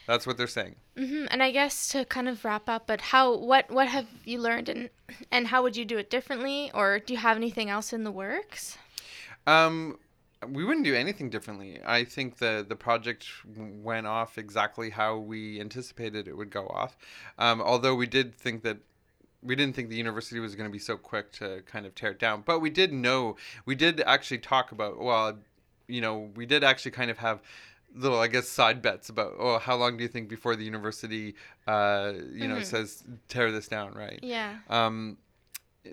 That's 0.07 0.25
what 0.25 0.35
they're 0.37 0.47
saying. 0.47 0.75
Hmm 0.97 1.25
And 1.29 1.43
I 1.43 1.51
guess 1.51 1.87
to 1.89 2.05
kind 2.05 2.27
of 2.27 2.43
wrap 2.43 2.67
up, 2.67 2.87
but 2.87 3.01
how 3.01 3.37
what 3.37 3.69
what 3.69 3.87
have 3.87 4.07
you 4.25 4.39
learned 4.39 4.67
and 4.67 4.89
and 5.31 5.47
how 5.47 5.61
would 5.63 5.77
you 5.77 5.85
do 5.85 5.97
it 5.97 6.09
differently, 6.09 6.71
or 6.73 6.99
do 6.99 7.13
you 7.13 7.19
have 7.19 7.37
anything 7.37 7.69
else 7.69 7.93
in 7.93 8.03
the 8.03 8.11
works? 8.11 8.77
Um, 9.47 9.97
we 10.47 10.63
wouldn't 10.63 10.85
do 10.85 10.95
anything 10.95 11.29
differently. 11.29 11.79
I 11.85 12.03
think 12.03 12.37
the 12.37 12.65
the 12.67 12.75
project 12.75 13.27
went 13.45 14.07
off 14.07 14.37
exactly 14.37 14.89
how 14.89 15.17
we 15.17 15.59
anticipated 15.59 16.27
it 16.27 16.35
would 16.35 16.49
go 16.49 16.67
off. 16.67 16.97
Um, 17.37 17.61
although 17.61 17.95
we 17.95 18.07
did 18.07 18.35
think 18.35 18.63
that 18.63 18.77
we 19.43 19.55
didn't 19.55 19.75
think 19.75 19.89
the 19.89 19.95
university 19.97 20.39
was 20.39 20.55
going 20.55 20.69
to 20.69 20.71
be 20.71 20.79
so 20.79 20.97
quick 20.97 21.31
to 21.33 21.63
kind 21.65 21.85
of 21.85 21.95
tear 21.95 22.11
it 22.11 22.19
down, 22.19 22.43
but 22.45 22.59
we 22.59 22.69
did 22.69 22.93
know 22.93 23.35
we 23.65 23.75
did 23.75 24.01
actually 24.01 24.37
talk 24.39 24.71
about 24.71 24.99
well, 24.99 25.37
you 25.87 26.01
know, 26.01 26.29
we 26.35 26.45
did 26.45 26.63
actually 26.63 26.91
kind 26.91 27.11
of 27.11 27.17
have 27.19 27.41
little 27.93 28.19
I 28.19 28.27
guess 28.27 28.47
side 28.47 28.81
bets 28.81 29.09
about 29.09 29.33
oh 29.37 29.59
how 29.59 29.75
long 29.75 29.97
do 29.97 30.03
you 30.03 30.07
think 30.07 30.29
before 30.29 30.55
the 30.55 30.63
university 30.63 31.35
uh 31.67 32.13
you 32.31 32.47
know 32.47 32.61
says 32.63 33.03
tear 33.27 33.51
this 33.51 33.67
down 33.67 33.93
right 33.95 34.17
Yeah. 34.23 34.59
um, 34.69 35.17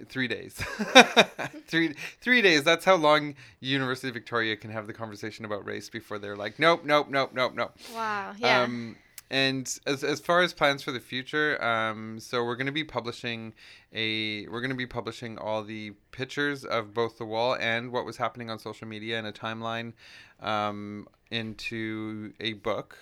three 0.08 0.28
days. 0.28 0.54
three 1.66 1.94
three 2.20 2.42
days. 2.42 2.64
That's 2.64 2.84
how 2.84 2.96
long 2.96 3.34
University 3.60 4.08
of 4.08 4.14
Victoria 4.14 4.56
can 4.56 4.70
have 4.70 4.86
the 4.86 4.92
conversation 4.92 5.44
about 5.44 5.64
race 5.64 5.88
before 5.88 6.18
they're 6.18 6.36
like, 6.36 6.58
nope, 6.58 6.84
nope, 6.84 7.08
nope, 7.10 7.30
nope, 7.34 7.52
nope. 7.54 7.76
Wow. 7.94 8.34
Yeah. 8.38 8.62
Um, 8.62 8.96
and 9.30 9.78
as, 9.86 10.04
as 10.04 10.20
far 10.20 10.40
as 10.40 10.54
plans 10.54 10.82
for 10.82 10.90
the 10.90 11.00
future, 11.00 11.62
um, 11.62 12.18
so 12.18 12.42
we're 12.44 12.56
going 12.56 12.66
to 12.66 12.72
be 12.72 12.84
publishing 12.84 13.52
a 13.92 14.46
we're 14.48 14.60
going 14.60 14.70
to 14.70 14.76
be 14.76 14.86
publishing 14.86 15.36
all 15.38 15.62
the 15.62 15.92
pictures 16.12 16.64
of 16.64 16.94
both 16.94 17.18
the 17.18 17.24
wall 17.24 17.56
and 17.60 17.92
what 17.92 18.04
was 18.04 18.16
happening 18.16 18.50
on 18.50 18.58
social 18.58 18.86
media 18.86 19.18
in 19.18 19.26
a 19.26 19.32
timeline 19.32 19.92
um, 20.40 21.06
into 21.30 22.32
a 22.40 22.54
book 22.54 22.96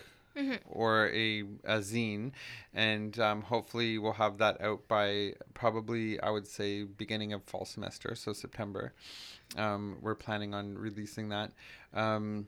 or 0.67 1.09
a, 1.09 1.41
a 1.65 1.79
zine, 1.79 2.33
and 2.75 3.19
um, 3.19 3.43
hopefully 3.43 3.99
we'll 3.99 4.13
have 4.13 4.39
that 4.39 4.61
out 4.61 4.87
by 4.89 5.35
probably 5.55 6.21
I 6.21 6.31
would 6.31 6.47
say 6.47 6.85
beginning 6.85 7.33
of 7.33 7.43
fall 7.45 7.65
semester, 7.65 8.15
so 8.15 8.33
September. 8.33 8.93
Um, 9.57 9.99
we're 10.01 10.15
planning 10.15 10.55
on 10.55 10.77
releasing 10.77 11.29
that. 11.29 11.53
Um, 11.95 12.47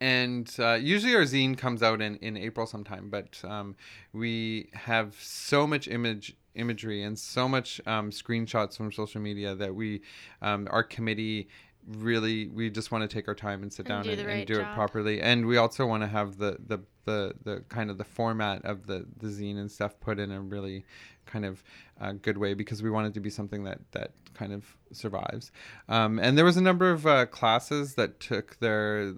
and 0.00 0.52
uh, 0.58 0.74
usually 0.74 1.14
our 1.14 1.22
zine 1.22 1.56
comes 1.56 1.82
out 1.82 2.00
in, 2.02 2.16
in 2.16 2.36
April 2.36 2.66
sometime, 2.66 3.10
but 3.10 3.40
um, 3.44 3.76
we 4.12 4.70
have 4.72 5.14
so 5.20 5.66
much 5.66 5.86
image 5.86 6.34
imagery 6.54 7.04
and 7.04 7.16
so 7.16 7.48
much 7.48 7.80
um, 7.86 8.10
screenshots 8.10 8.76
from 8.76 8.90
social 8.90 9.20
media 9.20 9.54
that 9.54 9.74
we 9.74 10.00
um, 10.42 10.66
our 10.70 10.82
committee 10.82 11.48
really 11.96 12.48
we 12.48 12.68
just 12.70 12.90
want 12.92 13.08
to 13.08 13.12
take 13.12 13.28
our 13.28 13.34
time 13.34 13.62
and 13.62 13.72
sit 13.72 13.86
And 13.86 13.88
down 13.88 14.04
do 14.04 14.10
and, 14.10 14.18
the 14.18 14.22
and 14.24 14.38
right 14.40 14.46
do 14.46 14.60
it 14.60 14.66
properly 14.74 15.20
and 15.20 15.46
we 15.46 15.56
also 15.56 15.86
want 15.86 16.02
to 16.02 16.06
have 16.06 16.38
the, 16.38 16.58
the 16.66 16.80
the 17.04 17.34
the 17.44 17.64
kind 17.68 17.90
of 17.90 17.96
the 17.98 18.04
format 18.04 18.64
of 18.64 18.86
the 18.86 19.06
the 19.18 19.28
zine 19.28 19.56
and 19.58 19.70
stuff 19.70 19.98
put 20.00 20.18
in 20.18 20.30
a 20.30 20.40
really 20.40 20.84
kind 21.26 21.44
of 21.44 21.62
uh, 22.00 22.12
good 22.12 22.36
way 22.38 22.54
because 22.54 22.82
we 22.82 22.90
want 22.90 23.06
it 23.06 23.14
to 23.14 23.20
be 23.20 23.30
something 23.30 23.64
that 23.64 23.78
that 23.92 24.12
kind 24.34 24.52
of 24.52 24.64
survives 24.92 25.50
um, 25.88 26.18
and 26.18 26.36
there 26.36 26.44
was 26.44 26.56
a 26.56 26.62
number 26.62 26.90
of 26.90 27.06
uh, 27.06 27.24
classes 27.26 27.94
that 27.94 28.20
took 28.20 28.58
their 28.60 29.14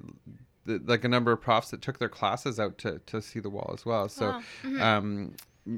the, 0.66 0.80
like 0.84 1.04
a 1.04 1.08
number 1.08 1.32
of 1.32 1.40
profs 1.40 1.70
that 1.70 1.80
took 1.82 1.98
their 1.98 2.08
classes 2.08 2.60
out 2.60 2.76
to, 2.78 3.00
to 3.06 3.22
see 3.22 3.40
the 3.40 3.48
wall 3.48 3.70
as 3.72 3.86
well. 3.86 4.10
So, 4.10 4.32
Wow. 4.32 4.42
Mhm. 4.62 4.80
um, 4.80 5.32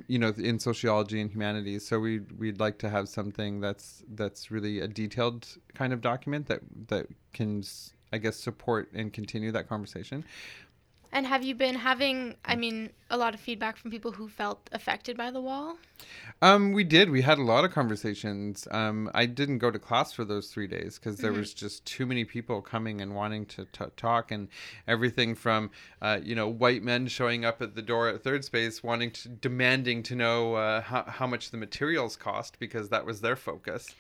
you 0.07 0.19
know, 0.19 0.33
in 0.37 0.59
sociology 0.59 1.21
and 1.21 1.31
humanities. 1.31 1.87
So 1.87 1.99
we 1.99 2.21
we'd 2.39 2.61
like 2.61 2.79
to 2.79 2.89
have 2.89 3.09
something 3.09 3.61
that's 3.61 4.05
that's 4.15 4.51
really 4.51 4.81
a 4.81 4.89
detailed 4.89 5.49
kind 5.75 5.93
of 5.93 6.01
document 6.01 6.47
that 6.47 6.61
that 6.89 7.07
can, 7.33 7.65
I 8.13 8.19
guess, 8.19 8.37
support 8.37 8.91
and 8.93 9.13
continue 9.13 9.53
that 9.53 9.69
conversation. 9.69 10.25
And 11.13 11.27
have 11.27 11.45
you 11.45 11.55
been 11.55 11.75
having? 11.75 12.37
I 12.45 12.57
mean, 12.57 12.91
a 13.11 13.17
lot 13.17 13.35
of 13.35 13.41
feedback 13.41 13.77
from 13.77 13.91
people 13.91 14.13
who 14.13 14.29
felt 14.29 14.69
affected 14.73 15.17
by 15.17 15.31
the 15.31 15.41
wall. 15.41 15.77
Um, 16.41 16.73
we 16.73 16.83
did. 16.83 17.11
We 17.11 17.23
had 17.23 17.39
a 17.39 17.43
lot 17.43 17.65
of 17.65 17.71
conversations. 17.73 18.67
Um, 18.71 19.11
I 19.15 19.27
didn't 19.27 19.59
go 19.59 19.71
to 19.71 19.79
class 19.79 20.13
for 20.13 20.25
those 20.25 20.49
three 20.49 20.67
days 20.67 20.99
because 20.99 21.19
there 21.19 21.33
Mhm. 21.33 21.37
was 21.39 21.55
just 21.55 21.85
too 21.85 22.07
many 22.07 22.25
people 22.25 22.61
coming 22.63 23.01
and 23.01 23.15
wanting 23.15 23.47
to 23.47 23.67
t- 23.67 23.85
talk, 23.97 24.31
and 24.33 24.49
everything 24.89 25.35
from, 25.35 25.71
uh, 26.01 26.19
you 26.23 26.35
know, 26.35 26.49
white 26.49 26.83
men 26.83 27.07
showing 27.07 27.45
up 27.45 27.63
at 27.63 27.75
the 27.75 27.83
door 27.83 28.09
at 28.09 28.25
Third 28.25 28.45
Space, 28.45 28.83
wanting 28.83 29.11
to 29.13 29.29
demanding 29.29 30.03
to 30.05 30.17
know 30.17 30.55
uh, 30.55 30.81
how 30.81 31.05
how 31.05 31.27
much 31.27 31.51
the 31.51 31.57
materials 31.59 32.17
cost 32.17 32.59
because 32.59 32.89
that 32.89 33.05
was 33.07 33.21
their 33.21 33.37
focus. 33.37 33.95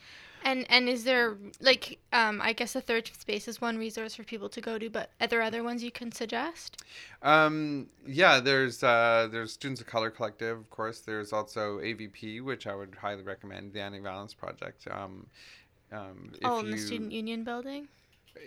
And 0.44 0.66
and 0.70 0.88
is 0.88 1.04
there 1.04 1.36
like 1.60 1.98
um 2.12 2.40
I 2.40 2.52
guess 2.52 2.72
the 2.72 2.80
third 2.80 3.08
space 3.08 3.48
is 3.48 3.60
one 3.60 3.78
resource 3.78 4.14
for 4.14 4.24
people 4.24 4.48
to 4.50 4.60
go 4.60 4.78
to, 4.78 4.90
but 4.90 5.10
are 5.20 5.26
there 5.26 5.42
other 5.42 5.62
ones 5.62 5.82
you 5.82 5.90
can 5.90 6.12
suggest? 6.12 6.82
Um, 7.22 7.88
yeah, 8.06 8.40
there's 8.40 8.82
uh, 8.82 9.28
there's 9.30 9.52
Students 9.52 9.80
of 9.80 9.86
Color 9.86 10.10
Collective, 10.10 10.58
of 10.58 10.70
course. 10.70 11.00
There's 11.00 11.32
also 11.32 11.78
AVP, 11.78 12.42
which 12.42 12.66
I 12.66 12.74
would 12.74 12.94
highly 12.94 13.22
recommend, 13.22 13.72
the 13.72 13.80
Anti-Violence 13.80 14.34
Project. 14.34 14.86
Um, 14.90 15.26
um, 15.92 16.32
oh, 16.44 16.60
in 16.60 16.70
the 16.70 16.78
student 16.78 17.12
union 17.12 17.44
building. 17.44 17.88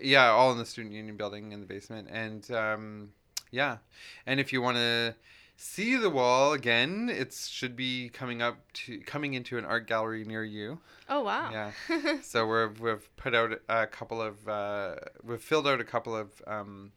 Yeah, 0.01 0.29
all 0.29 0.51
in 0.51 0.57
the 0.57 0.65
student 0.65 0.93
union 0.93 1.15
building 1.15 1.51
in 1.51 1.59
the 1.59 1.67
basement, 1.67 2.07
and 2.11 2.49
um, 2.51 3.09
yeah, 3.51 3.77
and 4.25 4.39
if 4.39 4.51
you 4.51 4.61
want 4.61 4.77
to 4.77 5.15
see 5.57 5.95
the 5.95 6.09
wall 6.09 6.53
again, 6.53 7.09
it 7.09 7.33
should 7.33 7.75
be 7.75 8.09
coming 8.09 8.41
up 8.41 8.57
to 8.73 8.99
coming 9.01 9.33
into 9.33 9.57
an 9.57 9.65
art 9.65 9.87
gallery 9.87 10.23
near 10.23 10.43
you. 10.43 10.79
Oh 11.09 11.21
wow. 11.23 11.51
Yeah. 11.51 12.17
So 12.21 12.47
we're 12.47 12.69
we've 12.79 13.15
put 13.17 13.35
out 13.35 13.59
a 13.69 13.87
couple 13.87 14.21
of 14.21 14.47
uh, 14.47 14.95
we've 15.23 15.41
filled 15.41 15.67
out 15.67 15.79
a 15.79 15.83
couple 15.85 16.15
of 16.15 16.41
um, 16.47 16.91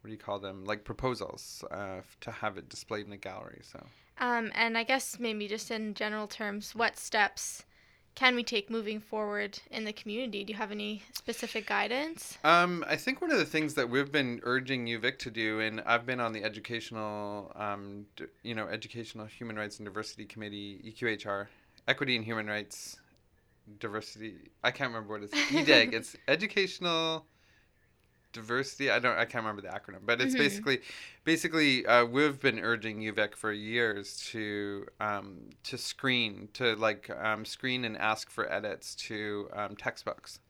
what 0.00 0.08
do 0.08 0.12
you 0.12 0.18
call 0.18 0.38
them 0.38 0.64
like 0.64 0.84
proposals 0.84 1.64
uh, 1.70 2.00
to 2.22 2.30
have 2.30 2.58
it 2.58 2.68
displayed 2.68 3.06
in 3.06 3.12
a 3.12 3.16
gallery. 3.16 3.60
So 3.62 3.84
Um, 4.18 4.50
and 4.54 4.76
I 4.76 4.84
guess 4.84 5.18
maybe 5.18 5.48
just 5.48 5.70
in 5.70 5.94
general 5.94 6.26
terms, 6.26 6.74
what 6.74 6.98
steps 6.98 7.64
can 8.14 8.34
we 8.34 8.42
take 8.42 8.70
moving 8.70 9.00
forward 9.00 9.58
in 9.70 9.84
the 9.84 9.92
community? 9.92 10.44
Do 10.44 10.52
you 10.52 10.58
have 10.58 10.70
any 10.70 11.02
specific 11.12 11.66
guidance? 11.66 12.38
Um, 12.44 12.84
I 12.88 12.96
think 12.96 13.20
one 13.20 13.30
of 13.30 13.38
the 13.38 13.44
things 13.44 13.74
that 13.74 13.88
we've 13.88 14.12
been 14.12 14.40
urging 14.42 14.86
UVic 14.86 15.18
to 15.20 15.30
do, 15.30 15.60
and 15.60 15.80
I've 15.86 16.06
been 16.06 16.20
on 16.20 16.32
the 16.32 16.44
educational, 16.44 17.52
um, 17.56 18.06
d- 18.16 18.26
you 18.42 18.54
know, 18.54 18.68
educational 18.68 19.26
human 19.26 19.56
rights 19.56 19.78
and 19.78 19.86
diversity 19.86 20.24
committee, 20.26 20.80
EQHR, 20.84 21.46
equity 21.88 22.16
and 22.16 22.24
human 22.24 22.46
rights, 22.46 22.98
diversity. 23.78 24.34
I 24.62 24.70
can't 24.70 24.92
remember 24.92 25.14
what 25.14 25.22
it's 25.22 25.34
EDEG. 25.52 25.92
it's 25.94 26.16
educational 26.28 27.24
diversity. 28.32 28.90
I 28.90 28.98
don't. 28.98 29.16
I 29.18 29.24
can't 29.24 29.44
remember 29.44 29.62
the 29.62 29.68
acronym, 29.68 30.04
but 30.04 30.20
it's 30.20 30.34
Mhm. 30.34 30.38
basically, 30.38 30.80
basically, 31.24 31.86
uh, 31.86 32.04
we've 32.04 32.40
been 32.40 32.58
urging 32.60 33.00
UVic 33.00 33.34
for 33.34 33.52
years 33.52 34.16
to 34.32 34.86
um, 35.00 35.50
to 35.64 35.78
screen, 35.78 36.48
to 36.54 36.74
like 36.76 37.10
um, 37.10 37.44
screen 37.44 37.84
and 37.84 37.96
ask 37.96 38.30
for 38.30 38.50
edits 38.52 38.94
to 38.96 39.48
um, 39.52 39.76
textbooks 39.76 40.40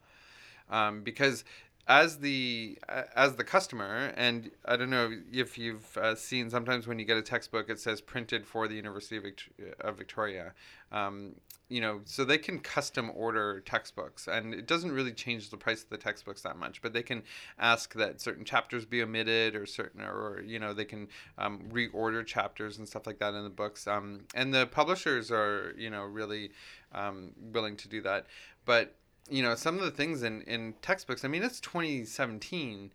um, 0.68 1.02
because 1.02 1.44
as 1.88 2.18
the 2.18 2.78
as 3.16 3.36
the 3.36 3.44
customer 3.44 4.12
and 4.16 4.50
i 4.64 4.76
don't 4.76 4.90
know 4.90 5.10
if 5.32 5.58
you've 5.58 5.96
uh, 5.96 6.14
seen 6.14 6.50
sometimes 6.50 6.86
when 6.86 6.98
you 6.98 7.04
get 7.04 7.16
a 7.16 7.22
textbook 7.22 7.68
it 7.68 7.80
says 7.80 8.00
printed 8.00 8.46
for 8.46 8.68
the 8.68 8.74
university 8.74 9.16
of, 9.16 9.24
Vict- 9.24 9.48
of 9.80 9.96
victoria. 9.96 10.52
Um, 10.92 11.36
you 11.68 11.80
know 11.80 12.00
so 12.04 12.24
they 12.24 12.38
can 12.38 12.58
custom 12.58 13.12
order 13.14 13.60
textbooks 13.60 14.26
and 14.26 14.52
it 14.52 14.66
doesn't 14.66 14.90
really 14.90 15.12
change 15.12 15.50
the 15.50 15.56
price 15.56 15.84
of 15.84 15.88
the 15.88 15.96
textbooks 15.96 16.42
that 16.42 16.56
much 16.56 16.82
but 16.82 16.92
they 16.92 17.02
can 17.02 17.22
ask 17.60 17.94
that 17.94 18.20
certain 18.20 18.44
chapters 18.44 18.84
be 18.84 19.02
omitted 19.02 19.54
or 19.54 19.66
certain 19.66 20.00
or 20.02 20.42
you 20.44 20.58
know 20.58 20.74
they 20.74 20.84
can 20.84 21.08
um, 21.38 21.60
reorder 21.72 22.24
chapters 22.24 22.78
and 22.78 22.88
stuff 22.88 23.06
like 23.06 23.18
that 23.18 23.34
in 23.34 23.44
the 23.44 23.50
books. 23.50 23.86
Um, 23.86 24.22
and 24.34 24.52
the 24.52 24.66
publishers 24.66 25.30
are 25.30 25.74
you 25.76 25.90
know 25.90 26.04
really 26.04 26.50
um, 26.92 27.32
willing 27.52 27.76
to 27.76 27.88
do 27.88 28.00
that. 28.02 28.26
But 28.64 28.96
you 29.30 29.42
know 29.42 29.54
some 29.54 29.76
of 29.76 29.82
the 29.82 29.90
things 29.90 30.22
in 30.22 30.42
in 30.42 30.74
textbooks 30.82 31.24
i 31.24 31.28
mean 31.28 31.42
it's 31.42 31.60
2017 31.60 32.92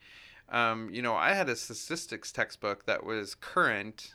um, 0.49 0.89
you 0.91 1.01
know 1.01 1.15
i 1.15 1.33
had 1.33 1.49
a 1.49 1.55
statistics 1.55 2.31
textbook 2.31 2.85
that 2.85 3.03
was 3.03 3.35
current. 3.35 4.13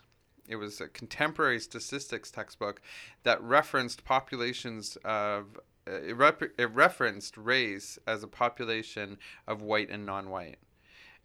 It 0.48 0.56
was 0.56 0.80
a 0.80 0.88
contemporary 0.88 1.60
statistics 1.60 2.32
textbook 2.32 2.82
that 3.22 3.40
referenced 3.40 4.04
populations 4.04 4.98
of 5.04 5.60
uh, 5.88 5.92
it, 5.92 6.16
rep- 6.16 6.42
it 6.58 6.70
referenced 6.72 7.36
race 7.36 8.00
as 8.06 8.24
a 8.24 8.28
population 8.28 9.18
of 9.46 9.62
white 9.62 9.90
and 9.90 10.04
non-white 10.04 10.58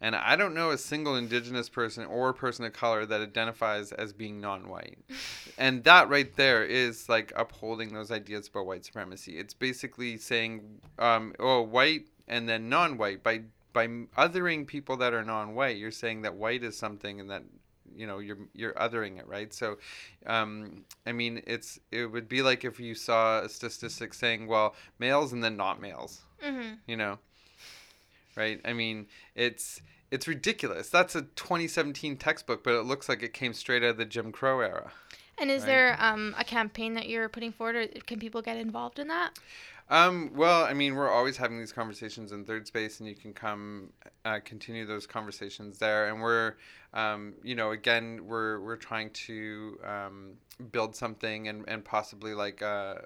and 0.00 0.14
i 0.16 0.36
don't 0.36 0.54
know 0.54 0.70
a 0.70 0.78
single 0.78 1.16
indigenous 1.16 1.68
person 1.68 2.04
or 2.06 2.32
person 2.32 2.64
of 2.64 2.72
color 2.72 3.06
that 3.06 3.20
identifies 3.20 3.92
as 3.92 4.12
being 4.12 4.40
non-white 4.40 4.98
and 5.58 5.84
that 5.84 6.08
right 6.08 6.36
there 6.36 6.64
is 6.64 7.08
like 7.08 7.32
upholding 7.36 7.92
those 7.94 8.10
ideas 8.10 8.48
about 8.48 8.66
white 8.66 8.84
supremacy. 8.84 9.38
It's 9.38 9.54
basically 9.54 10.18
saying, 10.18 10.62
um, 10.98 11.32
oh, 11.38 11.62
white 11.62 12.08
and 12.28 12.48
then 12.48 12.68
non-white. 12.68 13.22
By 13.22 13.42
by 13.72 13.86
othering 14.18 14.66
people 14.66 14.96
that 14.98 15.14
are 15.14 15.24
non-white, 15.24 15.76
you're 15.76 15.90
saying 15.90 16.22
that 16.22 16.34
white 16.34 16.62
is 16.62 16.76
something 16.76 17.20
and 17.20 17.30
that 17.30 17.42
you 17.94 18.06
know 18.06 18.18
you're 18.18 18.38
you're 18.54 18.74
othering 18.74 19.18
it, 19.18 19.26
right? 19.26 19.52
So, 19.54 19.78
um, 20.26 20.84
I 21.06 21.12
mean, 21.12 21.42
it's 21.46 21.78
it 21.90 22.06
would 22.06 22.28
be 22.28 22.42
like 22.42 22.64
if 22.64 22.78
you 22.80 22.94
saw 22.94 23.40
a 23.40 23.48
statistic 23.48 24.12
saying, 24.14 24.46
well, 24.46 24.74
males 24.98 25.32
and 25.32 25.42
then 25.42 25.56
not 25.56 25.80
males, 25.80 26.20
Mm-hmm. 26.44 26.74
you 26.86 26.96
know, 26.96 27.18
right? 28.36 28.60
I 28.64 28.72
mean, 28.72 29.06
it's 29.34 29.80
it's 30.10 30.28
ridiculous. 30.28 30.88
That's 30.88 31.14
a 31.16 31.22
2017 31.22 32.16
textbook, 32.16 32.62
but 32.62 32.74
it 32.74 32.82
looks 32.84 33.08
like 33.08 33.22
it 33.22 33.32
came 33.32 33.52
straight 33.52 33.82
out 33.82 33.90
of 33.90 33.96
the 33.96 34.04
Jim 34.04 34.30
Crow 34.30 34.60
era. 34.60 34.92
And 35.38 35.50
is 35.50 35.62
Right. 35.62 35.66
there 35.66 35.96
um, 36.00 36.34
a 36.38 36.44
campaign 36.44 36.94
that 36.94 37.08
you're 37.08 37.28
putting 37.28 37.52
forward, 37.52 37.76
or 37.76 37.86
can 38.06 38.18
people 38.20 38.40
get 38.40 38.56
involved 38.56 38.98
in 38.98 39.08
that? 39.08 39.38
Um, 39.88 40.32
well, 40.34 40.64
I 40.64 40.72
mean, 40.74 40.94
we're 40.96 41.10
always 41.10 41.36
having 41.36 41.58
these 41.58 41.72
conversations 41.72 42.32
in 42.32 42.44
Third 42.44 42.66
Space, 42.66 42.98
and 43.00 43.08
you 43.08 43.14
can 43.14 43.32
come 43.32 43.92
uh, 44.24 44.40
continue 44.44 44.84
those 44.86 45.06
conversations 45.06 45.78
there. 45.78 46.08
And 46.08 46.20
we're, 46.20 46.54
um, 46.92 47.34
you 47.44 47.54
know, 47.54 47.70
again, 47.70 48.26
we're 48.26 48.58
we're 48.60 48.76
trying 48.76 49.10
to 49.10 49.78
um, 49.84 50.32
build 50.72 50.96
something 50.96 51.46
and, 51.48 51.64
and 51.68 51.84
possibly 51.84 52.34
like 52.34 52.62
uh, 52.62 52.96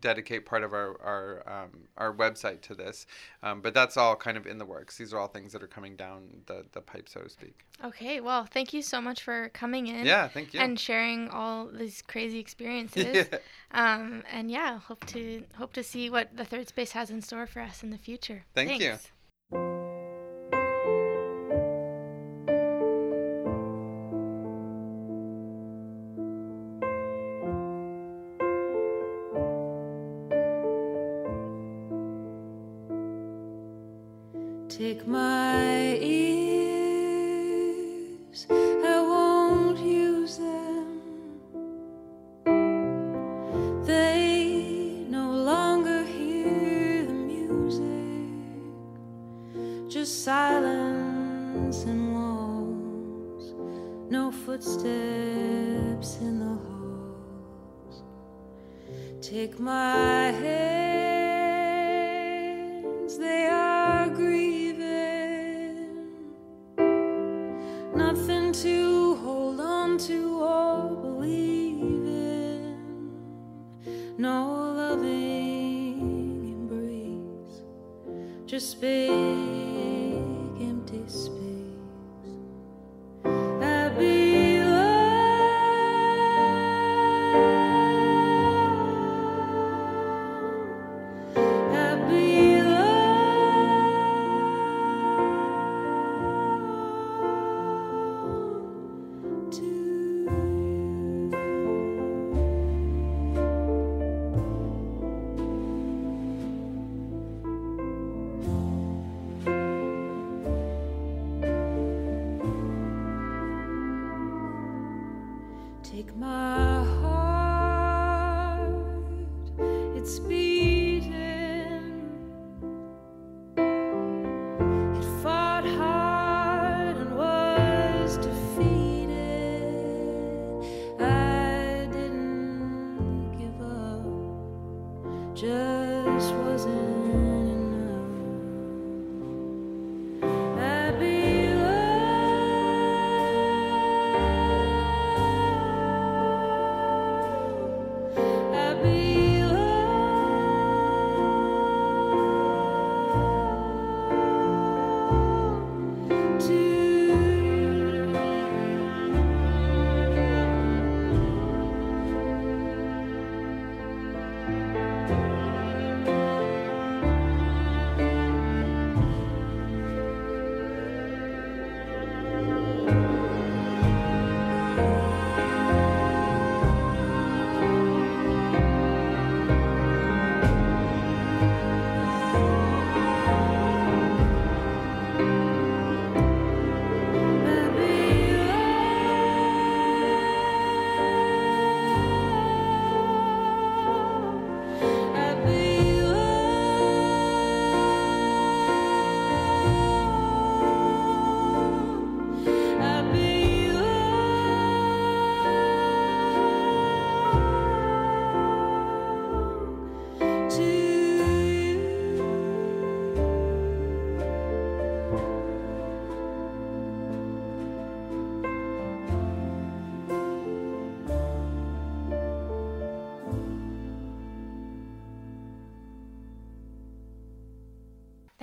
dedicate 0.00 0.46
part 0.46 0.62
of 0.62 0.72
our 0.72 1.00
our 1.02 1.42
um, 1.46 1.70
our 1.96 2.12
website 2.14 2.60
to 2.62 2.74
this. 2.74 3.06
Um, 3.42 3.60
but 3.60 3.74
that's 3.74 3.96
all 3.96 4.16
kind 4.16 4.36
of 4.36 4.46
in 4.46 4.58
the 4.58 4.64
works. 4.64 4.96
These 4.96 5.12
are 5.12 5.18
all 5.18 5.28
things 5.28 5.52
that 5.52 5.62
are 5.62 5.68
coming 5.68 5.96
down 5.96 6.28
the 6.46 6.64
the 6.72 6.80
pipe, 6.80 7.08
so 7.08 7.20
to 7.20 7.28
speak. 7.28 7.64
Okay, 7.84 8.20
well, 8.20 8.44
thank 8.44 8.72
you 8.72 8.82
so 8.82 9.00
much 9.00 9.22
for 9.22 9.50
coming 9.50 9.86
in. 9.86 10.04
Yeah, 10.04 10.28
thank 10.28 10.52
you. 10.54 10.60
And 10.60 10.78
sharing 10.78 11.28
all 11.28 11.66
these 11.66 12.02
crazy 12.02 12.38
experiences. 12.38 13.28
yeah. 13.30 13.38
Um, 13.70 14.22
and 14.32 14.50
yeah, 14.50 14.78
hope 14.78 15.04
to 15.08 15.44
hope 15.54 15.74
to 15.74 15.82
see 15.82 16.08
what 16.08 16.34
the 16.34 16.44
third 16.46 16.68
space 16.68 16.92
has 16.92 17.10
in 17.10 17.20
store 17.20 17.46
for 17.46 17.60
us 17.60 17.82
in 17.82 17.90
the 17.90 17.98
future. 17.98 18.46
Thank 18.54 18.80
you. 18.80 18.96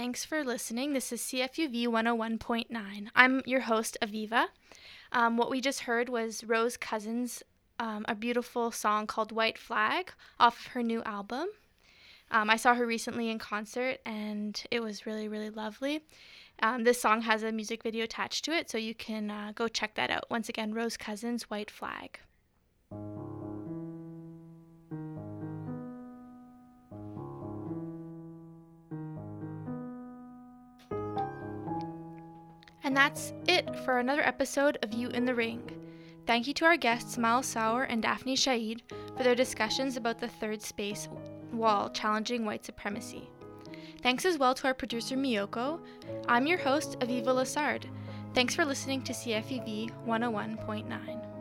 Thanks 0.06 0.24
for 0.24 0.44
listening. 0.44 0.94
This 0.94 1.12
is 1.12 1.20
CFUV 1.20 1.88
101.9. 1.88 3.08
I'm 3.16 3.42
your 3.48 3.62
host, 3.62 3.98
Aviva. 4.04 4.46
Um, 5.12 5.36
what 5.36 5.50
we 5.50 5.60
just 5.60 5.80
heard 5.80 6.10
was 6.10 6.44
Rose 6.44 6.78
Cousins, 6.78 7.42
um, 7.80 8.06
a 8.08 8.14
beautiful 8.14 8.70
song 8.70 9.08
called 9.08 9.32
White 9.32 9.58
Flag 9.58 10.12
off 10.40 10.60
of 10.60 10.68
her 10.74 10.84
new 10.84 11.02
album. 11.06 11.48
Um, 12.30 12.52
I 12.52 12.56
saw 12.56 12.76
her 12.76 12.86
recently 12.86 13.32
in 13.32 13.40
concert 13.40 13.98
and 14.06 14.64
it 14.70 14.80
was 14.80 15.08
really, 15.08 15.28
really 15.28 15.50
lovely. 15.50 16.04
Um, 16.62 16.84
this 16.84 17.02
song 17.02 17.22
has 17.22 17.42
a 17.42 17.52
music 17.52 17.82
video 17.82 18.04
attached 18.04 18.46
to 18.46 18.52
it, 18.52 18.70
so 18.70 18.78
you 18.78 18.94
can 18.94 19.32
uh, 19.32 19.54
go 19.56 19.68
check 19.68 19.96
that 19.96 20.12
out. 20.12 20.30
Once 20.30 20.50
again, 20.50 20.76
Rose 20.76 20.98
Cousins, 20.98 21.50
White 21.50 21.72
Flag. 21.72 22.20
And 32.86 32.96
that's 32.96 33.34
it 33.48 33.76
for 33.84 33.98
another 33.98 34.22
episode 34.22 34.78
of 34.84 34.94
You 34.94 35.10
in 35.10 35.26
the 35.26 35.34
Ring. 35.34 35.72
Thank 36.28 36.46
you 36.46 36.54
to 36.54 36.66
our 36.66 36.78
guests 36.78 37.18
Miles 37.18 37.48
Sauer 37.48 37.84
and 37.84 38.00
Daphne 38.00 38.36
Shaid 38.36 38.84
for 39.18 39.24
their 39.24 39.34
discussions 39.34 39.98
about 39.98 40.20
the 40.20 40.28
third 40.28 40.62
space 40.62 41.10
wall 41.52 41.90
challenging 41.90 42.46
white 42.46 42.64
supremacy. 42.64 43.28
Thanks 44.04 44.24
as 44.24 44.38
well 44.38 44.54
to 44.54 44.68
our 44.68 44.76
producer 44.76 45.16
Miyoko. 45.16 45.80
I'm 46.28 46.46
your 46.46 46.60
host, 46.60 47.00
Aviva 47.00 47.34
Lassard. 47.34 47.86
Thanks 48.36 48.54
for 48.54 48.64
listening 48.64 49.02
to 49.02 49.14
CFUV 49.14 49.90
101.9. 50.06 51.35